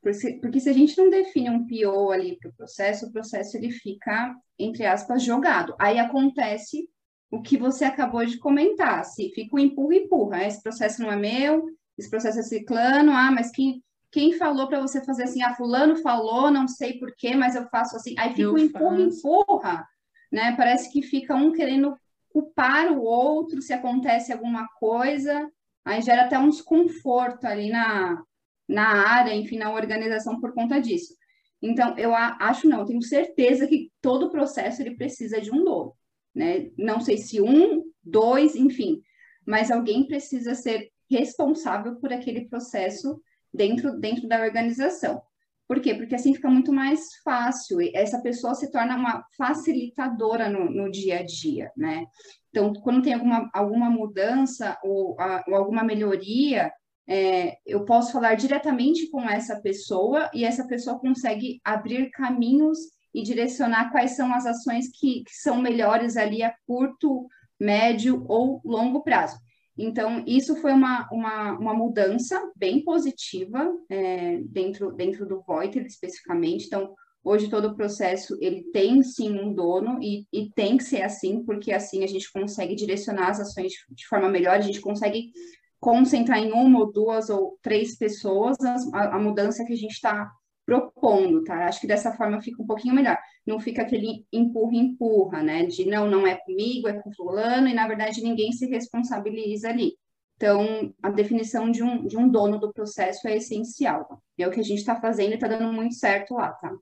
Porque, 0.02 0.32
porque 0.40 0.60
se 0.60 0.68
a 0.68 0.72
gente 0.72 0.96
não 0.96 1.10
define 1.10 1.50
um 1.50 1.66
PO 1.66 2.10
ali 2.10 2.36
para 2.38 2.50
o 2.50 2.54
processo, 2.54 3.06
o 3.06 3.12
processo 3.12 3.56
ele 3.56 3.70
fica, 3.70 4.34
entre 4.58 4.84
aspas, 4.84 5.22
jogado. 5.22 5.74
Aí 5.80 5.98
acontece 5.98 6.88
o 7.30 7.42
que 7.42 7.56
você 7.56 7.84
acabou 7.84 8.24
de 8.24 8.38
comentar, 8.38 9.04
se 9.04 9.30
fica 9.30 9.56
o 9.56 9.58
empurra, 9.58 9.96
empurra. 9.96 10.46
Esse 10.46 10.62
processo 10.62 11.02
não 11.02 11.10
é 11.10 11.16
meu, 11.16 11.66
esse 11.98 12.10
processo 12.10 12.38
é 12.40 12.42
ciclano, 12.42 13.12
ah, 13.12 13.30
mas 13.30 13.50
quem, 13.50 13.82
quem 14.10 14.32
falou 14.32 14.68
para 14.68 14.80
você 14.80 15.04
fazer 15.04 15.24
assim? 15.24 15.42
Ah, 15.42 15.54
fulano 15.54 15.96
falou, 15.96 16.50
não 16.50 16.68
sei 16.68 16.98
porquê, 16.98 17.34
mas 17.34 17.54
eu 17.54 17.66
faço 17.68 17.96
assim. 17.96 18.14
Aí 18.18 18.34
fica 18.34 18.50
o 18.50 18.58
empurra, 18.58 19.00
empurra, 19.00 19.88
né? 20.30 20.54
Parece 20.56 20.92
que 20.92 21.02
fica 21.02 21.34
um 21.34 21.52
querendo 21.52 21.96
culpar 22.28 22.92
o 22.92 23.02
outro 23.02 23.62
se 23.62 23.72
acontece 23.72 24.32
alguma 24.32 24.68
coisa, 24.78 25.50
aí 25.84 26.02
gera 26.02 26.24
até 26.24 26.38
um 26.38 26.50
desconforto 26.50 27.46
ali 27.46 27.70
na, 27.70 28.22
na 28.68 29.08
área, 29.08 29.34
enfim, 29.34 29.56
na 29.56 29.72
organização 29.72 30.38
por 30.38 30.52
conta 30.52 30.78
disso. 30.78 31.14
Então, 31.62 31.96
eu 31.96 32.14
acho 32.14 32.68
não, 32.68 32.80
eu 32.80 32.84
tenho 32.84 33.02
certeza 33.02 33.66
que 33.66 33.90
todo 34.02 34.30
processo 34.30 34.82
ele 34.82 34.96
precisa 34.96 35.40
de 35.40 35.50
um 35.50 35.64
dono, 35.64 35.94
né? 36.34 36.70
Não 36.76 37.00
sei 37.00 37.16
se 37.16 37.40
um, 37.40 37.84
dois, 38.04 38.54
enfim, 38.54 39.00
mas 39.46 39.70
alguém 39.70 40.06
precisa 40.06 40.54
ser 40.54 40.90
responsável 41.10 41.96
por 41.96 42.12
aquele 42.12 42.48
processo 42.48 43.20
dentro, 43.52 43.98
dentro 43.98 44.28
da 44.28 44.40
organização. 44.40 45.22
Por 45.68 45.80
quê? 45.80 45.94
Porque 45.94 46.14
assim 46.14 46.32
fica 46.32 46.48
muito 46.48 46.72
mais 46.72 47.00
fácil, 47.24 47.78
essa 47.92 48.20
pessoa 48.20 48.54
se 48.54 48.70
torna 48.70 48.96
uma 48.96 49.24
facilitadora 49.36 50.48
no, 50.48 50.70
no 50.70 50.90
dia 50.90 51.18
a 51.18 51.22
dia, 51.24 51.72
né? 51.76 52.06
Então, 52.50 52.72
quando 52.72 53.02
tem 53.02 53.14
alguma, 53.14 53.50
alguma 53.52 53.90
mudança 53.90 54.78
ou, 54.84 55.20
a, 55.20 55.44
ou 55.48 55.56
alguma 55.56 55.82
melhoria, 55.82 56.72
é, 57.08 57.56
eu 57.66 57.84
posso 57.84 58.12
falar 58.12 58.34
diretamente 58.34 59.10
com 59.10 59.28
essa 59.28 59.60
pessoa 59.60 60.30
e 60.32 60.44
essa 60.44 60.66
pessoa 60.66 60.98
consegue 60.98 61.60
abrir 61.64 62.10
caminhos 62.10 62.78
e 63.12 63.22
direcionar 63.22 63.90
quais 63.90 64.14
são 64.14 64.32
as 64.34 64.46
ações 64.46 64.88
que, 64.90 65.24
que 65.24 65.34
são 65.34 65.60
melhores 65.60 66.16
ali 66.16 66.42
a 66.42 66.54
curto, 66.66 67.26
médio 67.58 68.24
ou 68.28 68.60
longo 68.64 69.02
prazo. 69.02 69.36
Então, 69.76 70.24
isso 70.26 70.56
foi 70.56 70.72
uma, 70.72 71.08
uma, 71.12 71.52
uma 71.58 71.74
mudança 71.74 72.40
bem 72.56 72.82
positiva 72.82 73.70
é, 73.90 74.38
dentro, 74.42 74.92
dentro 74.92 75.26
do 75.26 75.42
Voiter, 75.42 75.84
especificamente. 75.84 76.66
Então, 76.66 76.94
hoje 77.22 77.50
todo 77.50 77.68
o 77.68 77.74
processo, 77.74 78.38
ele 78.40 78.62
tem, 78.72 79.02
sim, 79.02 79.38
um 79.38 79.52
dono 79.52 79.98
e, 80.00 80.26
e 80.32 80.50
tem 80.50 80.76
que 80.76 80.84
ser 80.84 81.02
assim, 81.02 81.44
porque 81.44 81.72
assim 81.72 82.04
a 82.04 82.06
gente 82.06 82.32
consegue 82.32 82.74
direcionar 82.74 83.30
as 83.30 83.40
ações 83.40 83.72
de, 83.72 83.78
de 83.90 84.06
forma 84.06 84.28
melhor, 84.28 84.56
a 84.56 84.60
gente 84.60 84.80
consegue 84.80 85.30
concentrar 85.78 86.38
em 86.38 86.52
uma 86.52 86.80
ou 86.80 86.92
duas 86.92 87.28
ou 87.28 87.58
três 87.60 87.96
pessoas 87.98 88.56
a, 88.94 89.16
a 89.16 89.18
mudança 89.18 89.64
que 89.64 89.72
a 89.72 89.76
gente 89.76 89.92
está 89.92 90.30
propondo, 90.64 91.44
tá? 91.44 91.66
Acho 91.66 91.80
que 91.80 91.86
dessa 91.86 92.12
forma 92.12 92.40
fica 92.40 92.62
um 92.62 92.66
pouquinho 92.66 92.94
melhor. 92.94 93.16
Não 93.46 93.60
fica 93.60 93.82
aquele 93.82 94.26
empurra-empurra, 94.32 95.42
né? 95.42 95.64
De 95.66 95.86
não, 95.86 96.10
não 96.10 96.26
é 96.26 96.34
comigo, 96.36 96.88
é 96.88 96.94
com 96.94 97.12
fulano, 97.12 97.68
e 97.68 97.74
na 97.74 97.86
verdade 97.86 98.22
ninguém 98.22 98.52
se 98.52 98.66
responsabiliza 98.66 99.68
ali. 99.68 99.96
Então, 100.36 100.94
a 101.02 101.10
definição 101.10 101.70
de 101.70 101.82
um, 101.82 102.06
de 102.06 102.16
um 102.16 102.28
dono 102.28 102.58
do 102.58 102.72
processo 102.72 103.26
é 103.26 103.36
essencial. 103.36 104.22
É 104.36 104.46
o 104.46 104.50
que 104.50 104.60
a 104.60 104.64
gente 104.64 104.78
está 104.78 105.00
fazendo 105.00 105.32
e 105.32 105.34
está 105.34 105.48
dando 105.48 105.72
muito 105.72 105.94
certo 105.94 106.34
lá, 106.34 106.50
tá? 106.52 106.74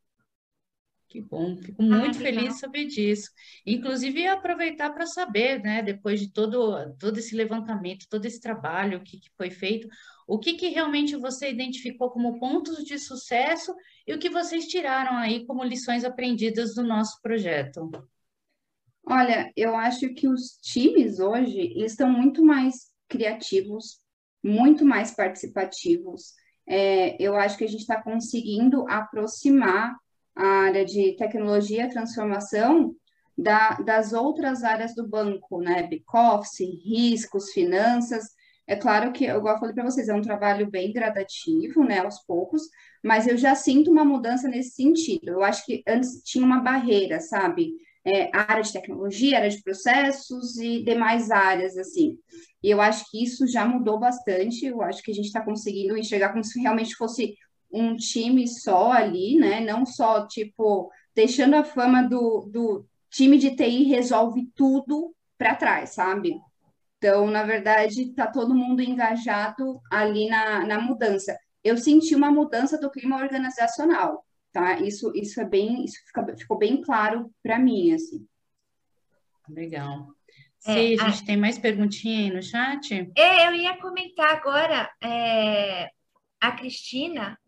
Que 1.09 1.21
bom, 1.21 1.57
fico 1.57 1.81
ah, 1.81 1.87
muito 1.87 2.19
ah, 2.19 2.21
feliz 2.21 2.55
de 2.55 2.59
saber 2.59 2.87
disso. 2.87 3.31
Inclusive, 3.65 4.27
aproveitar 4.27 4.91
para 4.91 5.07
saber, 5.07 5.63
né, 5.63 5.81
depois 5.81 6.19
de 6.19 6.33
todo, 6.33 6.93
todo 6.99 7.19
esse 7.19 7.37
levantamento, 7.37 8.09
todo 8.11 8.25
esse 8.25 8.41
trabalho 8.41 9.01
que, 9.01 9.21
que 9.21 9.31
foi 9.37 9.49
feito, 9.49 9.87
o 10.27 10.39
que, 10.39 10.55
que 10.55 10.69
realmente 10.69 11.17
você 11.17 11.51
identificou 11.51 12.11
como 12.11 12.39
pontos 12.39 12.85
de 12.85 12.99
sucesso 12.99 13.75
e 14.07 14.15
o 14.15 14.19
que 14.19 14.31
vocês 14.31 14.67
tiraram 14.67 15.17
aí 15.17 15.47
como 15.47 15.65
lições 15.65 16.05
aprendidas 16.05 16.75
do 16.75 16.83
nosso 16.83 17.21
projeto? 17.21 17.91
Olha, 19.07 19.53
eu 19.55 19.77
acho 19.77 20.15
que 20.15 20.27
os 20.27 20.59
times 20.63 21.21
hoje 21.21 21.75
estão 21.77 22.09
muito 22.09 22.43
mais 22.43 22.91
criativos, 23.09 24.01
muito 24.43 24.85
mais 24.85 25.11
participativos. 25.11 26.33
É, 26.67 27.23
eu 27.23 27.37
acho 27.37 27.59
que 27.59 27.65
a 27.65 27.69
gente 27.69 27.81
está 27.81 28.03
conseguindo 28.03 28.89
aproximar 28.89 29.95
a 30.35 30.47
área 30.47 30.85
de 30.85 31.15
tecnologia 31.17 31.85
e 31.85 31.91
transformação 31.91 32.95
da, 33.37 33.75
das 33.75 34.13
outras 34.13 34.63
áreas 34.63 34.95
do 34.95 35.07
banco, 35.07 35.61
né? 35.61 35.83
Back-office, 35.83 36.61
riscos, 36.85 37.51
finanças. 37.51 38.25
É 38.67 38.77
claro 38.77 39.13
que, 39.13 39.27
igual 39.27 39.55
eu 39.55 39.61
falei 39.61 39.75
para 39.75 39.85
vocês, 39.85 40.09
é 40.09 40.15
um 40.15 40.23
trabalho 40.23 40.71
bem 40.71 40.93
gradativo, 40.93 41.85
né, 41.85 41.99
aos 41.99 42.21
poucos, 42.21 42.63
mas 43.03 43.27
eu 43.27 43.37
já 43.37 43.55
sinto 43.55 43.91
uma 43.91 44.05
mudança 44.05 44.49
nesse 44.49 44.71
sentido. 44.71 45.29
Eu 45.29 45.43
acho 45.45 45.65
que 45.67 45.83
antes 45.87 46.23
tinha 46.25 46.45
uma 46.45 46.61
barreira, 46.61 47.21
sabe? 47.21 47.75
É, 48.07 48.31
área 48.37 48.63
de 48.63 48.73
tecnologia, 48.73 49.39
área 49.39 49.51
de 49.51 49.63
processos 49.63 50.57
e 50.57 50.83
demais 50.83 51.31
áreas, 51.31 51.77
assim. 51.77 52.19
E 52.63 52.71
eu 52.71 52.81
acho 52.81 53.11
que 53.11 53.23
isso 53.23 53.47
já 53.47 53.67
mudou 53.67 53.99
bastante. 53.99 54.67
Eu 54.67 54.83
acho 54.83 55.03
que 55.03 55.11
a 55.11 55.15
gente 55.15 55.27
está 55.27 55.43
conseguindo 55.43 55.97
enxergar 55.97 56.31
como 56.31 56.45
se 56.45 56.61
realmente 56.61 56.97
fosse 56.97 57.35
um 57.73 57.97
time 57.97 58.47
só 58.47 58.93
ali, 58.93 59.37
né? 59.37 59.61
Não 59.61 59.85
só, 59.85 60.27
tipo, 60.27 60.91
deixando 61.15 61.55
a 61.57 61.65
fama 61.65 62.03
do, 62.03 62.49
do 62.51 62.87
time 63.11 63.39
de 63.39 63.55
TI 63.57 63.85
resolve 63.85 64.51
tudo 64.55 65.15
para 65.37 65.55
trás, 65.55 65.91
sabe? 65.91 66.35
Então, 67.05 67.27
na 67.27 67.43
verdade, 67.43 68.01
está 68.01 68.27
todo 68.27 68.55
mundo 68.55 68.81
engajado 68.81 69.79
ali 69.91 70.27
na, 70.27 70.65
na 70.65 70.81
mudança. 70.81 71.39
Eu 71.63 71.77
senti 71.77 72.15
uma 72.15 72.31
mudança 72.31 72.81
do 72.81 72.91
clima 72.91 73.19
organizacional. 73.19 74.25
tá? 74.51 74.81
Isso, 74.81 75.13
isso 75.15 75.39
é 75.39 75.45
bem, 75.45 75.85
isso 75.85 75.99
fica, 76.07 76.35
ficou 76.35 76.57
bem 76.57 76.81
claro 76.81 77.31
para 77.43 77.59
mim, 77.59 77.93
assim. 77.93 78.27
Legal. 79.47 80.15
Sim, 80.61 80.95
é, 80.95 81.03
a 81.03 81.11
gente 81.11 81.25
a... 81.25 81.27
tem 81.27 81.37
mais 81.37 81.59
perguntinha 81.59 82.21
aí 82.21 82.31
no 82.31 82.43
chat? 82.43 83.13
É, 83.15 83.49
eu 83.49 83.55
ia 83.55 83.77
comentar 83.77 84.31
agora, 84.31 84.91
é, 85.03 85.91
a 86.41 86.53
Cristina, 86.53 87.39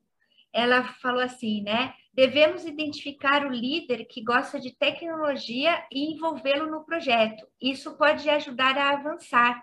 ela 0.57 0.85
falou 1.03 1.21
assim, 1.21 1.63
né? 1.63 1.93
Devemos 2.15 2.65
identificar 2.65 3.45
o 3.45 3.51
líder 3.51 4.07
que 4.07 4.25
gosta 4.25 4.59
de 4.59 4.75
tecnologia 4.75 5.85
e 5.93 6.15
envolvê-lo 6.15 6.71
no 6.71 6.83
projeto. 6.83 7.47
Isso 7.61 7.95
pode 7.99 8.29
ajudar 8.31 8.77
a 8.79 8.91
avançar. 8.95 9.63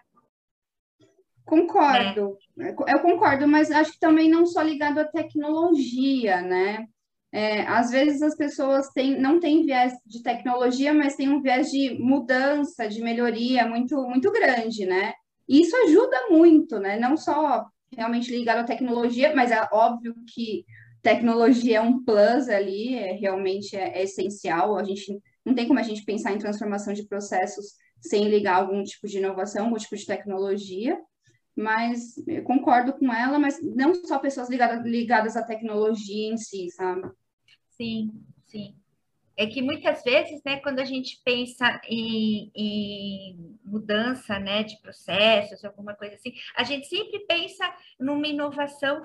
Concordo, 1.44 2.38
né? 2.56 2.74
eu 2.88 3.00
concordo, 3.00 3.48
mas 3.48 3.70
acho 3.72 3.94
que 3.94 4.00
também 4.00 4.30
não 4.30 4.46
só 4.46 4.62
ligado 4.62 5.00
à 5.00 5.04
tecnologia, 5.04 6.42
né? 6.42 6.86
É, 7.34 7.64
às 7.64 7.90
vezes 7.90 8.22
as 8.22 8.38
pessoas 8.38 8.88
têm, 8.90 9.20
não 9.20 9.40
têm 9.40 9.66
viés 9.66 9.92
de 10.06 10.22
tecnologia, 10.22 10.94
mas 10.94 11.16
têm 11.16 11.30
um 11.30 11.42
viés 11.42 11.72
de 11.72 11.98
mudança, 12.00 12.88
de 12.88 13.02
melhoria 13.02 13.68
muito, 13.68 14.00
muito 14.04 14.32
grande, 14.32 14.86
né? 14.86 15.14
E 15.50 15.62
isso 15.62 15.76
ajuda 15.76 16.30
muito, 16.30 16.80
né? 16.80 17.00
Não 17.00 17.18
só 17.18 17.66
realmente 17.92 18.32
ligado 18.32 18.60
à 18.60 18.64
tecnologia, 18.64 19.36
mas 19.36 19.52
é 19.52 19.68
óbvio 19.72 20.16
que 20.34 20.64
tecnologia 21.04 21.78
é 21.78 21.82
um 21.82 22.04
plus 22.04 22.50
ali, 22.50 22.96
é, 22.96 23.12
realmente 23.12 23.76
é, 23.76 24.00
é 24.00 24.04
essencial. 24.04 24.78
A 24.78 24.84
gente 24.84 25.20
não 25.46 25.54
tem 25.54 25.68
como 25.68 25.80
a 25.80 25.84
gente 25.84 26.04
pensar 26.04 26.34
em 26.34 26.40
transformação 26.40 26.94
de 26.94 27.06
processos 27.06 27.76
sem 28.02 28.28
ligar 28.28 28.56
algum 28.56 28.84
tipo 28.84 29.08
de 29.08 29.20
inovação, 29.20 29.66
algum 29.66 29.78
tipo 29.78 29.96
de 29.96 30.06
tecnologia 30.06 30.98
mas 31.56 32.16
concordo 32.46 32.94
com 32.94 33.14
ela, 33.14 33.38
mas 33.38 33.62
não 33.62 33.94
só 33.94 34.18
pessoas 34.20 34.50
ligadas, 34.50 34.84
ligadas 34.86 35.38
à 35.38 35.44
tecnologia 35.44 36.34
em 36.34 36.38
si, 36.38 36.70
sabe? 36.72 37.10
Sim, 37.70 38.12
sim. 38.46 38.76
É 39.36 39.48
que 39.48 39.62
muitas 39.62 40.04
vezes, 40.04 40.42
né, 40.46 40.58
quando 40.58 40.80
a 40.80 40.86
gente 40.86 41.20
pensa 41.24 41.82
em, 41.88 42.52
em, 42.56 43.58
mudança, 43.64 44.40
né, 44.40 44.64
de 44.64 44.80
processos, 44.80 45.66
alguma 45.66 45.96
coisa 45.96 46.16
assim, 46.16 46.34
a 46.56 46.64
gente 46.64 46.88
sempre 46.88 47.20
pensa 47.22 47.64
numa 48.00 48.28
inovação 48.28 49.02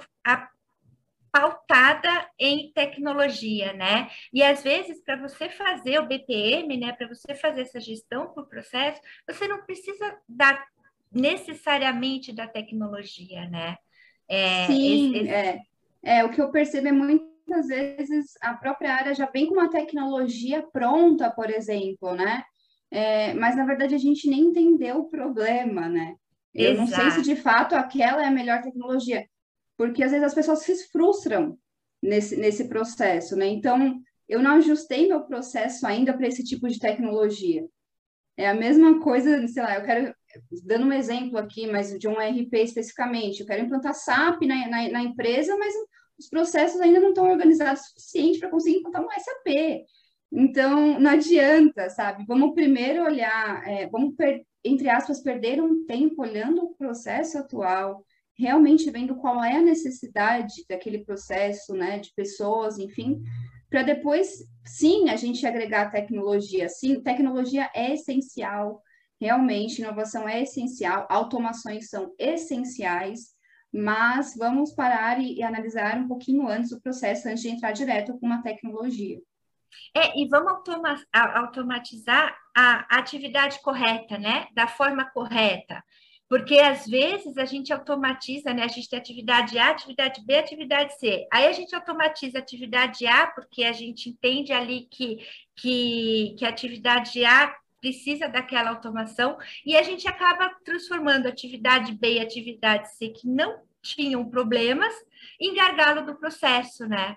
pautada 1.39 2.29
em 2.39 2.73
tecnologia, 2.73 3.73
né? 3.73 4.11
E 4.33 4.43
às 4.43 4.63
vezes, 4.63 5.01
para 5.05 5.17
você 5.17 5.49
fazer 5.49 6.01
o 6.01 6.07
BPM, 6.07 6.77
né, 6.77 6.93
para 6.93 7.07
você 7.07 7.35
fazer 7.35 7.63
essa 7.63 7.81
gestão 7.81 8.29
por 8.35 8.49
processo, 8.49 9.01
você 9.27 9.47
não 9.47 9.63
precisa 9.63 10.19
dar 10.29 10.67
necessariamente 11.13 12.33
da 12.33 12.49
tecnologia, 12.49 13.49
né? 13.49 13.77
É, 14.29 14.67
Sim, 14.67 15.15
esse, 15.15 15.25
esse... 15.25 15.31
É, 15.33 15.61
é, 16.03 16.25
o 16.25 16.31
que 16.31 16.41
eu 16.41 16.51
percebo 16.51 16.89
é 16.89 16.93
muitas 16.93 17.69
vezes 17.69 18.33
a 18.43 18.55
própria 18.55 18.95
área 18.95 19.15
já 19.15 19.27
vem 19.27 19.47
com 19.47 19.55
uma 19.55 19.71
tecnologia 19.71 20.63
pronta, 20.73 21.31
por 21.31 21.49
exemplo, 21.51 22.15
né? 22.15 22.43
É, 22.91 23.33
mas 23.35 23.55
na 23.55 23.65
verdade 23.65 23.95
a 23.95 23.99
gente 23.99 24.29
nem 24.29 24.41
entendeu 24.41 24.99
o 24.99 25.09
problema, 25.09 25.89
né? 25.89 26.17
Eu 26.53 26.73
Exato. 26.73 26.81
não 26.81 26.87
sei 26.89 27.11
se 27.11 27.23
de 27.23 27.37
fato 27.37 27.75
aquela 27.75 28.25
é 28.25 28.27
a 28.27 28.31
melhor 28.31 28.61
tecnologia, 28.61 29.25
porque 29.79 30.03
às 30.03 30.11
vezes 30.11 30.27
as 30.27 30.35
pessoas 30.35 30.59
se 30.59 30.91
frustram 30.91 31.57
nesse, 32.03 32.37
nesse 32.37 32.69
processo, 32.69 33.37
né? 33.37 33.47
Então, 33.47 34.03
eu 34.29 34.43
não 34.43 34.57
ajustei 34.57 35.07
meu 35.09 35.23
processo 35.25 35.87
ainda 35.87 36.13
para 36.13 36.27
esse 36.27 36.45
tipo 36.45 36.69
de 36.69 36.81
tecnologia. 36.81 37.65
É 38.37 38.49
a 38.49 38.55
mesma 38.55 39.01
coisa, 39.01 39.47
sei 39.49 39.63
lá, 39.63 39.77
eu 39.77 39.85
quero 39.85 40.15
dando 40.65 40.87
um 40.87 40.93
exemplo 40.93 41.39
aqui, 41.39 41.67
mas 41.67 41.97
de 41.99 42.07
um 42.07 42.15
RP 42.15 42.55
especificamente, 42.55 43.41
eu 43.41 43.47
quero 43.47 43.65
implantar 43.65 43.95
SAP 43.95 44.43
na, 44.43 44.69
na, 44.69 44.89
na 44.91 45.03
empresa, 45.03 45.57
mas 45.57 45.73
os 46.19 46.29
processos 46.29 46.81
ainda 46.81 47.01
não 47.01 47.11
estão 47.11 47.29
organizados 47.29 47.83
o 47.83 47.87
suficiente 47.87 48.39
para 48.41 48.51
conseguir 48.51 48.79
implantar 48.79 49.03
um 49.03 49.11
SAP. 49.11 49.87
Então, 50.31 51.01
não 51.01 51.13
adianta, 51.13 51.89
sabe? 51.89 52.25
Vamos 52.27 52.55
primeiro 52.55 53.05
olhar, 53.05 53.67
é, 53.67 53.89
vamos, 53.89 54.15
per, 54.15 54.45
entre 54.63 54.91
aspas, 54.91 55.23
perder 55.23 55.63
um 55.63 55.87
tempo 55.87 56.21
olhando 56.21 56.65
o 56.65 56.75
processo 56.75 57.39
atual, 57.39 58.05
realmente 58.39 58.91
vendo 58.91 59.17
qual 59.17 59.43
é 59.43 59.57
a 59.57 59.63
necessidade 59.63 60.65
daquele 60.69 61.05
processo, 61.05 61.75
né, 61.75 61.99
de 61.99 62.13
pessoas, 62.15 62.79
enfim, 62.79 63.23
para 63.69 63.83
depois, 63.83 64.45
sim, 64.65 65.11
a 65.11 65.17
gente 65.17 65.47
agregar 65.47 65.91
tecnologia. 65.91 66.69
Sim, 66.69 67.03
tecnologia 67.03 67.71
é 67.75 67.93
essencial, 67.93 68.83
Realmente, 69.21 69.83
inovação 69.83 70.29
é 70.29 70.43
essencial, 70.43 71.07
automações 71.11 71.91
são 71.91 72.15
essenciais, 72.19 73.37
mas 73.73 74.35
vamos 74.37 74.73
parar 74.73 75.21
e, 75.21 75.39
e 75.39 75.43
analisar 75.43 75.99
um 75.99 76.07
pouquinho 76.07 76.47
antes 76.49 76.71
o 76.71 76.81
processo, 76.81 77.29
antes 77.29 77.43
de 77.43 77.49
entrar 77.49 77.73
direto 77.73 78.17
com 78.19 78.27
uma 78.27 78.43
tecnologia. 78.43 79.21
É, 79.95 80.19
e 80.19 80.29
vamos 80.29 80.53
automa 80.53 80.97
automatizar 81.13 82.35
a 82.57 82.99
atividade 82.99 83.61
correta, 83.61 84.17
né? 84.17 84.47
Da 84.55 84.67
forma 84.67 85.05
correta. 85.11 85.83
Porque 86.29 86.59
às 86.59 86.87
vezes 86.87 87.39
a 87.39 87.45
gente 87.45 87.73
automatiza, 87.73 88.53
né? 88.53 88.65
A 88.65 88.69
gente 88.69 88.89
tem 88.89 88.99
atividade 88.99 89.59
A, 89.59 89.71
atividade 89.71 90.23
B, 90.25 90.37
atividade 90.37 90.99
C. 90.99 91.27
Aí 91.33 91.47
a 91.47 91.53
gente 91.53 91.75
automatiza 91.75 92.39
a 92.39 92.43
atividade 92.43 93.07
A, 93.07 93.27
porque 93.29 93.65
a 93.65 93.73
gente 93.73 94.11
entende 94.11 94.53
ali 94.53 94.87
que, 94.91 95.19
que, 95.57 96.35
que 96.39 96.45
a 96.45 96.51
atividade 96.51 97.25
A 97.25 97.55
precisa 97.81 98.29
daquela 98.29 98.71
automação 98.71 99.39
e 99.65 99.77
a 99.77 99.83
gente 99.83 100.07
acaba 100.07 100.51
transformando 100.65 101.29
atividade 101.29 101.95
B 101.95 102.15
e 102.15 102.21
atividade 102.21 102.93
C 102.95 103.09
que 103.09 103.27
não 103.27 103.63
tinham 103.81 104.29
problemas 104.29 104.93
em 105.41 105.55
gargalo 105.55 106.05
do 106.05 106.17
processo, 106.17 106.87
né? 106.87 107.17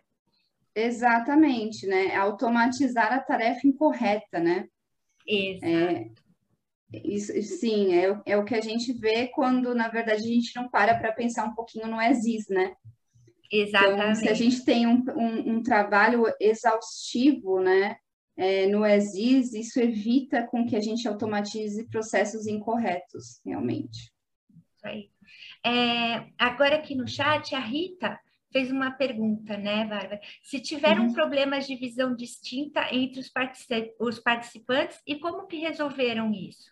Exatamente, 0.74 1.86
né? 1.86 2.16
Automatizar 2.16 3.12
a 3.12 3.20
tarefa 3.20 3.68
incorreta, 3.68 4.39
né? 4.39 4.68
Exato. 5.28 5.66
É, 5.66 6.09
isso, 6.94 7.34
sim, 7.42 7.94
é, 7.94 8.22
é 8.26 8.38
o 8.38 8.46
que 8.46 8.56
a 8.56 8.62
gente 8.62 8.94
vê 8.94 9.28
quando, 9.28 9.74
na 9.74 9.88
verdade, 9.88 10.24
a 10.24 10.28
gente 10.28 10.56
não 10.56 10.70
para 10.70 10.96
para 10.96 11.14
pensar 11.14 11.46
um 11.46 11.56
pouquinho 11.56 11.88
no 11.88 12.02
ESIS, 12.02 12.48
né? 12.50 12.74
Exatamente. 13.52 14.02
Então, 14.02 14.16
se 14.16 14.30
a 14.30 14.34
gente 14.34 14.64
tem 14.64 14.88
um, 14.88 15.04
um, 15.16 15.56
um 15.56 15.64
trabalho 15.64 16.24
exaustivo, 16.39 17.60
né? 17.60 17.98
é, 18.42 18.66
no 18.68 18.86
ESIS, 18.86 19.54
isso 19.54 19.80
evita 19.80 20.48
com 20.48 20.66
que 20.66 20.76
a 20.76 20.80
gente 20.80 21.08
automatize 21.08 21.88
processos 21.89 22.48
incorretos, 22.48 23.39
realmente. 23.46 24.12
Isso 24.76 24.88
aí. 24.88 25.12
É, 25.64 26.28
agora 26.39 26.76
aqui 26.76 26.96
no 26.96 27.08
chat, 27.08 27.54
a 27.54 27.60
Rita 27.60 28.20
fez 28.52 28.72
uma 28.72 28.89
pergunta, 28.92 29.56
né, 29.58 29.86
Bárbara? 29.86 30.20
Se 30.42 30.60
tiveram 30.60 31.08
uhum. 31.08 31.14
problemas 31.14 31.68
de 31.68 31.76
visão 31.76 32.16
distinta 32.16 32.94
entre 32.94 33.20
os, 33.20 33.30
particip 33.30 33.94
os 34.00 34.20
participantes 34.20 35.00
e 35.06 35.20
como 35.20 35.46
que 35.46 35.58
resolveram 35.58 36.34
isso? 36.34 36.72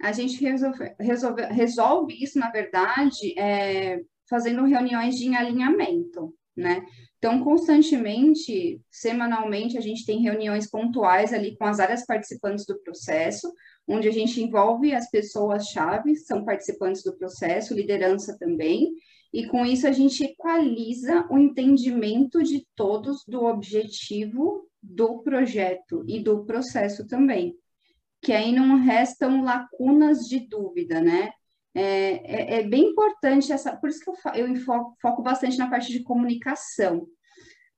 A 0.00 0.12
gente 0.12 0.42
resolve, 0.42 0.94
resolve, 0.98 1.42
resolve 1.46 2.22
isso, 2.22 2.38
na 2.38 2.50
verdade, 2.50 3.38
é, 3.38 4.00
fazendo 4.28 4.64
reuniões 4.64 5.16
de 5.16 5.34
alinhamento, 5.34 6.34
né? 6.56 6.84
Então, 7.18 7.42
constantemente, 7.42 8.82
semanalmente, 8.90 9.78
a 9.78 9.80
gente 9.80 10.04
tem 10.04 10.20
reuniões 10.20 10.68
pontuais 10.70 11.32
ali 11.32 11.56
com 11.56 11.64
as 11.64 11.80
áreas 11.80 12.04
participantes 12.04 12.66
do 12.66 12.78
processo, 12.80 13.50
onde 13.88 14.08
a 14.08 14.12
gente 14.12 14.42
envolve 14.42 14.94
as 14.94 15.10
pessoas-chave, 15.10 16.16
são 16.16 16.44
participantes 16.44 17.02
do 17.02 17.16
processo, 17.16 17.74
liderança 17.74 18.36
também, 18.38 18.92
e 19.32 19.46
com 19.46 19.64
isso 19.64 19.86
a 19.86 19.92
gente 19.92 20.22
equaliza 20.22 21.26
o 21.30 21.38
entendimento 21.38 22.42
de 22.42 22.66
todos 22.76 23.24
do 23.26 23.44
objetivo 23.44 24.68
do 24.82 25.22
projeto 25.22 26.04
e 26.06 26.22
do 26.22 26.44
processo 26.44 27.06
também. 27.06 27.56
Que 28.24 28.32
aí 28.32 28.52
não 28.52 28.78
restam 28.78 29.44
lacunas 29.44 30.26
de 30.26 30.40
dúvida, 30.48 31.00
né? 31.00 31.30
É, 31.74 31.82
é, 31.82 32.60
é, 32.60 32.62
bem 32.62 32.90
importante 32.90 33.52
essa, 33.52 33.76
por 33.76 33.90
isso 33.90 34.00
que 34.00 34.08
eu, 34.08 34.46
eu 34.46 34.56
foco, 35.00 35.22
bastante 35.22 35.58
na 35.58 35.68
parte 35.68 35.90
de 35.92 36.04
comunicação, 36.04 37.06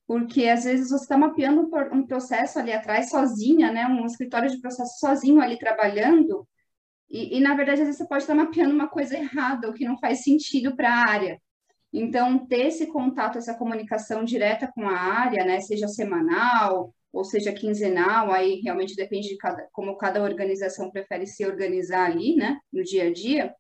porque 0.07 0.49
às 0.49 0.65
vezes 0.65 0.91
você 0.91 1.05
está 1.05 1.17
mapeando 1.17 1.69
um 1.93 2.07
processo 2.07 2.59
ali 2.59 2.73
atrás 2.75 3.09
sozinha, 3.09 3.73
né, 3.73 3.87
um 3.87 4.05
escritório 4.05 4.51
de 4.51 4.61
processo 4.61 4.99
sozinho 5.01 5.41
ali 5.41 5.59
trabalhando, 5.59 6.47
e, 7.09 7.39
e 7.39 7.41
na 7.41 7.55
verdade 7.55 7.81
às 7.81 7.87
vezes 7.87 7.99
você 7.99 8.07
pode 8.07 8.25
estar 8.25 8.37
tá 8.37 8.45
mapeando 8.45 8.75
uma 8.75 8.89
coisa 8.89 9.17
errada, 9.17 9.71
o 9.71 9.73
que 9.73 9.87
não 9.87 9.99
faz 9.99 10.23
sentido 10.23 10.77
para 10.77 10.91
a 10.93 11.09
área. 11.09 11.41
Então, 11.91 12.47
ter 12.47 12.67
esse 12.67 12.87
contato, 12.89 13.39
essa 13.39 13.55
comunicação 13.55 14.25
direta 14.25 14.71
com 14.75 14.87
a 14.87 14.95
área, 14.95 15.45
né, 15.45 15.61
seja 15.61 15.89
semanal 15.89 16.95
ou 17.13 17.25
seja 17.25 17.53
quinzenal, 17.53 18.31
aí 18.33 18.61
realmente 18.61 18.95
depende 18.95 19.29
de 19.29 19.37
cada, 19.37 19.67
como 19.73 19.97
cada 19.97 20.23
organização 20.23 20.91
prefere 20.91 21.27
se 21.27 21.45
organizar 21.47 22.11
ali, 22.11 22.37
né, 22.37 22.59
no 22.73 22.83
dia 22.83 23.05
a 23.05 23.13
dia, 23.13 23.55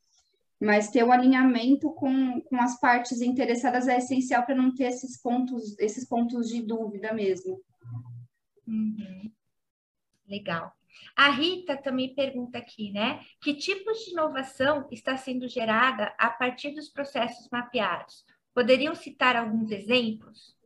mas 0.61 0.91
ter 0.91 1.05
o 1.05 1.13
alinhamento 1.13 1.93
com, 1.93 2.41
com 2.43 2.57
as 2.57 2.79
partes 2.81 3.21
interessadas 3.21 3.89
é 3.89 3.99
essencial 3.99 4.45
para 4.45 4.55
não 4.55 4.75
ter 4.75 4.85
esses 4.85 5.21
pontos, 5.21 5.79
esses 5.79 6.07
pontos 6.09 6.49
de 6.49 6.63
dúvida 6.63 7.13
mesmo. 7.13 7.61
Uhum. 8.67 9.31
Legal. 10.29 10.73
A 11.15 11.31
Rita 11.31 11.77
também 11.77 12.15
pergunta 12.15 12.59
aqui, 12.59 12.91
né? 12.91 13.21
Que 13.41 13.55
tipos 13.55 14.05
de 14.05 14.13
inovação 14.13 14.89
está 14.91 15.17
sendo 15.17 15.49
gerada 15.49 16.15
a 16.19 16.31
partir 16.31 16.73
dos 16.73 16.89
processos 16.89 17.49
mapeados? 17.51 18.25
Poderiam 18.55 18.95
citar 18.95 19.37
alguns 19.37 19.71
exemplos? 19.71 20.57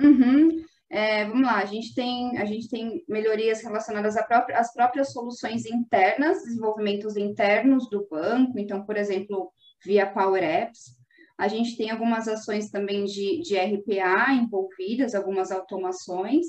Uhum. 0.00 0.64
É, 0.92 1.24
vamos 1.24 1.42
lá, 1.42 1.58
a 1.58 1.64
gente 1.64 1.94
tem, 1.94 2.36
a 2.36 2.44
gente 2.44 2.68
tem 2.68 3.04
melhorias 3.08 3.62
relacionadas 3.62 4.16
própria, 4.26 4.58
às 4.58 4.72
próprias 4.72 5.12
soluções 5.12 5.64
internas, 5.64 6.42
desenvolvimentos 6.42 7.16
internos 7.16 7.88
do 7.88 8.08
banco, 8.10 8.58
então, 8.58 8.84
por 8.84 8.96
exemplo, 8.96 9.52
via 9.84 10.04
Power 10.04 10.42
Apps. 10.42 10.98
A 11.38 11.46
gente 11.46 11.76
tem 11.76 11.90
algumas 11.90 12.26
ações 12.26 12.70
também 12.70 13.04
de, 13.04 13.40
de 13.40 13.56
RPA 13.56 14.32
envolvidas, 14.32 15.14
algumas 15.14 15.52
automações. 15.52 16.44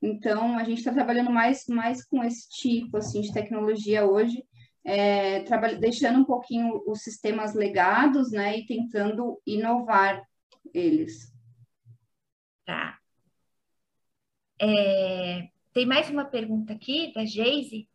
Então, 0.00 0.56
a 0.56 0.62
gente 0.62 0.78
está 0.78 0.92
trabalhando 0.92 1.32
mais, 1.32 1.66
mais 1.68 2.06
com 2.06 2.22
esse 2.22 2.48
tipo 2.48 2.96
assim, 2.96 3.20
de 3.20 3.32
tecnologia 3.32 4.06
hoje, 4.06 4.42
é, 4.84 5.42
deixando 5.80 6.20
um 6.20 6.24
pouquinho 6.24 6.80
os 6.86 7.02
sistemas 7.02 7.54
legados 7.54 8.30
né, 8.30 8.56
e 8.56 8.66
tentando 8.66 9.42
inovar 9.44 10.22
eles. 10.72 11.34
Tá. 12.64 12.99
É, 14.60 15.48
tem 15.72 15.86
mais 15.86 16.10
uma 16.10 16.24
pergunta 16.24 16.72
aqui 16.72 17.12
da 17.14 17.24
Geise. 17.24 17.88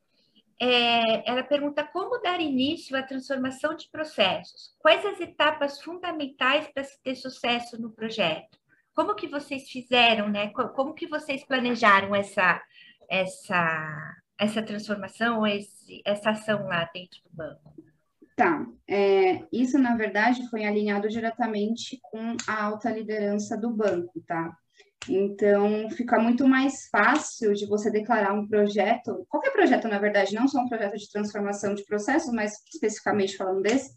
É, 0.60 1.30
ela 1.30 1.44
pergunta 1.44 1.84
como 1.84 2.22
dar 2.22 2.40
início 2.42 2.98
à 2.98 3.04
transformação 3.04 3.76
de 3.76 3.90
processos. 3.90 4.74
Quais 4.80 5.06
as 5.06 5.20
etapas 5.20 5.82
fundamentais 5.82 6.68
para 6.70 6.84
se 6.84 7.00
ter 7.04 7.16
sucesso 7.16 7.80
no 7.80 7.92
projeto? 7.92 8.58
Como 8.96 9.14
que 9.14 9.28
vocês 9.28 9.70
fizeram, 9.70 10.30
né? 10.30 10.50
Como 10.50 10.94
que 10.94 11.08
vocês 11.08 11.44
planejaram 11.44 12.16
essa 12.16 12.62
essa 13.08 14.16
essa 14.38 14.62
transformação, 14.62 15.46
esse, 15.46 16.02
essa 16.06 16.32
ação 16.32 16.66
lá 16.68 16.90
dentro 16.94 17.20
do 17.24 17.36
banco? 17.36 17.74
Tá, 18.36 18.66
é, 18.88 19.46
isso 19.52 19.78
na 19.78 19.96
verdade 19.96 20.50
foi 20.50 20.66
alinhado 20.66 21.08
diretamente 21.08 22.00
com 22.02 22.36
a 22.48 22.64
alta 22.64 22.90
liderança 22.92 23.58
do 23.58 23.70
banco, 23.70 24.22
tá? 24.28 24.58
Então, 25.10 25.90
fica 25.92 26.20
muito 26.20 26.48
mais 26.48 26.88
fácil 26.90 27.54
de 27.54 27.66
você 27.66 27.92
declarar 27.92 28.34
um 28.34 28.48
projeto, 28.48 29.26
qualquer 29.30 29.52
projeto, 29.52 29.88
na 29.88 30.00
verdade, 30.00 30.34
não 30.34 30.48
só 30.48 30.60
um 30.60 30.68
projeto 30.68 30.98
de 30.98 31.10
transformação 31.10 31.76
de 31.76 31.86
processos, 31.86 32.34
mas 32.34 32.54
especificamente 32.74 33.38
falando 33.38 33.62
desse, 33.62 33.94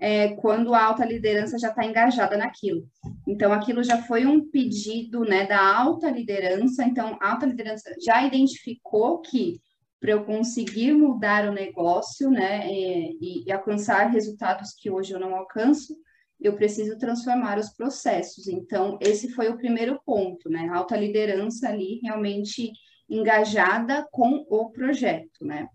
é, 0.00 0.34
quando 0.36 0.74
a 0.74 0.82
alta 0.82 1.04
liderança 1.04 1.58
já 1.58 1.68
está 1.68 1.84
engajada 1.84 2.36
naquilo. 2.36 2.82
Então, 3.28 3.52
aquilo 3.52 3.82
já 3.82 4.02
foi 4.02 4.26
um 4.26 4.50
pedido 4.50 5.20
né, 5.20 5.46
da 5.46 5.60
alta 5.60 6.10
liderança, 6.10 6.84
então, 6.84 7.16
a 7.20 7.32
alta 7.32 7.46
liderança 7.46 7.94
já 8.04 8.24
identificou 8.24 9.20
que 9.20 9.60
para 10.00 10.12
eu 10.12 10.24
conseguir 10.24 10.92
mudar 10.92 11.46
o 11.46 11.52
negócio 11.52 12.30
né, 12.30 12.66
é, 12.66 13.10
e, 13.20 13.44
e 13.46 13.52
alcançar 13.52 14.10
resultados 14.10 14.72
que 14.72 14.90
hoje 14.90 15.12
eu 15.12 15.20
não 15.20 15.34
alcanço, 15.36 15.94
eu 16.40 16.54
preciso 16.54 16.98
transformar 16.98 17.58
os 17.58 17.70
processos. 17.70 18.48
Então, 18.48 18.98
esse 19.00 19.30
foi 19.30 19.48
o 19.48 19.56
primeiro 19.56 20.00
ponto, 20.04 20.48
né? 20.48 20.68
Alta 20.72 20.96
liderança 20.96 21.68
ali 21.68 22.00
realmente 22.02 22.72
engajada 23.08 24.06
com 24.10 24.46
o 24.48 24.70
projeto, 24.70 25.44
né? 25.44 25.68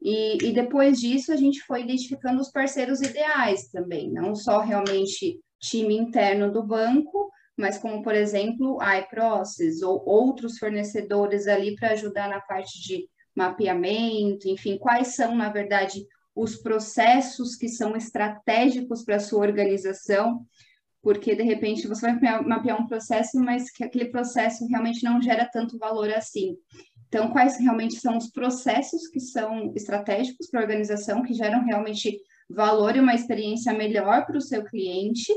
E, 0.00 0.38
e, 0.48 0.52
depois 0.52 1.00
disso, 1.00 1.32
a 1.32 1.36
gente 1.36 1.60
foi 1.62 1.82
identificando 1.82 2.40
os 2.40 2.50
parceiros 2.50 3.00
ideais 3.00 3.68
também, 3.68 4.10
não 4.12 4.34
só 4.34 4.60
realmente 4.60 5.40
time 5.58 5.96
interno 5.96 6.52
do 6.52 6.62
banco, 6.62 7.30
mas 7.56 7.78
como, 7.78 8.02
por 8.02 8.14
exemplo, 8.14 8.78
a 8.80 8.98
iProcess 9.00 9.82
ou 9.82 10.02
outros 10.06 10.58
fornecedores 10.58 11.48
ali 11.48 11.74
para 11.74 11.92
ajudar 11.92 12.28
na 12.28 12.40
parte 12.40 12.80
de 12.82 13.08
mapeamento, 13.34 14.48
enfim, 14.48 14.78
quais 14.78 15.14
são, 15.14 15.34
na 15.34 15.48
verdade, 15.48 16.06
os 16.36 16.54
processos 16.54 17.56
que 17.56 17.66
são 17.66 17.96
estratégicos 17.96 19.02
para 19.02 19.16
a 19.16 19.20
sua 19.20 19.40
organização, 19.40 20.46
porque 21.02 21.34
de 21.34 21.42
repente 21.42 21.88
você 21.88 22.12
vai 22.12 22.42
mapear 22.42 22.80
um 22.80 22.86
processo, 22.86 23.40
mas 23.40 23.70
que 23.70 23.82
aquele 23.82 24.10
processo 24.10 24.66
realmente 24.66 25.02
não 25.02 25.22
gera 25.22 25.48
tanto 25.50 25.78
valor 25.78 26.12
assim. 26.12 26.54
Então, 27.08 27.30
quais 27.30 27.56
realmente 27.58 27.96
são 27.96 28.18
os 28.18 28.30
processos 28.30 29.08
que 29.08 29.20
são 29.20 29.72
estratégicos 29.74 30.50
para 30.50 30.60
a 30.60 30.62
organização, 30.64 31.22
que 31.22 31.32
geram 31.32 31.64
realmente 31.64 32.20
valor 32.50 32.96
e 32.96 33.00
uma 33.00 33.14
experiência 33.14 33.72
melhor 33.72 34.26
para 34.26 34.36
o 34.36 34.42
seu 34.42 34.62
cliente, 34.64 35.32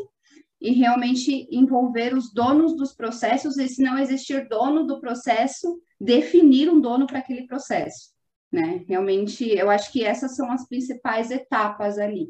e 0.59 0.71
realmente 0.71 1.47
envolver 1.49 2.13
os 2.13 2.33
donos 2.33 2.75
dos 2.75 2.93
processos, 2.93 3.57
e 3.57 3.69
se 3.69 3.81
não 3.81 3.97
existir 3.97 4.49
dono 4.49 4.85
do 4.85 4.99
processo, 4.99 5.81
definir 6.01 6.69
um 6.69 6.81
dono 6.81 7.07
para 7.07 7.19
aquele 7.19 7.47
processo 7.47 8.18
né? 8.51 8.83
Realmente, 8.87 9.47
eu 9.47 9.69
acho 9.69 9.91
que 9.91 10.03
essas 10.03 10.35
são 10.35 10.51
as 10.51 10.67
principais 10.67 11.31
etapas 11.31 11.97
ali. 11.97 12.29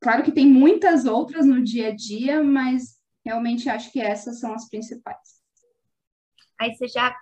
Claro 0.00 0.22
que 0.22 0.32
tem 0.32 0.46
muitas 0.46 1.04
outras 1.04 1.46
no 1.46 1.62
dia 1.62 1.88
a 1.88 1.94
dia, 1.94 2.42
mas 2.42 3.00
realmente 3.24 3.68
acho 3.68 3.90
que 3.90 4.00
essas 4.00 4.38
são 4.38 4.52
as 4.52 4.68
principais. 4.68 5.42
Aí 6.60 6.74
você 6.74 6.88
já 6.88 7.14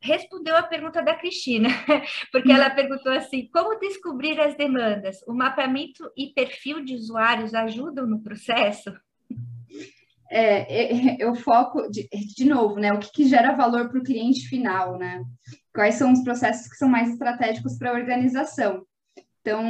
respondeu 0.00 0.56
a 0.56 0.62
pergunta 0.62 1.02
da 1.02 1.16
Cristina, 1.16 1.68
porque 2.30 2.52
ela 2.52 2.70
perguntou 2.70 3.12
assim: 3.12 3.48
como 3.52 3.78
descobrir 3.78 4.40
as 4.40 4.56
demandas? 4.56 5.22
O 5.26 5.34
mapeamento 5.34 6.10
e 6.16 6.28
perfil 6.28 6.84
de 6.84 6.94
usuários 6.94 7.54
ajudam 7.54 8.06
no 8.06 8.22
processo? 8.22 8.92
É, 10.30 11.14
é 11.14 11.16
eu 11.18 11.34
foco 11.34 11.88
de, 11.90 12.08
de 12.34 12.44
novo, 12.44 12.78
né? 12.78 12.92
O 12.92 12.98
que, 12.98 13.10
que 13.12 13.28
gera 13.28 13.54
valor 13.54 13.88
para 13.88 13.98
o 13.98 14.04
cliente 14.04 14.48
final, 14.48 14.98
né? 14.98 15.24
Quais 15.76 15.96
são 15.96 16.10
os 16.10 16.24
processos 16.24 16.66
que 16.66 16.76
são 16.76 16.88
mais 16.88 17.10
estratégicos 17.10 17.76
para 17.76 17.90
a 17.90 17.94
organização. 17.94 18.84
Então, 19.42 19.62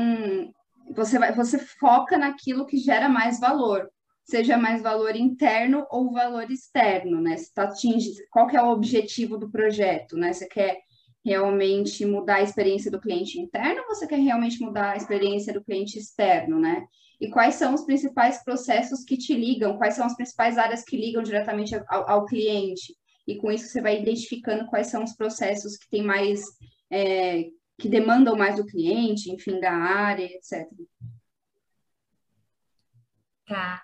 você, 0.95 1.19
vai, 1.19 1.35
você 1.35 1.59
foca 1.59 2.17
naquilo 2.17 2.65
que 2.65 2.79
gera 2.79 3.09
mais 3.09 3.41
valor, 3.41 3.91
seja 4.25 4.57
mais 4.57 4.81
valor 4.81 5.17
interno 5.17 5.85
ou 5.91 6.13
valor 6.13 6.49
externo, 6.49 7.21
né? 7.21 7.37
Você 7.37 7.53
tá 7.53 7.65
atinge, 7.65 8.13
qual 8.31 8.47
que 8.47 8.57
é 8.57 8.63
o 8.63 8.71
objetivo 8.71 9.37
do 9.37 9.51
projeto, 9.51 10.17
né? 10.17 10.33
Você 10.33 10.47
quer 10.47 10.79
realmente 11.25 12.07
mudar 12.07 12.37
a 12.37 12.43
experiência 12.43 12.89
do 12.89 13.01
cliente 13.01 13.41
interno 13.41 13.83
ou 13.83 13.89
você 13.89 14.07
quer 14.07 14.21
realmente 14.21 14.61
mudar 14.61 14.93
a 14.93 14.97
experiência 14.97 15.53
do 15.53 15.65
cliente 15.65 15.99
externo, 15.99 16.61
né? 16.61 16.87
E 17.21 17.29
quais 17.29 17.57
são 17.57 17.75
os 17.75 17.85
principais 17.85 18.45
processos 18.45 19.03
que 19.03 19.17
te 19.17 19.35
ligam, 19.35 19.77
quais 19.77 19.95
são 19.95 20.07
as 20.07 20.15
principais 20.15 20.57
áreas 20.57 20.85
que 20.85 20.97
ligam 20.97 21.23
diretamente 21.23 21.75
ao, 21.89 22.09
ao 22.09 22.27
cliente? 22.27 22.95
E 23.27 23.37
com 23.37 23.51
isso 23.51 23.69
você 23.69 23.81
vai 23.81 24.01
identificando 24.01 24.67
quais 24.67 24.89
são 24.89 25.03
os 25.03 25.15
processos 25.15 25.77
que 25.77 25.89
tem 25.89 26.03
mais, 26.03 26.43
é, 26.91 27.51
que 27.79 27.89
demandam 27.89 28.37
mais 28.37 28.57
do 28.57 28.67
cliente, 28.67 29.31
enfim, 29.31 29.59
da 29.61 29.73
área, 29.73 30.25
etc. 30.25 30.67
Tá. 33.47 33.83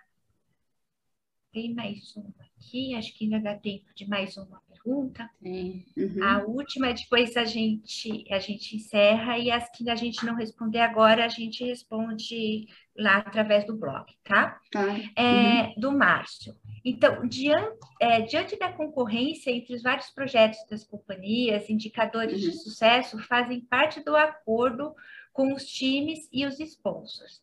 Tem 1.52 1.74
mais 1.74 2.16
uma 2.16 2.32
aqui, 2.56 2.94
acho 2.94 3.16
que 3.16 3.24
ainda 3.24 3.40
dá 3.40 3.58
tempo 3.58 3.86
de 3.94 4.06
mais 4.08 4.36
uma 4.36 4.60
pergunta. 4.68 5.28
Uhum. 5.42 6.22
A 6.22 6.42
última, 6.44 6.92
depois 6.92 7.36
a 7.36 7.44
gente, 7.44 8.24
a 8.32 8.38
gente 8.38 8.76
encerra 8.76 9.38
e 9.38 9.50
as 9.50 9.68
que 9.70 9.88
a 9.90 9.94
gente 9.94 10.24
não 10.24 10.34
responder 10.34 10.80
agora, 10.80 11.24
a 11.24 11.28
gente 11.28 11.64
responde 11.64 12.66
lá 12.96 13.18
através 13.18 13.66
do 13.66 13.76
blog, 13.76 14.06
tá? 14.24 14.60
tá. 14.70 14.96
É, 15.16 15.22
uhum. 15.22 15.74
Do 15.78 15.92
Márcio. 15.92 16.54
Então, 16.84 17.26
diante, 17.26 17.78
é, 18.00 18.20
diante, 18.22 18.58
da 18.58 18.72
concorrência 18.72 19.50
entre 19.50 19.74
os 19.74 19.82
vários 19.82 20.10
projetos 20.10 20.58
das 20.68 20.84
companhias, 20.84 21.70
indicadores 21.70 22.42
uhum. 22.42 22.50
de 22.50 22.56
sucesso 22.56 23.18
fazem 23.20 23.60
parte 23.60 24.04
do 24.04 24.16
acordo 24.16 24.94
com 25.32 25.54
os 25.54 25.64
times 25.64 26.28
e 26.32 26.44
os 26.44 26.58
sponsors. 26.60 27.42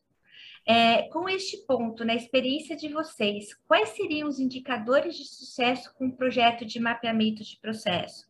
É, 0.67 1.03
com 1.09 1.27
este 1.27 1.57
ponto, 1.65 2.05
na 2.05 2.13
experiência 2.13 2.75
de 2.75 2.89
vocês, 2.89 3.55
quais 3.67 3.89
seriam 3.89 4.27
os 4.27 4.39
indicadores 4.39 5.15
de 5.15 5.25
sucesso 5.25 5.91
com 5.95 6.07
o 6.07 6.15
projeto 6.15 6.63
de 6.65 6.79
mapeamento 6.79 7.43
de 7.43 7.57
processo? 7.59 8.27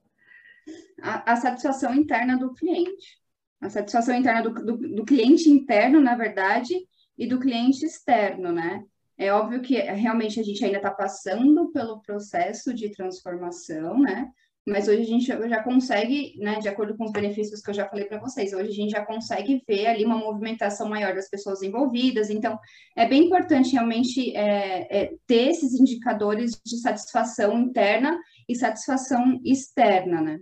A, 1.01 1.33
a 1.33 1.35
satisfação 1.35 1.93
interna 1.93 2.37
do 2.37 2.53
cliente. 2.53 3.19
A 3.59 3.69
satisfação 3.69 4.15
interna 4.15 4.43
do, 4.43 4.53
do, 4.53 4.77
do 4.77 5.05
cliente 5.05 5.49
interno, 5.49 5.99
na 5.99 6.15
verdade, 6.15 6.87
e 7.19 7.27
do 7.27 7.37
cliente 7.37 7.85
externo, 7.85 8.53
né? 8.53 8.81
É 9.17 9.33
óbvio 9.33 9.61
que 9.61 9.75
realmente 9.77 10.39
a 10.39 10.43
gente 10.43 10.63
ainda 10.63 10.77
está 10.77 10.89
passando 10.89 11.69
pelo 11.73 12.01
processo 12.01 12.73
de 12.73 12.89
transformação, 12.89 13.99
né? 13.99 14.31
Mas 14.65 14.87
hoje 14.87 15.01
a 15.01 15.05
gente 15.05 15.25
já 15.25 15.61
consegue, 15.61 16.37
né, 16.37 16.59
de 16.59 16.69
acordo 16.69 16.95
com 16.95 17.03
os 17.03 17.11
benefícios 17.11 17.61
que 17.61 17.69
eu 17.69 17.73
já 17.73 17.89
falei 17.89 18.05
para 18.05 18.19
vocês, 18.19 18.53
hoje 18.53 18.69
a 18.69 18.73
gente 18.73 18.91
já 18.91 19.03
consegue 19.05 19.61
ver 19.67 19.87
ali 19.87 20.05
uma 20.05 20.17
movimentação 20.17 20.87
maior 20.87 21.13
das 21.13 21.29
pessoas 21.29 21.61
envolvidas. 21.61 22.29
Então, 22.29 22.57
é 22.95 23.05
bem 23.05 23.25
importante 23.25 23.73
realmente 23.73 24.33
é, 24.35 24.87
é, 24.89 25.13
ter 25.27 25.49
esses 25.49 25.73
indicadores 25.73 26.59
de 26.65 26.77
satisfação 26.77 27.57
interna 27.57 28.17
e 28.47 28.55
satisfação 28.55 29.41
externa, 29.43 30.21
né? 30.21 30.39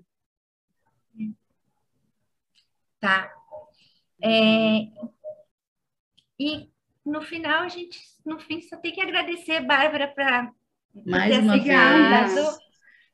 Tá. 2.99 3.31
É, 4.21 4.87
e 6.39 6.69
no 7.05 7.21
final, 7.21 7.63
a 7.63 7.69
gente, 7.69 7.99
no 8.25 8.37
fim, 8.39 8.61
só 8.61 8.77
tem 8.77 8.91
que 8.91 9.01
agradecer, 9.01 9.61
Bárbara, 9.65 10.07
para 10.07 10.51
mais 11.05 11.37
uma 11.37 11.57
vez. 11.57 12.57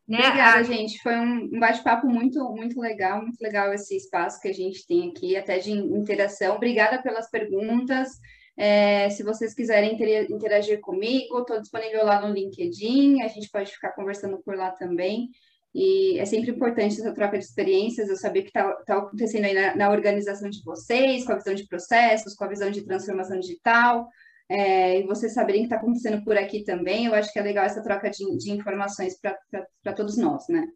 Né? 0.07 0.19
Obrigada, 0.19 0.57
a... 0.59 0.63
gente. 0.63 1.01
Foi 1.01 1.15
um 1.15 1.59
bate-papo 1.59 2.07
muito, 2.07 2.43
muito 2.49 2.79
legal, 2.79 3.21
muito 3.21 3.39
legal 3.41 3.73
esse 3.73 3.95
espaço 3.95 4.41
que 4.41 4.47
a 4.47 4.53
gente 4.53 4.85
tem 4.85 5.09
aqui, 5.09 5.35
até 5.35 5.59
de 5.59 5.71
interação. 5.71 6.55
Obrigada 6.55 7.01
pelas 7.01 7.29
perguntas. 7.29 8.09
É, 8.55 9.09
se 9.09 9.23
vocês 9.23 9.53
quiserem 9.53 9.97
interagir 10.29 10.79
comigo, 10.79 11.39
estou 11.39 11.59
disponível 11.59 12.05
lá 12.05 12.21
no 12.21 12.33
LinkedIn, 12.33 13.21
a 13.21 13.27
gente 13.27 13.49
pode 13.49 13.71
ficar 13.71 13.93
conversando 13.93 14.37
por 14.43 14.55
lá 14.55 14.71
também. 14.71 15.29
E 15.73 16.19
é 16.19 16.25
sempre 16.25 16.51
importante 16.51 16.99
essa 16.99 17.13
troca 17.13 17.37
de 17.37 17.43
experiências, 17.43 18.07
eu 18.07 18.15
saber 18.15 18.41
o 18.41 18.43
que 18.43 18.49
está 18.49 18.71
tá 18.83 18.97
acontecendo 18.97 19.45
aí 19.45 19.53
na, 19.53 19.75
na, 19.75 19.89
organização 19.89 20.49
de 20.49 20.63
vocês, 20.63 21.25
com 21.25 21.31
a 21.31 21.37
visão 21.37 21.55
de 21.55 21.67
processos, 21.67 22.35
com 22.35 22.43
a 22.43 22.47
visão 22.47 22.69
de 22.69 22.85
transformação 22.85 23.39
digital, 23.39 24.07
é, 24.47 24.99
e 24.99 25.03
vocês 25.07 25.33
saberem 25.33 25.61
o 25.61 25.63
que 25.63 25.73
está 25.73 25.77
acontecendo 25.77 26.23
por 26.23 26.37
aqui 26.37 26.63
também. 26.63 27.05
Eu 27.05 27.15
acho 27.15 27.33
que 27.33 27.39
é 27.39 27.41
legal 27.41 27.65
essa 27.65 27.81
troca 27.81 28.09
de, 28.09 28.37
de 28.37 28.51
informações 28.51 29.19
para 29.19 29.93
todos 29.95 30.15
nós, 30.15 30.47
né? 30.47 30.67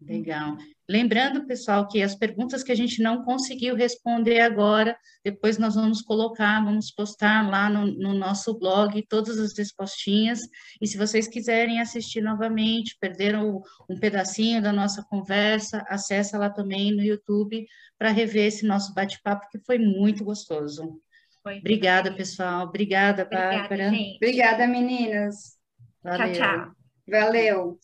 Legal. 0.00 0.56
Lembrando, 0.88 1.46
pessoal, 1.46 1.88
que 1.88 2.02
as 2.02 2.14
perguntas 2.14 2.62
que 2.62 2.70
a 2.70 2.74
gente 2.74 3.02
não 3.02 3.24
conseguiu 3.24 3.74
responder 3.74 4.40
agora, 4.40 4.96
depois 5.24 5.56
nós 5.56 5.74
vamos 5.74 6.02
colocar, 6.02 6.62
vamos 6.62 6.90
postar 6.90 7.48
lá 7.48 7.70
no, 7.70 7.86
no, 7.86 8.12
nosso 8.12 8.58
blog 8.58 9.02
todas 9.08 9.38
as 9.38 9.56
respostinhas. 9.56 10.40
E 10.80 10.86
se 10.86 10.98
vocês 10.98 11.26
quiserem 11.26 11.80
assistir 11.80 12.20
novamente, 12.20 12.96
perderam 13.00 13.62
um 13.88 13.98
pedacinho 13.98 14.60
da 14.60 14.72
nossa 14.72 15.02
conversa, 15.08 15.82
acessa 15.88 16.36
lá 16.36 16.50
também 16.50 16.94
no 16.94 17.02
YouTube 17.02 17.66
para 17.98 18.10
rever 18.10 18.46
esse 18.46 18.66
nosso 18.66 18.92
bate-papo, 18.92 19.48
que 19.50 19.58
foi 19.60 19.78
muito 19.78 20.22
gostoso. 20.22 21.00
Foi. 21.42 21.58
Obrigada, 21.58 22.12
pessoal. 22.12 22.66
Obrigada, 22.66 23.24
Bárbara. 23.24 23.90
Obrigada, 24.16 24.66
meninas. 24.66 25.56
Valeu. 26.02 26.32
Tchau, 26.32 26.34
tchau. 26.34 26.72
Valeu. 27.08 27.78